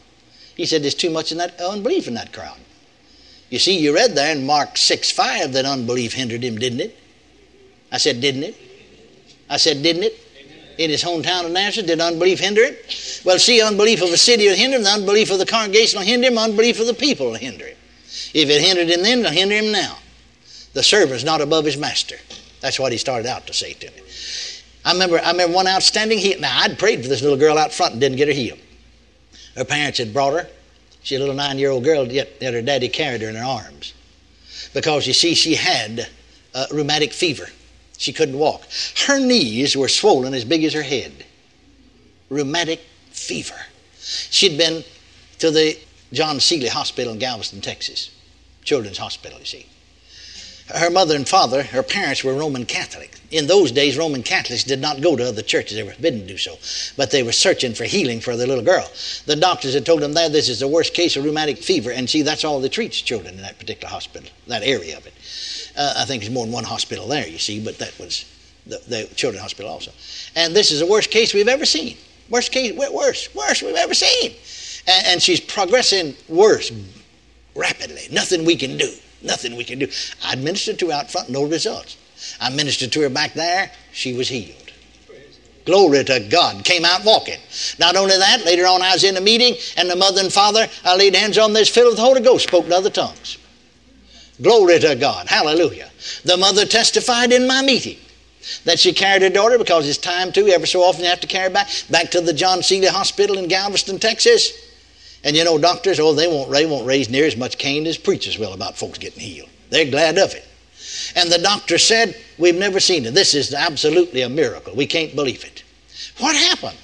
He 0.55 0.65
said, 0.65 0.83
there's 0.83 0.93
too 0.93 1.09
much 1.09 1.31
in 1.31 1.39
that 1.39 1.59
unbelief 1.59 2.07
in 2.07 2.13
that 2.13 2.31
crowd. 2.31 2.59
You 3.49 3.59
see, 3.59 3.77
you 3.79 3.93
read 3.95 4.13
there 4.13 4.35
in 4.35 4.45
Mark 4.45 4.77
6 4.77 5.09
5 5.11 5.53
that 5.53 5.65
unbelief 5.65 6.13
hindered 6.13 6.43
him, 6.43 6.57
didn't 6.57 6.81
it? 6.81 6.97
I 7.91 7.97
said, 7.97 8.21
didn't 8.21 8.43
it? 8.43 8.55
I 9.49 9.57
said, 9.57 9.81
didn't 9.81 10.03
it? 10.03 10.27
in 10.77 10.89
his 10.89 11.03
hometown 11.03 11.45
of 11.45 11.51
Nazareth? 11.51 11.87
Did 11.87 11.99
unbelief 11.99 12.39
hinder 12.39 12.63
him? 12.63 12.75
Well, 13.25 13.39
see, 13.39 13.61
unbelief 13.61 14.01
of 14.01 14.09
a 14.09 14.17
city 14.17 14.47
will 14.47 14.55
hinder 14.55 14.77
him, 14.77 14.83
the 14.83 14.89
unbelief 14.89 15.31
of 15.31 15.39
the 15.39 15.45
congregation 15.45 15.99
will 15.99 16.05
hinder 16.05 16.27
him, 16.27 16.37
unbelief 16.37 16.79
of 16.79 16.87
the 16.87 16.93
people 16.93 17.27
will 17.27 17.35
hinder 17.35 17.65
him. 17.65 17.77
If 18.33 18.49
it 18.49 18.61
hindered 18.61 18.89
him 18.89 19.03
then, 19.03 19.19
it'll 19.19 19.31
hinder 19.31 19.55
him 19.55 19.71
now. 19.71 19.97
The 20.73 20.83
servant's 20.83 21.23
not 21.23 21.41
above 21.41 21.65
his 21.65 21.77
master. 21.77 22.17
That's 22.61 22.79
what 22.79 22.91
he 22.91 22.97
started 22.97 23.27
out 23.27 23.47
to 23.47 23.53
say 23.53 23.73
to 23.73 23.87
me. 23.87 24.01
I 24.85 24.93
remember, 24.93 25.19
I 25.19 25.31
remember 25.31 25.55
one 25.55 25.67
outstanding 25.67 26.19
heal. 26.19 26.39
Now, 26.39 26.59
I'd 26.59 26.79
prayed 26.79 27.01
for 27.01 27.09
this 27.09 27.21
little 27.21 27.37
girl 27.37 27.57
out 27.57 27.73
front 27.73 27.93
and 27.93 28.01
didn't 28.01 28.17
get 28.17 28.27
her 28.27 28.33
healed. 28.33 28.59
Her 29.55 29.65
parents 29.65 29.97
had 29.97 30.13
brought 30.13 30.33
her. 30.33 30.47
She's 31.03 31.17
a 31.17 31.19
little 31.19 31.35
nine 31.35 31.57
year 31.57 31.71
old 31.71 31.83
girl, 31.83 32.09
yet, 32.11 32.29
yet 32.39 32.53
her 32.53 32.61
daddy 32.61 32.89
carried 32.89 33.21
her 33.21 33.29
in 33.29 33.35
her 33.35 33.43
arms. 33.43 33.93
Because, 34.73 35.07
you 35.07 35.13
see, 35.13 35.33
she 35.35 35.55
had 35.55 36.07
uh, 36.53 36.65
rheumatic 36.71 37.13
fever. 37.13 37.47
She 37.97 38.13
couldn't 38.13 38.37
walk. 38.37 38.63
Her 39.07 39.19
knees 39.19 39.75
were 39.75 39.87
swollen 39.87 40.33
as 40.33 40.45
big 40.45 40.63
as 40.63 40.73
her 40.73 40.83
head. 40.83 41.25
Rheumatic 42.29 42.81
fever. 43.11 43.55
She'd 43.99 44.57
been 44.57 44.83
to 45.39 45.51
the 45.51 45.77
John 46.13 46.39
Sealy 46.39 46.67
Hospital 46.67 47.13
in 47.13 47.19
Galveston, 47.19 47.61
Texas. 47.61 48.11
Children's 48.63 48.97
Hospital, 48.97 49.39
you 49.39 49.45
see. 49.45 49.65
Her 50.75 50.89
mother 50.89 51.15
and 51.15 51.27
father, 51.27 51.63
her 51.63 51.81
parents 51.81 52.25
were 52.25 52.33
Roman 52.33 52.65
Catholic. 52.65 53.15
In 53.31 53.47
those 53.47 53.71
days, 53.71 53.97
Roman 53.97 54.21
Catholics 54.21 54.65
did 54.65 54.81
not 54.81 54.99
go 54.99 55.15
to 55.15 55.27
other 55.27 55.41
churches. 55.41 55.77
They 55.77 55.83
were 55.83 55.93
forbidden 55.93 56.21
to 56.21 56.27
do 56.27 56.37
so. 56.37 56.57
But 56.97 57.11
they 57.11 57.23
were 57.23 57.31
searching 57.31 57.73
for 57.73 57.85
healing 57.85 58.19
for 58.19 58.35
their 58.35 58.47
little 58.47 58.63
girl. 58.63 58.85
The 59.25 59.37
doctors 59.37 59.73
had 59.73 59.85
told 59.85 60.01
them 60.01 60.13
that 60.13 60.33
this 60.33 60.49
is 60.49 60.59
the 60.59 60.67
worst 60.67 60.93
case 60.93 61.15
of 61.15 61.23
rheumatic 61.23 61.57
fever. 61.57 61.91
And 61.91 62.09
see, 62.09 62.21
that's 62.21 62.43
all 62.43 62.59
that 62.59 62.73
treats 62.73 63.01
children 63.01 63.35
in 63.35 63.41
that 63.41 63.59
particular 63.59 63.89
hospital, 63.89 64.29
that 64.47 64.63
area 64.63 64.97
of 64.97 65.07
it. 65.07 65.13
Uh, 65.77 65.93
I 65.97 66.05
think 66.05 66.23
there's 66.23 66.33
more 66.33 66.45
than 66.45 66.53
one 66.53 66.63
hospital 66.63 67.07
there, 67.07 67.27
you 67.27 67.37
see, 67.37 67.63
but 67.63 67.77
that 67.77 67.97
was 67.99 68.25
the, 68.65 68.81
the 68.87 69.03
children's 69.15 69.43
hospital 69.43 69.71
also. 69.71 69.91
And 70.35 70.55
this 70.55 70.71
is 70.71 70.79
the 70.79 70.87
worst 70.87 71.11
case 71.11 71.33
we've 71.33 71.47
ever 71.47 71.65
seen. 71.65 71.97
Worst 72.29 72.51
case, 72.51 72.73
worse, 72.73 73.33
worst 73.35 73.61
we've 73.61 73.75
ever 73.75 73.93
seen. 73.93 74.31
And, 74.87 75.07
and 75.07 75.21
she's 75.21 75.39
progressing 75.39 76.15
worse 76.27 76.71
rapidly. 77.55 78.07
Nothing 78.11 78.43
we 78.43 78.55
can 78.55 78.77
do. 78.77 78.91
Nothing 79.21 79.55
we 79.55 79.63
can 79.63 79.79
do. 79.79 79.87
I 80.23 80.33
administered 80.33 80.79
to 80.79 80.87
her 80.87 80.93
out 80.93 81.11
front, 81.11 81.29
no 81.29 81.45
results. 81.45 81.97
I 82.41 82.49
ministered 82.49 82.91
to 82.93 83.01
her 83.01 83.09
back 83.09 83.33
there, 83.33 83.71
she 83.93 84.13
was 84.13 84.27
healed. 84.27 84.71
Glory 85.65 86.03
to 86.05 86.25
God. 86.31 86.63
Came 86.63 86.85
out 86.85 87.03
walking. 87.03 87.39
Not 87.77 87.97
only 87.97 88.17
that, 88.17 88.45
later 88.45 88.65
on 88.65 88.81
I 88.81 88.93
was 88.93 89.03
in 89.03 89.17
a 89.17 89.21
meeting 89.21 89.55
and 89.75 89.89
the 89.89 89.97
mother 89.97 90.21
and 90.21 90.31
father, 90.31 90.67
I 90.85 90.95
laid 90.95 91.13
hands 91.13 91.37
on 91.37 91.51
this, 91.53 91.67
filled 91.67 91.89
with 91.89 91.97
the 91.97 92.03
Holy 92.03 92.21
Ghost, 92.21 92.47
spoke 92.47 92.65
in 92.65 92.73
other 92.73 92.89
tongues. 92.89 93.37
Glory 94.41 94.79
to 94.79 94.95
God. 94.95 95.27
Hallelujah. 95.27 95.89
The 96.23 96.37
mother 96.37 96.65
testified 96.65 97.31
in 97.31 97.47
my 97.47 97.61
meeting 97.61 97.97
that 98.65 98.79
she 98.79 98.93
carried 98.93 99.23
her 99.23 99.29
daughter 99.29 99.57
because 99.57 99.87
it's 99.87 99.97
time 99.97 100.31
to. 100.33 100.47
Ever 100.47 100.65
so 100.65 100.81
often 100.81 101.03
you 101.03 101.09
have 101.09 101.19
to 101.21 101.27
carry 101.27 101.51
back, 101.51 101.69
back 101.89 102.11
to 102.11 102.21
the 102.21 102.33
John 102.33 102.61
Sealy 102.63 102.87
Hospital 102.87 103.37
in 103.37 103.47
Galveston, 103.47 103.99
Texas. 103.99 104.51
And 105.23 105.35
you 105.35 105.43
know, 105.43 105.57
doctors, 105.57 105.99
oh, 105.99 106.13
they 106.13 106.27
won't, 106.27 106.51
they 106.51 106.65
won't 106.65 106.85
raise 106.85 107.09
near 107.09 107.25
as 107.25 107.35
much 107.35 107.57
Cain 107.57 107.87
as 107.87 107.97
preachers 107.97 108.37
will 108.37 108.53
about 108.53 108.77
folks 108.77 108.99
getting 108.99 109.19
healed. 109.19 109.49
They're 109.69 109.89
glad 109.89 110.17
of 110.17 110.33
it. 110.33 110.45
And 111.15 111.31
the 111.31 111.39
doctor 111.39 111.77
said, 111.77 112.15
We've 112.37 112.55
never 112.55 112.79
seen 112.79 113.05
it. 113.05 113.13
This 113.13 113.33
is 113.33 113.53
absolutely 113.53 114.21
a 114.21 114.29
miracle. 114.29 114.75
We 114.75 114.85
can't 114.85 115.15
believe 115.15 115.43
it. 115.43 115.63
What 116.19 116.35
happened? 116.35 116.77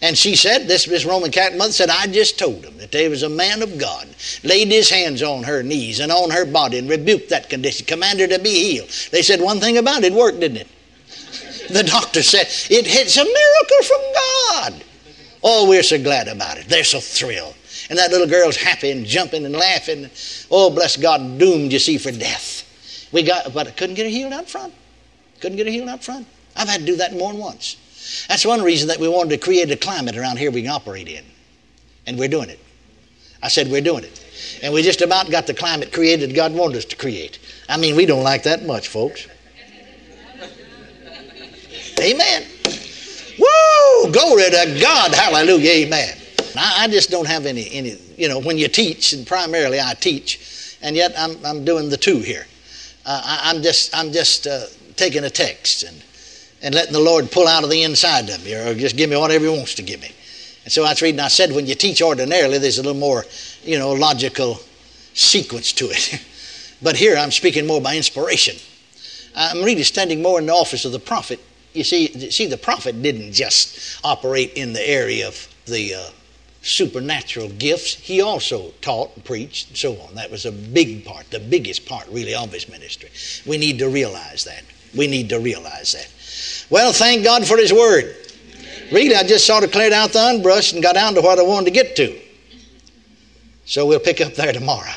And 0.00 0.16
she 0.16 0.36
said, 0.36 0.68
this, 0.68 1.04
Roman 1.04 1.32
Catholic 1.32 1.58
mother 1.58 1.72
said, 1.72 1.90
I 1.90 2.06
just 2.06 2.38
told 2.38 2.64
him 2.64 2.78
that 2.78 2.92
there 2.92 3.10
was 3.10 3.24
a 3.24 3.28
man 3.28 3.62
of 3.62 3.78
God, 3.78 4.06
laid 4.44 4.68
his 4.68 4.88
hands 4.88 5.22
on 5.22 5.42
her 5.42 5.62
knees 5.62 5.98
and 5.98 6.12
on 6.12 6.30
her 6.30 6.44
body 6.44 6.78
and 6.78 6.88
rebuked 6.88 7.30
that 7.30 7.50
condition, 7.50 7.84
commanded 7.84 8.30
her 8.30 8.36
to 8.38 8.42
be 8.42 8.50
healed. 8.50 8.90
They 9.10 9.22
said 9.22 9.40
one 9.40 9.58
thing 9.58 9.76
about 9.76 10.04
it, 10.04 10.12
it 10.12 10.16
worked, 10.16 10.40
didn't 10.40 10.58
it? 10.58 10.68
The 11.68 11.82
doctor 11.82 12.22
said, 12.22 12.46
it, 12.70 12.86
it's 12.86 13.16
a 13.18 13.24
miracle 13.24 13.82
from 13.82 14.00
God. 14.14 14.84
Oh, 15.42 15.68
we're 15.68 15.82
so 15.82 16.02
glad 16.02 16.26
about 16.26 16.56
it. 16.56 16.66
They're 16.66 16.82
so 16.82 16.98
thrilled. 16.98 17.54
And 17.90 17.98
that 17.98 18.10
little 18.10 18.26
girl's 18.26 18.56
happy 18.56 18.90
and 18.90 19.04
jumping 19.04 19.44
and 19.44 19.54
laughing. 19.54 20.08
Oh, 20.50 20.70
bless 20.70 20.96
God, 20.96 21.38
doomed, 21.38 21.72
you 21.72 21.78
see, 21.78 21.98
for 21.98 22.10
death. 22.10 22.64
We 23.12 23.22
got, 23.22 23.52
but 23.52 23.66
I 23.66 23.70
couldn't 23.72 23.96
get 23.96 24.04
her 24.04 24.10
healed 24.10 24.32
out 24.32 24.48
front. 24.48 24.72
Couldn't 25.40 25.56
get 25.56 25.66
her 25.66 25.72
healed 25.72 25.88
out 25.88 26.02
front. 26.02 26.26
I've 26.56 26.68
had 26.68 26.80
to 26.80 26.86
do 26.86 26.96
that 26.96 27.12
more 27.12 27.32
than 27.32 27.40
once. 27.40 27.76
That's 28.28 28.44
one 28.44 28.62
reason 28.62 28.88
that 28.88 28.98
we 28.98 29.08
wanted 29.08 29.30
to 29.30 29.38
create 29.38 29.70
a 29.70 29.76
climate 29.76 30.16
around 30.16 30.38
here 30.38 30.50
we 30.50 30.62
can 30.62 30.70
operate 30.70 31.08
in. 31.08 31.24
And 32.06 32.18
we're 32.18 32.28
doing 32.28 32.48
it. 32.48 32.60
I 33.42 33.48
said 33.48 33.68
we're 33.68 33.80
doing 33.80 34.04
it. 34.04 34.24
And 34.62 34.72
we 34.72 34.82
just 34.82 35.00
about 35.00 35.30
got 35.30 35.46
the 35.46 35.54
climate 35.54 35.92
created 35.92 36.34
God 36.34 36.52
wanted 36.52 36.78
us 36.78 36.84
to 36.86 36.96
create. 36.96 37.38
I 37.68 37.76
mean, 37.76 37.96
we 37.96 38.06
don't 38.06 38.22
like 38.22 38.44
that 38.44 38.64
much, 38.64 38.88
folks. 38.88 39.26
Amen. 42.00 42.46
Woo! 43.38 44.12
Glory 44.12 44.44
to 44.44 44.78
God. 44.80 45.12
Hallelujah. 45.12 45.86
Amen. 45.86 46.16
I, 46.56 46.84
I, 46.84 46.88
just 46.88 47.10
don't 47.10 47.26
have 47.26 47.46
any, 47.46 47.68
any, 47.72 47.96
you 48.16 48.28
know, 48.28 48.40
when 48.40 48.56
you 48.58 48.68
teach, 48.68 49.12
and 49.12 49.26
primarily 49.26 49.80
I 49.80 49.94
teach, 49.94 50.76
and 50.82 50.96
yet 50.96 51.12
I'm, 51.16 51.44
I'm 51.44 51.64
doing 51.64 51.88
the 51.88 51.96
two 51.96 52.18
here. 52.18 52.46
Uh, 53.04 53.20
I, 53.44 53.50
am 53.54 53.62
just, 53.62 53.96
I'm 53.96 54.12
just 54.12 54.46
uh, 54.46 54.66
taking 54.96 55.24
a 55.24 55.30
text 55.30 55.82
and 55.82 56.02
and 56.62 56.74
letting 56.74 56.92
the 56.92 57.00
Lord 57.00 57.30
pull 57.30 57.46
out 57.46 57.64
of 57.64 57.70
the 57.70 57.82
inside 57.82 58.28
of 58.30 58.44
me 58.44 58.54
or 58.54 58.74
just 58.74 58.96
give 58.96 59.10
me 59.10 59.16
whatever 59.16 59.44
He 59.44 59.50
wants 59.50 59.74
to 59.74 59.82
give 59.82 60.00
me. 60.00 60.10
And 60.64 60.72
so 60.72 60.84
I 60.84 60.90
was 60.90 61.02
reading, 61.02 61.20
I 61.20 61.28
said, 61.28 61.52
when 61.52 61.66
you 61.66 61.74
teach 61.74 62.02
ordinarily, 62.02 62.58
there's 62.58 62.78
a 62.78 62.82
little 62.82 62.98
more, 62.98 63.24
you 63.62 63.78
know, 63.78 63.92
logical 63.92 64.60
sequence 65.14 65.72
to 65.74 65.86
it. 65.86 66.22
but 66.82 66.96
here 66.96 67.16
I'm 67.16 67.30
speaking 67.30 67.66
more 67.66 67.80
by 67.80 67.96
inspiration. 67.96 68.56
I'm 69.34 69.62
really 69.62 69.84
standing 69.84 70.20
more 70.20 70.38
in 70.38 70.46
the 70.46 70.52
office 70.52 70.84
of 70.84 70.92
the 70.92 70.98
prophet. 70.98 71.40
You 71.72 71.84
see, 71.84 72.30
see, 72.30 72.46
the 72.46 72.56
prophet 72.56 73.02
didn't 73.02 73.32
just 73.32 74.00
operate 74.04 74.54
in 74.54 74.72
the 74.72 74.88
area 74.88 75.28
of 75.28 75.48
the 75.66 75.94
uh, 75.94 76.10
supernatural 76.62 77.48
gifts. 77.50 77.94
He 77.94 78.20
also 78.20 78.72
taught 78.80 79.14
and 79.14 79.24
preached 79.24 79.68
and 79.68 79.76
so 79.76 79.98
on. 80.00 80.14
That 80.16 80.30
was 80.30 80.44
a 80.44 80.52
big 80.52 81.04
part, 81.04 81.30
the 81.30 81.40
biggest 81.40 81.86
part, 81.86 82.08
really, 82.08 82.34
of 82.34 82.52
his 82.52 82.68
ministry. 82.68 83.10
We 83.46 83.58
need 83.58 83.78
to 83.78 83.88
realize 83.88 84.44
that. 84.44 84.64
We 84.96 85.06
need 85.06 85.28
to 85.28 85.38
realize 85.38 85.92
that. 85.92 86.08
Well, 86.70 86.92
thank 86.92 87.24
God 87.24 87.46
for 87.46 87.56
His 87.56 87.72
Word. 87.72 88.14
Really, 88.92 89.14
I 89.14 89.22
just 89.22 89.46
sort 89.46 89.64
of 89.64 89.72
cleared 89.72 89.92
out 89.92 90.12
the 90.12 90.26
unbrush 90.26 90.72
and 90.72 90.82
got 90.82 90.94
down 90.94 91.14
to 91.14 91.20
what 91.20 91.38
I 91.38 91.42
wanted 91.42 91.66
to 91.66 91.70
get 91.70 91.96
to. 91.96 92.18
So 93.64 93.86
we'll 93.86 94.00
pick 94.00 94.20
up 94.20 94.34
there 94.34 94.52
tomorrow. 94.52 94.94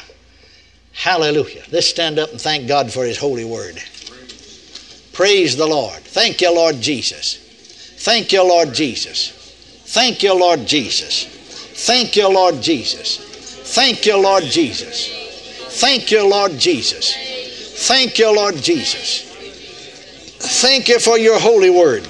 Hallelujah. 0.93 1.63
Let's 1.71 1.87
stand 1.87 2.19
up 2.19 2.31
and 2.31 2.39
thank 2.39 2.67
God 2.67 2.91
for 2.91 3.03
His 3.03 3.17
holy 3.17 3.45
Word. 3.45 3.81
Praise 5.13 5.57
the 5.57 5.67
Lord. 5.67 5.99
Thank 5.99 6.41
you, 6.41 6.53
Lord 6.53 6.79
Jesus. 6.79 7.37
Thank 7.99 8.31
you, 8.31 8.47
Lord 8.47 8.73
Jesus. 8.73 9.31
Thank 9.87 10.23
you, 10.23 10.33
Lord 10.33 10.65
Jesus. 10.65 11.25
Thank 11.85 12.15
you, 12.15 12.31
Lord 12.31 12.61
Jesus. 12.61 13.17
Thank 13.75 14.05
you, 14.05 14.21
Lord 14.21 14.43
Jesus. 14.43 15.09
Thank 15.81 16.11
you, 16.11 16.27
Lord 16.27 16.57
Jesus. 16.57 17.15
Thank 17.87 18.19
you, 18.19 18.35
Lord 18.35 18.55
Jesus. 18.55 19.30
Thank 20.41 20.87
you 20.87 20.99
for 20.99 21.17
your 21.17 21.39
holy 21.39 21.69
word. 21.69 22.05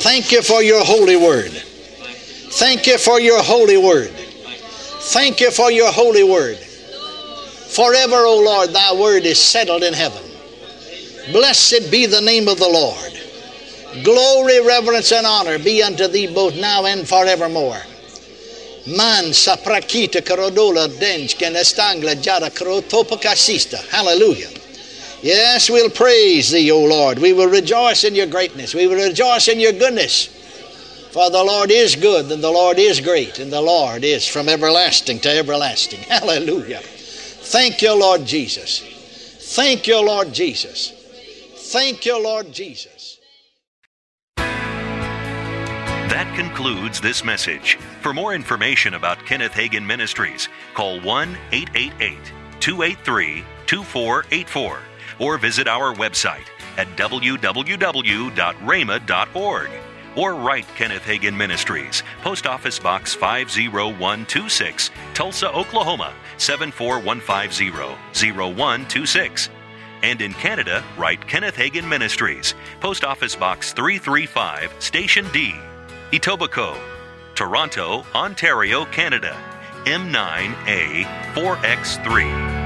Thank 0.00 0.32
you 0.32 0.42
for 0.42 0.62
your 0.62 0.84
holy 0.84 1.16
word. 1.16 1.50
Thank 1.50 2.86
you 2.86 2.98
for 2.98 3.20
your 3.20 3.42
holy 3.42 3.76
word. 3.76 4.10
Thank 4.10 5.40
you 5.40 5.50
for 5.50 5.70
your 5.70 5.92
holy 5.92 6.24
word. 6.24 6.58
Forever, 6.58 8.16
O 8.16 8.42
Lord, 8.42 8.70
thy 8.70 8.92
word 8.94 9.24
is 9.24 9.40
settled 9.40 9.82
in 9.82 9.94
heaven. 9.94 10.22
Blessed 11.32 11.90
be 11.90 12.06
the 12.06 12.20
name 12.20 12.48
of 12.48 12.58
the 12.58 12.68
Lord. 12.68 14.04
Glory, 14.04 14.60
reverence, 14.66 15.12
and 15.12 15.26
honor 15.26 15.58
be 15.58 15.82
unto 15.82 16.08
thee 16.08 16.32
both 16.32 16.56
now 16.56 16.86
and 16.86 17.06
forevermore. 17.06 17.80
Man 18.86 19.32
saprakita 19.32 20.22
karodola 20.22 20.88
dench 20.88 21.36
estangla 21.36 22.20
jara 22.20 22.50
krotopakasista. 22.50 23.86
Hallelujah. 23.88 24.57
Yes, 25.22 25.68
we'll 25.68 25.90
praise 25.90 26.50
thee, 26.50 26.70
O 26.70 26.84
Lord. 26.84 27.18
We 27.18 27.32
will 27.32 27.48
rejoice 27.48 28.04
in 28.04 28.14
your 28.14 28.26
greatness. 28.26 28.74
We 28.74 28.86
will 28.86 29.08
rejoice 29.08 29.48
in 29.48 29.58
your 29.58 29.72
goodness. 29.72 30.26
For 31.12 31.30
the 31.30 31.42
Lord 31.42 31.70
is 31.70 31.96
good, 31.96 32.30
and 32.30 32.42
the 32.42 32.50
Lord 32.50 32.78
is 32.78 33.00
great, 33.00 33.38
and 33.38 33.52
the 33.52 33.60
Lord 33.60 34.04
is 34.04 34.26
from 34.26 34.48
everlasting 34.48 35.18
to 35.20 35.30
everlasting. 35.30 36.00
Hallelujah. 36.08 36.80
Thank 36.80 37.82
you, 37.82 37.98
Lord 37.98 38.24
Jesus. 38.24 38.80
Thank 39.56 39.86
you, 39.86 40.00
Lord 40.04 40.32
Jesus. 40.32 40.92
Thank 41.72 42.06
you, 42.06 42.22
Lord 42.22 42.52
Jesus. 42.52 43.18
That 46.08 46.32
concludes 46.36 47.00
this 47.00 47.24
message. 47.24 47.76
For 48.02 48.14
more 48.14 48.34
information 48.34 48.94
about 48.94 49.24
Kenneth 49.26 49.52
Hagin 49.52 49.84
Ministries, 49.84 50.48
call 50.74 51.00
1 51.00 51.36
888 51.52 52.32
283 52.60 53.44
2484 53.66 54.78
or 55.18 55.38
visit 55.38 55.66
our 55.68 55.94
website 55.94 56.46
at 56.76 56.86
www.rhema.org 56.96 57.38
or 60.16 60.34
write 60.34 60.66
Kenneth 60.74 61.04
Hagin 61.04 61.36
Ministries, 61.36 62.02
Post 62.22 62.46
Office 62.46 62.78
Box 62.78 63.14
50126, 63.14 64.90
Tulsa, 65.14 65.50
Oklahoma 65.52 66.12
74150 66.38 67.70
0126. 68.32 69.50
And 70.02 70.20
in 70.22 70.32
Canada, 70.34 70.84
write 70.96 71.26
Kenneth 71.26 71.56
Hagin 71.56 71.88
Ministries, 71.88 72.54
Post 72.80 73.04
Office 73.04 73.34
Box 73.36 73.72
335, 73.72 74.74
Station 74.78 75.26
D, 75.32 75.54
Etobicoke, 76.12 76.80
Toronto, 77.34 78.04
Ontario, 78.14 78.84
Canada, 78.86 79.36
M9A 79.84 81.04
4X3. 81.34 82.57